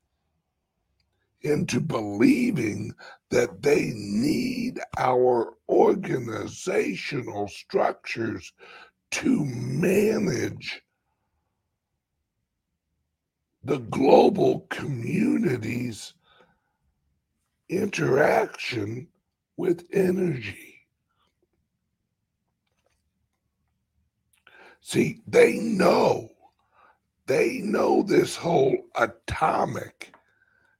into 1.41 1.79
believing 1.79 2.91
that 3.29 3.61
they 3.61 3.91
need 3.95 4.79
our 4.97 5.53
organizational 5.69 7.47
structures 7.47 8.51
to 9.11 9.45
manage 9.45 10.81
the 13.65 13.79
global 13.79 14.59
community's 14.69 16.13
interaction 17.67 19.07
with 19.57 19.85
energy. 19.91 20.75
See, 24.81 25.21
they 25.25 25.57
know, 25.57 26.29
they 27.25 27.57
know 27.63 28.03
this 28.03 28.35
whole 28.35 28.77
atomic 28.95 30.13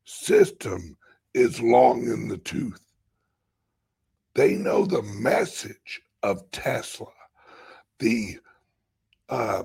system 0.03 0.95
is 1.33 1.59
long 1.59 2.03
in 2.03 2.27
the 2.27 2.37
tooth. 2.37 2.81
They 4.35 4.53
know 4.53 4.85
the 4.85 5.01
message 5.01 6.01
of 6.21 6.51
Tesla, 6.51 7.07
the 7.97 8.37
uh, 9.27 9.63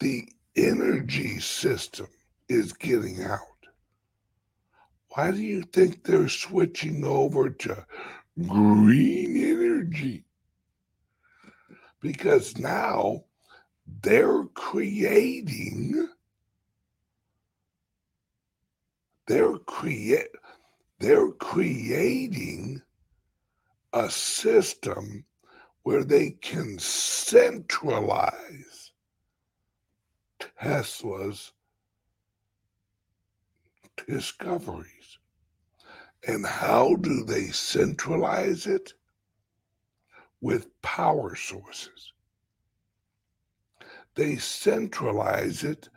the 0.00 0.26
energy 0.56 1.38
system 1.40 2.06
is 2.48 2.72
getting 2.72 3.22
out. 3.22 3.40
Why 5.10 5.30
do 5.30 5.42
you 5.42 5.62
think 5.62 6.04
they're 6.04 6.28
switching 6.28 7.04
over 7.04 7.50
to 7.50 7.86
green 8.46 9.36
energy? 9.36 10.24
Because 12.00 12.58
now 12.58 13.24
they're 14.02 14.44
creating 14.54 16.08
they're 19.26 19.56
create 19.58 20.26
they're 20.98 21.32
creating 21.32 22.80
a 23.92 24.10
system 24.10 25.24
where 25.82 26.04
they 26.04 26.30
can 26.30 26.78
centralize 26.78 28.83
Tesla's 30.60 31.52
discoveries. 34.06 35.18
And 36.26 36.46
how 36.46 36.96
do 36.96 37.24
they 37.24 37.48
centralize 37.48 38.66
it? 38.66 38.94
With 40.40 40.68
power 40.82 41.34
sources. 41.36 42.12
They 44.14 44.36
centralize 44.36 45.64
it 45.64 45.88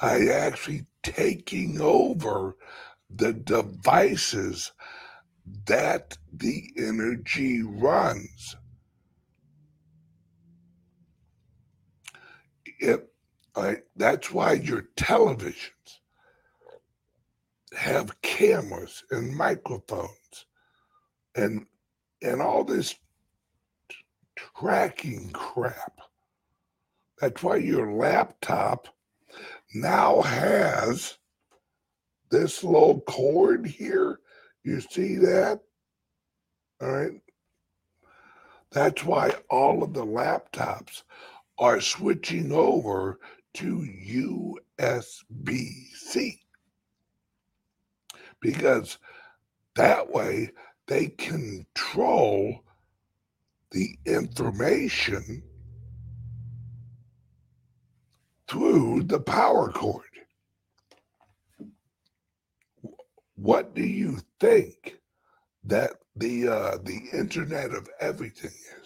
by 0.00 0.26
actually 0.26 0.86
taking 1.02 1.80
over 1.80 2.56
the 3.08 3.32
devices 3.32 4.72
that 5.66 6.18
the 6.32 6.72
energy 6.76 7.62
runs. 7.62 8.56
It, 12.78 13.08
that's 13.96 14.30
why 14.30 14.52
your 14.54 14.88
televisions 14.96 16.00
have 17.76 18.20
cameras 18.22 19.02
and 19.10 19.34
microphones 19.36 20.46
and 21.34 21.66
and 22.22 22.40
all 22.40 22.64
this 22.64 22.94
tracking 24.36 25.30
crap. 25.30 25.98
That's 27.20 27.42
why 27.42 27.56
your 27.56 27.92
laptop 27.92 28.88
now 29.74 30.22
has 30.22 31.18
this 32.30 32.62
little 32.64 33.00
cord 33.02 33.66
here. 33.66 34.20
You 34.64 34.80
see 34.80 35.16
that? 35.16 35.60
All 36.80 36.90
right. 36.90 37.20
That's 38.72 39.04
why 39.04 39.34
all 39.48 39.82
of 39.82 39.94
the 39.94 40.04
laptops 40.04 41.02
are 41.58 41.80
switching 41.80 42.52
over 42.52 43.18
to 43.54 43.78
USB 43.78 45.92
C. 45.94 46.40
Because 48.40 48.98
that 49.74 50.10
way 50.10 50.50
they 50.86 51.08
control 51.08 52.60
the 53.70 53.98
information 54.06 55.42
through 58.48 59.02
the 59.04 59.20
power 59.20 59.72
cord. 59.72 60.04
What 63.34 63.74
do 63.74 63.82
you 63.82 64.18
think 64.40 64.98
that 65.64 65.90
the 66.14 66.48
uh, 66.48 66.78
the 66.82 67.00
Internet 67.12 67.72
of 67.72 67.88
Everything 68.00 68.50
is? 68.50 68.85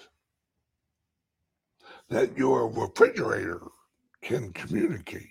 That 2.10 2.36
your 2.36 2.68
refrigerator 2.68 3.62
can 4.20 4.52
communicate, 4.52 5.30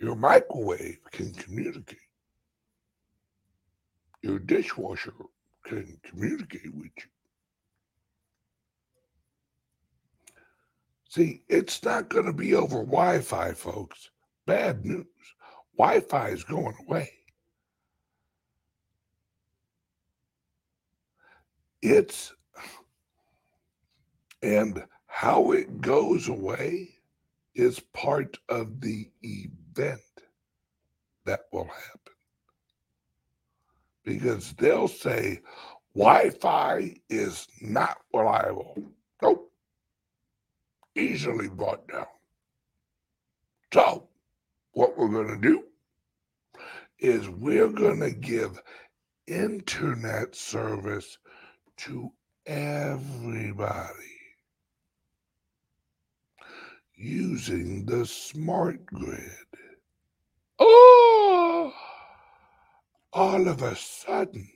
your 0.00 0.16
microwave 0.16 0.98
can 1.12 1.32
communicate, 1.32 1.98
your 4.22 4.40
dishwasher 4.40 5.14
can 5.64 5.98
communicate 6.02 6.74
with 6.74 6.90
you. 6.96 7.04
See, 11.08 11.42
it's 11.48 11.82
not 11.84 12.08
going 12.08 12.26
to 12.26 12.32
be 12.32 12.54
over 12.54 12.78
Wi 12.84 13.20
Fi, 13.20 13.52
folks. 13.52 14.10
Bad 14.46 14.84
news. 14.84 15.06
Wi 15.78 16.00
Fi 16.00 16.28
is 16.30 16.42
going 16.44 16.74
away. 16.86 17.08
It's, 21.82 22.32
and 24.42 24.84
how 25.10 25.52
it 25.52 25.80
goes 25.80 26.28
away 26.28 26.88
is 27.54 27.80
part 27.92 28.38
of 28.48 28.80
the 28.80 29.10
event 29.22 30.00
that 31.26 31.40
will 31.52 31.64
happen. 31.64 32.14
Because 34.04 34.52
they'll 34.54 34.88
say 34.88 35.40
Wi 35.94 36.30
Fi 36.30 36.96
is 37.10 37.46
not 37.60 37.98
reliable. 38.14 38.76
Nope 39.22 39.50
easily 40.96 41.48
brought 41.48 41.86
down. 41.88 42.06
So, 43.72 44.08
what 44.72 44.96
we're 44.96 45.08
going 45.08 45.40
to 45.40 45.48
do 45.48 45.64
is 46.98 47.28
we're 47.28 47.68
going 47.68 48.00
to 48.00 48.10
give 48.10 48.60
internet 49.26 50.34
service 50.34 51.18
to 51.78 52.12
everybody 52.46 54.19
using 57.00 57.86
the 57.86 58.04
smart 58.04 58.84
grid. 58.84 59.46
Oh, 60.58 61.72
all 63.14 63.48
of 63.48 63.62
a 63.62 63.74
sudden, 63.74 64.46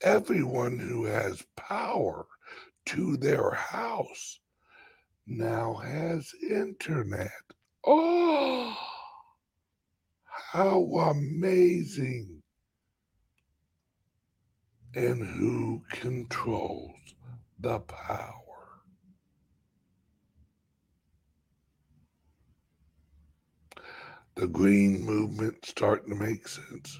everyone 0.00 0.78
who 0.78 1.04
has 1.04 1.44
power 1.56 2.26
to 2.86 3.18
their 3.18 3.50
house 3.50 4.40
now 5.26 5.74
has 5.74 6.32
internet. 6.50 7.30
Oh, 7.84 8.74
how 10.52 10.82
amazing! 11.10 12.42
And 14.94 15.22
who 15.22 15.82
controls 15.90 17.14
the 17.60 17.80
power? 17.80 18.41
The 24.34 24.46
green 24.46 25.04
movement 25.04 25.64
starting 25.64 26.16
to 26.16 26.24
make 26.24 26.48
sense. 26.48 26.98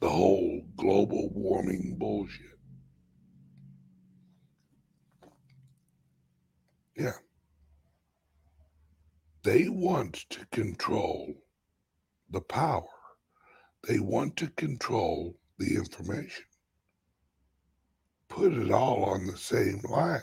The 0.00 0.08
whole 0.08 0.62
global 0.76 1.30
warming 1.32 1.96
bullshit. 1.98 2.58
Yeah. 6.96 7.12
They 9.44 9.68
want 9.68 10.14
to 10.30 10.46
control 10.46 11.34
the 12.30 12.40
power. 12.40 12.88
They 13.86 14.00
want 14.00 14.36
to 14.38 14.48
control 14.48 15.36
the 15.58 15.76
information. 15.76 16.44
Put 18.28 18.52
it 18.52 18.72
all 18.72 19.04
on 19.04 19.26
the 19.26 19.36
same 19.36 19.80
line, 19.88 20.20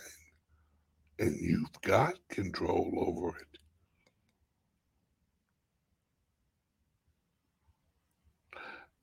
and 1.20 1.36
you've 1.40 1.82
got 1.82 2.16
control 2.30 2.92
over 2.98 3.38
it. 3.38 3.61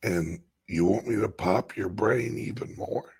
And 0.02 0.40
you 0.66 0.84
want 0.84 1.06
me 1.06 1.16
to 1.16 1.28
pop 1.28 1.76
your 1.76 1.88
brain 1.88 2.38
even 2.38 2.74
more? 2.76 3.10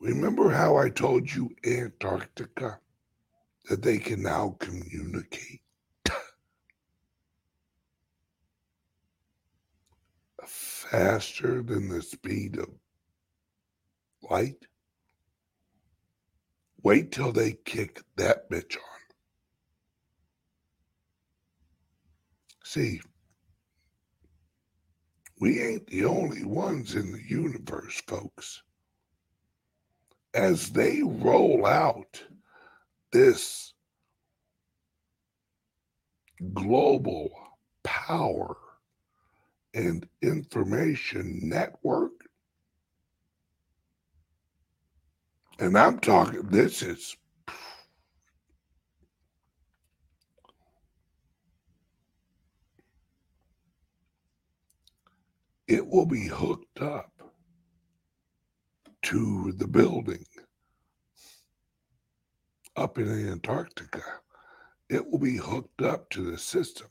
Remember 0.00 0.50
how 0.50 0.76
I 0.76 0.88
told 0.88 1.32
you 1.32 1.50
Antarctica 1.64 2.80
that 3.68 3.82
they 3.82 3.98
can 3.98 4.22
now 4.22 4.56
communicate 4.58 5.60
faster 10.46 11.62
than 11.62 11.88
the 11.88 12.02
speed 12.02 12.58
of 12.58 12.68
light? 14.28 14.64
Wait 16.82 17.12
till 17.12 17.30
they 17.30 17.52
kick 17.52 18.00
that 18.16 18.50
bitch 18.50 18.76
on. 18.76 18.82
See, 22.64 23.00
we 25.40 25.58
ain't 25.62 25.86
the 25.86 26.04
only 26.04 26.44
ones 26.44 26.94
in 26.94 27.10
the 27.12 27.22
universe, 27.26 28.00
folks. 28.06 28.62
As 30.34 30.70
they 30.70 31.02
roll 31.02 31.66
out 31.66 32.22
this 33.10 33.72
global 36.52 37.30
power 37.82 38.56
and 39.72 40.06
information 40.22 41.40
network, 41.42 42.12
and 45.58 45.76
I'm 45.76 45.98
talking, 46.00 46.42
this 46.42 46.82
is 46.82 47.16
it 55.70 55.86
will 55.86 56.04
be 56.04 56.26
hooked 56.26 56.82
up 56.82 57.12
to 59.02 59.52
the 59.56 59.68
building 59.68 60.24
up 62.74 62.98
in 62.98 63.30
Antarctica, 63.30 64.02
it 64.88 65.08
will 65.08 65.20
be 65.20 65.36
hooked 65.36 65.80
up 65.82 66.10
to 66.10 66.28
the 66.28 66.36
system 66.36 66.88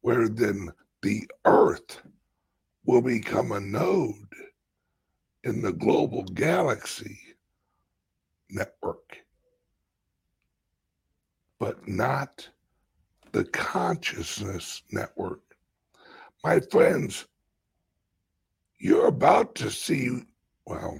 where 0.00 0.28
then 0.28 0.70
the 1.02 1.22
Earth 1.44 2.02
will 2.84 3.00
become 3.00 3.52
a 3.52 3.60
node 3.60 4.34
in 5.44 5.62
the 5.62 5.72
global 5.72 6.24
galaxy 6.24 7.16
network, 8.50 9.18
but 11.60 11.86
not 11.86 12.48
the 13.30 13.44
consciousness 13.44 14.82
network. 14.90 15.42
My 16.42 16.58
friends, 16.58 17.26
you're 18.82 19.06
about 19.06 19.54
to 19.54 19.70
see, 19.70 20.10
well, 20.66 20.98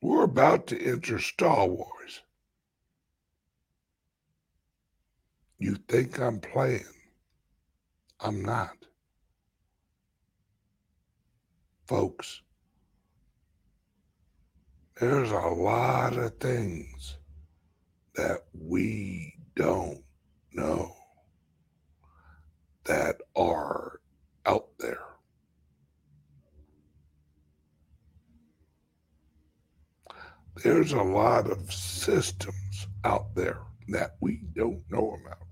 we're 0.00 0.22
about 0.24 0.66
to 0.68 0.82
enter 0.82 1.18
Star 1.18 1.66
Wars. 1.66 2.22
You 5.58 5.76
think 5.88 6.18
I'm 6.18 6.40
playing? 6.40 6.86
I'm 8.18 8.42
not. 8.42 8.76
Folks, 11.86 12.40
there's 14.98 15.32
a 15.32 15.34
lot 15.34 16.16
of 16.16 16.34
things 16.38 17.18
that 18.14 18.38
we 18.58 19.34
don't 19.54 20.02
know 20.54 20.96
that 22.84 23.16
are 23.36 24.00
out 24.46 24.68
there. 24.78 25.09
There's 30.62 30.92
a 30.92 31.02
lot 31.02 31.50
of 31.50 31.72
systems 31.72 32.86
out 33.04 33.34
there 33.34 33.60
that 33.88 34.16
we 34.20 34.42
don't 34.54 34.82
know 34.90 35.16
about, 35.24 35.46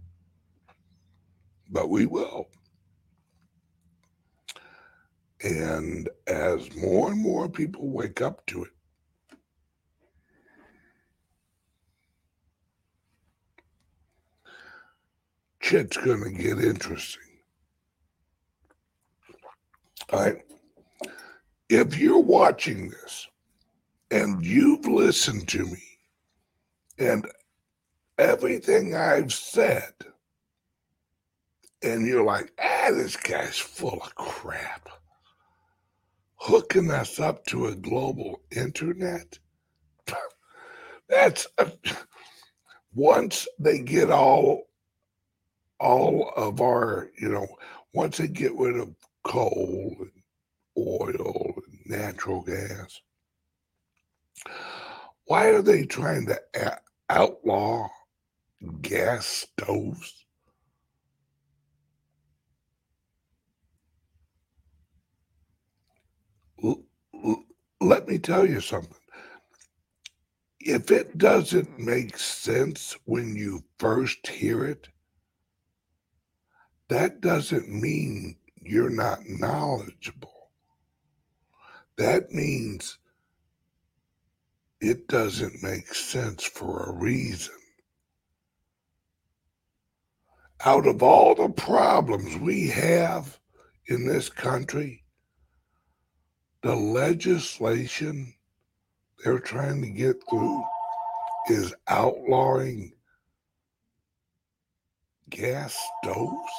but 1.71 1.89
we 1.89 2.05
will. 2.05 2.49
And 5.43 6.11
as 6.27 6.75
more 6.77 7.11
and 7.11 7.23
more 7.23 7.49
people 7.49 7.89
wake 7.89 8.21
up 8.21 8.45
to 8.49 8.65
it, 8.65 8.71
shit's 15.63 15.97
going 15.97 16.23
to 16.25 16.31
get 16.31 16.59
interesting. 16.63 17.23
All 20.13 20.21
right. 20.21 20.43
If 21.71 21.97
you're 21.99 22.19
watching 22.19 22.91
this 22.91 23.27
and 24.11 24.45
you've 24.45 24.87
listened 24.87 25.49
to 25.49 25.65
me 25.65 25.83
and 26.99 27.27
everything 28.19 28.95
I've 28.95 29.33
said, 29.33 29.93
and 31.83 32.07
you're 32.07 32.25
like, 32.25 32.53
ah, 32.61 32.89
this 32.91 33.17
guy's 33.17 33.59
full 33.59 34.01
of 34.03 34.15
crap, 34.15 34.89
hooking 36.37 36.91
us 36.91 37.21
up 37.21 37.45
to 37.47 37.67
a 37.67 37.75
global 37.77 38.41
internet, 38.51 39.39
that's 41.09 41.47
a, 41.59 41.71
once 42.95 43.47
they 43.59 43.79
get 43.81 44.11
all 44.11 44.65
all 45.81 46.33
of 46.37 46.61
our, 46.61 47.09
you 47.21 47.29
know, 47.29 47.47
once 47.93 48.19
they 48.19 48.27
get 48.27 48.53
rid 48.55 48.77
of 48.77 48.93
coal 49.23 49.95
and 50.01 50.11
oil 50.77 51.55
and 51.69 51.79
natural 51.87 52.43
gas, 52.43 53.01
why 55.25 55.49
are 55.49 55.63
they 55.63 55.85
trying 55.85 56.27
to 56.27 56.81
outlaw 57.11 57.89
gas 58.83 59.27
stoves? 59.27 60.25
Let 67.81 68.09
me 68.09 68.19
tell 68.19 68.47
you 68.47 68.61
something. 68.61 68.95
If 70.61 70.91
it 70.91 71.17
doesn't 71.17 71.79
make 71.79 72.19
sense 72.19 72.97
when 73.05 73.37
you 73.37 73.63
first 73.79 74.27
hear 74.27 74.65
it, 74.65 74.89
that 76.89 77.21
doesn't 77.21 77.69
mean 77.69 78.37
you're 78.61 78.91
not 78.91 79.21
knowledgeable. 79.27 80.51
That 81.97 82.33
means 82.33 82.99
it 84.81 85.09
doesn't 85.09 85.63
make 85.63 85.93
sense 85.95 86.45
for 86.45 86.85
a 86.85 86.93
reason. 86.93 87.55
Out 90.65 90.87
of 90.87 91.03
all 91.03 91.35
the 91.35 91.49
problems 91.51 92.37
we 92.37 92.69
have 92.69 93.39
in 93.87 94.07
this 94.07 94.29
country, 94.29 95.05
the 96.63 96.75
legislation 96.75 98.35
they're 99.23 99.39
trying 99.39 99.81
to 99.83 99.89
get 99.91 100.17
through 100.29 100.63
is 101.49 101.75
outlawing 101.89 102.93
gas 105.31 105.79
stoves. 106.03 106.53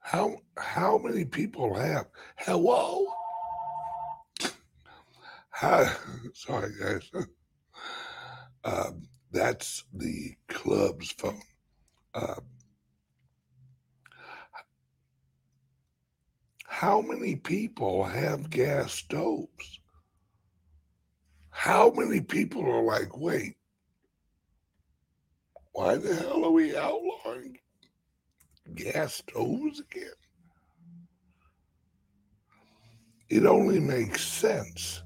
How 0.00 0.36
how 0.56 0.98
many 0.98 1.24
people 1.24 1.74
have? 1.74 2.06
Hello. 2.36 3.06
Sorry 6.34 6.72
guys. 6.80 7.10
Um, 8.62 9.08
that's 9.32 9.84
the 9.92 10.34
club's 10.46 11.10
phone. 11.12 11.40
Uh, 12.14 12.36
how 16.66 17.00
many 17.00 17.34
people 17.34 18.04
have 18.04 18.50
gas 18.50 18.92
stoves? 18.92 19.80
How 21.50 21.90
many 21.90 22.20
people 22.20 22.64
are 22.64 22.82
like, 22.82 23.18
wait, 23.18 23.56
why 25.72 25.96
the 25.96 26.14
hell 26.14 26.44
are 26.44 26.52
we 26.52 26.76
outlawing 26.76 27.58
gas 28.76 29.14
stoves 29.14 29.80
again? 29.80 30.12
It 33.28 33.44
only 33.44 33.80
makes 33.80 34.24
sense 34.24 35.02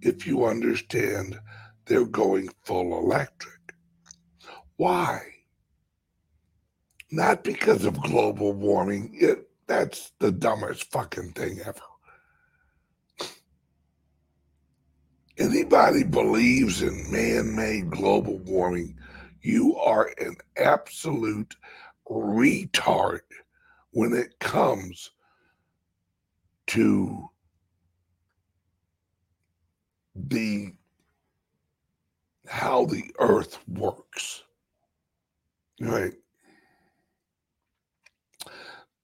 if 0.00 0.26
you 0.26 0.44
understand 0.44 1.38
they're 1.86 2.04
going 2.04 2.48
full 2.64 2.98
electric. 2.98 3.74
Why? 4.76 5.22
Not 7.10 7.42
because 7.42 7.84
of 7.84 8.00
global 8.02 8.52
warming. 8.52 9.10
It, 9.14 9.48
that's 9.66 10.12
the 10.18 10.30
dumbest 10.30 10.90
fucking 10.90 11.32
thing 11.32 11.60
ever. 11.64 11.80
Anybody 15.38 16.04
believes 16.04 16.82
in 16.82 17.10
man 17.10 17.54
made 17.54 17.90
global 17.90 18.38
warming, 18.40 18.98
you 19.40 19.76
are 19.76 20.10
an 20.18 20.36
absolute 20.56 21.54
retard 22.10 23.20
when 23.90 24.12
it 24.12 24.38
comes 24.40 25.10
to 26.66 27.28
the 30.28 30.72
how 32.46 32.86
the 32.86 33.04
earth 33.18 33.58
works. 33.68 34.42
Right. 35.80 36.14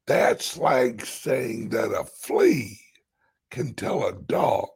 That's 0.06 0.56
like 0.58 1.04
saying 1.04 1.70
that 1.70 1.92
a 1.92 2.04
flea 2.04 2.80
can 3.50 3.74
tell 3.74 4.06
a 4.06 4.12
dog 4.12 4.68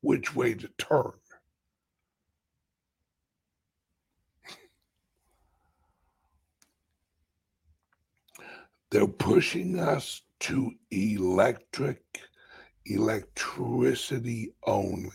which 0.00 0.34
way 0.34 0.54
to 0.54 0.68
turn. 0.78 1.12
They're 8.90 9.08
pushing 9.08 9.80
us 9.80 10.22
to 10.40 10.70
electric, 10.90 12.02
electricity 12.84 14.52
only, 14.64 15.10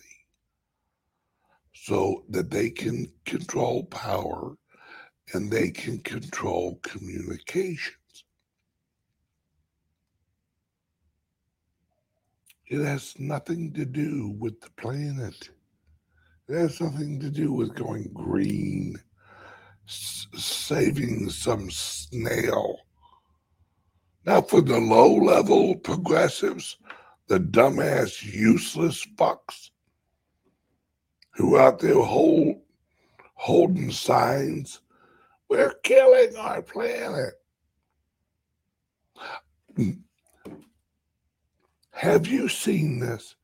so 1.82 2.24
that 2.30 2.52
they 2.52 2.70
can 2.70 3.12
control 3.26 3.86
power 3.86 4.56
and 5.34 5.52
they 5.52 5.72
can 5.72 6.00
control 6.00 6.80
communications. 6.84 7.96
It 12.68 12.84
has 12.86 13.16
nothing 13.20 13.74
to 13.74 13.86
do 13.86 14.36
with 14.40 14.62
the 14.62 14.72
planet. 14.78 15.50
It 16.50 16.58
has 16.58 16.82
nothing 16.82 17.20
to 17.22 17.30
do 17.30 17.54
with 17.54 17.76
going 17.76 18.12
green, 18.14 18.98
s- 19.88 20.28
saving 20.36 21.30
some 21.32 21.72
snail. 21.72 22.80
Now, 24.26 24.42
for 24.42 24.62
the 24.62 24.80
low 24.80 25.14
level 25.16 25.76
progressives, 25.78 26.78
the 27.28 27.40
dumbass, 27.40 28.24
useless 28.24 29.06
fucks 29.18 29.72
who 31.32 31.58
out 31.58 31.80
there 31.80 31.96
hold, 31.96 32.58
holding 33.36 33.92
signs, 33.92 34.82
we're 35.50 35.74
killing 35.84 36.36
our 36.38 36.62
planet. 36.62 37.34
Have 41.92 42.28
you 42.28 42.48
seen 42.48 43.00
this? 43.00 43.36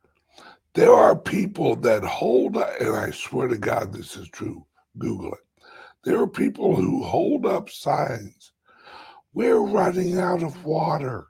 There 0.73 0.93
are 0.93 1.15
people 1.15 1.75
that 1.77 2.03
hold, 2.03 2.55
and 2.55 2.95
I 2.95 3.11
swear 3.11 3.47
to 3.47 3.57
God, 3.57 3.93
this 3.93 4.15
is 4.15 4.29
true. 4.29 4.65
Google 4.97 5.33
it. 5.33 5.39
There 6.03 6.21
are 6.21 6.27
people 6.27 6.75
who 6.75 7.03
hold 7.03 7.45
up 7.45 7.69
signs. 7.69 8.51
We're 9.33 9.59
running 9.59 10.19
out 10.19 10.43
of 10.43 10.63
water. 10.63 11.27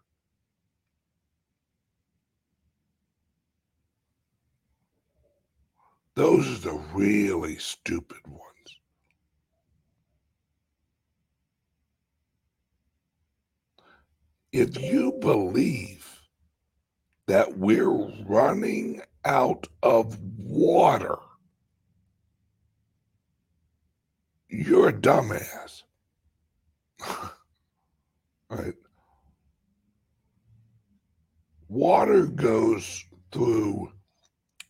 Those 6.18 6.48
are 6.66 6.72
the 6.72 6.84
really 6.96 7.58
stupid 7.58 8.26
ones. 8.26 8.42
If 14.52 14.82
you 14.82 15.12
believe 15.22 16.24
that 17.28 17.56
we're 17.60 17.92
running 18.26 19.04
out 19.26 19.68
of 19.84 20.18
water, 20.40 21.20
you're 24.50 24.90
a 24.90 24.94
dumbass. 24.94 25.84
right? 28.50 28.74
Water 31.68 32.26
goes 32.26 33.06
through 33.32 33.92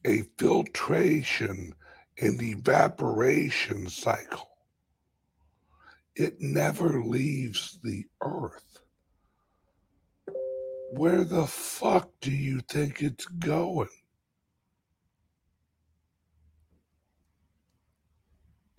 a 0.07 0.23
filtration 0.39 1.75
and 2.21 2.41
evaporation 2.41 3.89
cycle. 3.89 4.47
It 6.15 6.37
never 6.39 7.03
leaves 7.03 7.77
the 7.83 8.05
earth. 8.23 8.79
Where 10.91 11.25
the 11.25 11.45
fuck 11.45 12.09
do 12.21 12.31
you 12.31 12.61
think 12.61 13.03
it's 13.03 13.25
going? 13.25 13.89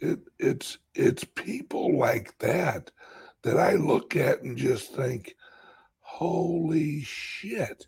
It, 0.00 0.20
it's 0.38 0.78
it's 0.94 1.24
people 1.24 1.98
like 1.98 2.38
that 2.38 2.90
that 3.42 3.58
I 3.58 3.74
look 3.74 4.16
at 4.16 4.42
and 4.42 4.56
just 4.56 4.94
think, 4.94 5.34
holy 6.00 7.02
shit! 7.02 7.86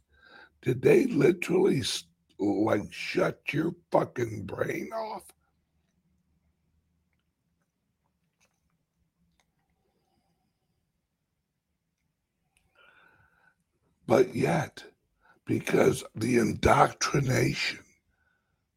Did 0.61 0.83
they 0.83 1.07
literally 1.07 1.83
like 2.41 2.93
shut 2.93 3.41
your 3.53 3.75
fucking 3.91 4.45
brain 4.47 4.91
off? 4.95 5.25
But 14.07 14.35
yet, 14.35 14.85
because 15.47 16.03
the 16.15 16.39
indoctrination 16.39 17.81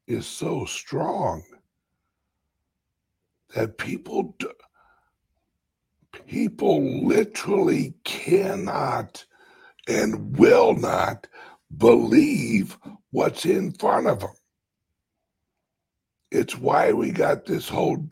is 0.07 0.27
so 0.27 0.65
strong 0.65 1.44
that 3.56 3.77
people 3.77 4.35
do, 4.38 4.52
people 6.27 7.06
literally 7.06 7.95
cannot 8.03 9.26
and 9.88 10.38
will 10.38 10.76
not 10.76 11.27
believe 11.77 12.77
what's 13.14 13.45
in 13.45 13.72
front 13.72 14.07
of 14.07 14.19
them. 14.19 14.31
It's 16.31 16.57
why 16.57 16.91
we 16.91 17.11
got 17.11 17.45
this 17.45 17.69
whole, 17.69 18.10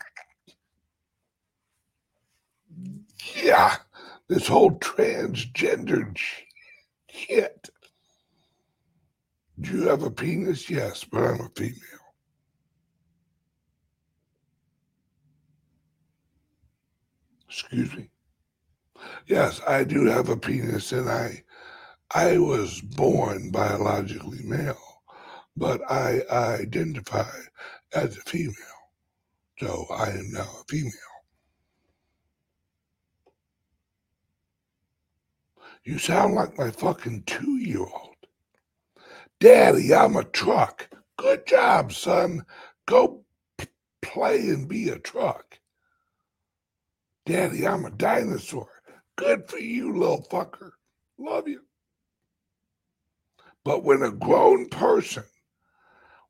yeah, 3.35 3.77
this 4.29 4.47
whole 4.47 4.71
transgender 4.79 6.15
shit. 7.09 7.69
Do 9.59 9.71
you 9.71 9.87
have 9.87 10.03
a 10.03 10.11
penis? 10.11 10.69
Yes, 10.69 11.03
but 11.03 11.23
I'm 11.23 11.41
a 11.41 11.49
female. 11.55 11.75
Excuse 17.49 17.93
me. 17.95 18.09
Yes, 19.25 19.61
I 19.67 19.83
do 19.83 20.05
have 20.05 20.29
a 20.29 20.37
penis 20.37 20.91
and 20.91 21.09
I 21.09 21.43
I 22.13 22.37
was 22.39 22.81
born 22.81 23.51
biologically 23.51 24.43
male, 24.43 24.90
but 25.57 25.81
I, 25.89 26.21
identify 26.61 27.29
as 27.93 28.17
a 28.17 28.21
female. 28.21 28.55
So 29.59 29.85
I 29.91 30.09
am 30.09 30.31
now 30.31 30.49
a 30.61 30.63
female. 30.69 30.91
You 35.83 35.97
sound 35.99 36.35
like 36.35 36.57
my 36.57 36.71
fucking 36.71 37.23
two 37.25 37.57
year 37.57 37.79
old. 37.81 38.15
Daddy, 39.39 39.93
I'm 39.93 40.15
a 40.15 40.23
truck. 40.23 40.89
Good 41.17 41.47
job, 41.47 41.93
son. 41.93 42.43
Go 42.87 43.23
p- 43.57 43.67
play 44.01 44.37
and 44.49 44.67
be 44.67 44.89
a 44.89 44.99
truck. 44.99 45.59
Daddy, 47.25 47.67
I'm 47.67 47.85
a 47.85 47.91
dinosaur. 47.91 48.69
Good 49.17 49.49
for 49.49 49.59
you, 49.59 49.93
little 49.97 50.25
fucker. 50.31 50.71
Love 51.19 51.47
you. 51.47 51.61
But 53.63 53.83
when 53.83 54.03
a 54.03 54.11
grown 54.11 54.69
person 54.69 55.23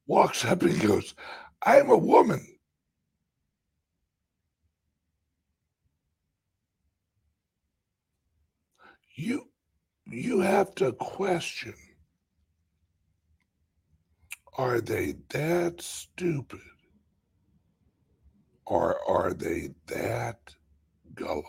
walks 0.07 0.43
up 0.45 0.61
and 0.63 0.79
goes, 0.81 1.13
I'm 1.63 1.89
a 1.89 1.97
woman, 1.97 2.45
you 9.15 9.47
you 10.07 10.39
have 10.39 10.73
to 10.75 10.91
question 10.93 11.75
are 14.57 14.81
they 14.81 15.15
that 15.29 15.81
stupid 15.81 16.59
or 18.65 18.99
are 19.09 19.33
they 19.33 19.69
that 19.87 20.39
gullible? 21.15 21.45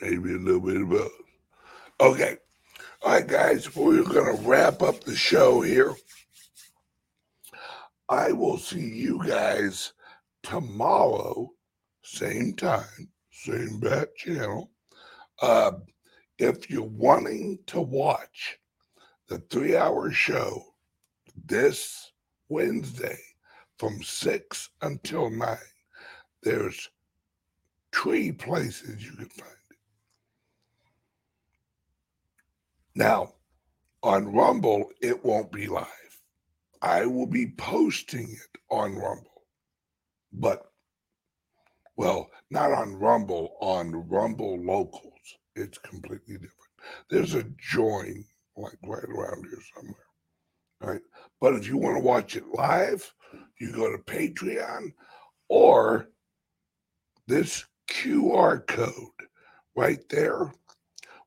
Maybe 0.00 0.34
a 0.34 0.38
little 0.38 0.60
bit 0.60 0.82
of 0.82 0.88
both. 0.90 1.10
Okay 2.00 2.36
all 3.02 3.12
right 3.12 3.26
guys 3.26 3.74
we're 3.74 4.02
going 4.02 4.36
to 4.36 4.42
wrap 4.42 4.82
up 4.82 5.04
the 5.04 5.16
show 5.16 5.60
here 5.60 5.94
i 8.08 8.32
will 8.32 8.58
see 8.58 8.80
you 8.80 9.22
guys 9.26 9.92
tomorrow 10.42 11.50
same 12.08 12.54
time, 12.54 13.10
same 13.30 13.80
bat 13.80 14.16
channel. 14.16 14.70
Uh, 15.42 15.72
if 16.38 16.70
you're 16.70 16.82
wanting 16.82 17.58
to 17.66 17.82
watch 17.82 18.58
the 19.28 19.38
three 19.50 19.76
hour 19.76 20.10
show 20.10 20.62
this 21.44 22.12
Wednesday 22.48 23.18
from 23.78 24.02
6 24.02 24.70
until 24.80 25.28
9, 25.28 25.56
there's 26.42 26.88
three 27.92 28.32
places 28.32 29.04
you 29.04 29.12
can 29.12 29.28
find 29.28 29.52
it. 29.70 29.76
Now, 32.98 33.34
on 34.02 34.32
Rumble, 34.32 34.90
it 35.00 35.24
won't 35.24 35.52
be 35.52 35.68
live. 35.68 35.86
I 36.82 37.06
will 37.06 37.28
be 37.28 37.52
posting 37.56 38.28
it 38.28 38.60
on 38.72 38.96
Rumble, 38.96 39.44
but 40.32 40.72
well, 41.96 42.28
not 42.50 42.72
on 42.72 42.96
Rumble, 42.96 43.56
on 43.60 44.08
Rumble 44.08 44.60
Locals. 44.60 45.12
It's 45.54 45.78
completely 45.78 46.34
different. 46.34 46.52
There's 47.08 47.36
a 47.36 47.44
join 47.56 48.24
like 48.56 48.78
right 48.82 49.04
around 49.04 49.44
here 49.44 49.62
somewhere. 49.76 49.94
Right. 50.80 51.02
But 51.40 51.54
if 51.54 51.68
you 51.68 51.76
want 51.76 51.98
to 51.98 52.02
watch 52.02 52.34
it 52.34 52.52
live, 52.52 53.14
you 53.60 53.70
go 53.70 53.92
to 53.92 53.98
Patreon 53.98 54.92
or 55.48 56.08
this 57.28 57.64
QR 57.88 58.66
code 58.66 59.28
right 59.76 60.02
there 60.08 60.52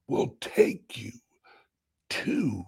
will 0.10 0.36
take 0.42 0.98
you 0.98 1.12
to 2.12 2.64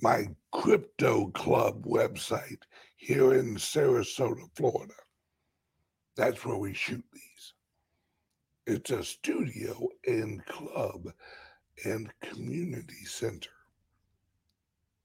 my 0.00 0.26
crypto 0.52 1.26
club 1.28 1.84
website 1.84 2.62
here 2.96 3.34
in 3.34 3.54
Sarasota, 3.56 4.48
Florida. 4.56 4.94
That's 6.16 6.42
where 6.44 6.56
we 6.56 6.72
shoot 6.72 7.04
these. 7.12 7.52
It's 8.66 8.90
a 8.90 9.04
studio 9.04 9.86
and 10.06 10.44
club 10.46 11.12
and 11.84 12.10
community 12.22 13.04
center. 13.04 13.50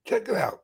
Check 0.05 0.29
it 0.29 0.35
out. 0.35 0.61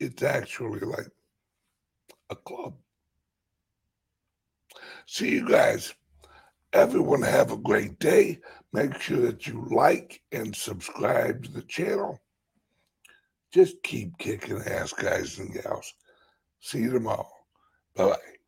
It's 0.00 0.22
actually 0.22 0.80
like 0.80 1.08
a 2.30 2.36
club. 2.36 2.74
See 5.06 5.30
you 5.30 5.48
guys. 5.48 5.94
Everyone 6.72 7.22
have 7.22 7.52
a 7.52 7.56
great 7.56 7.98
day. 7.98 8.40
Make 8.72 9.00
sure 9.00 9.20
that 9.22 9.46
you 9.46 9.66
like 9.70 10.22
and 10.32 10.54
subscribe 10.54 11.44
to 11.44 11.52
the 11.52 11.62
channel. 11.62 12.20
just 13.52 13.82
keep 13.82 14.16
kicking 14.18 14.62
ass, 14.62 14.92
guys 14.92 15.38
and 15.38 15.52
gals. 15.52 15.94
See 16.60 16.80
you 16.80 16.90
tomorrow. 16.92 17.28
Bye 17.96 18.10
bye. 18.10 18.39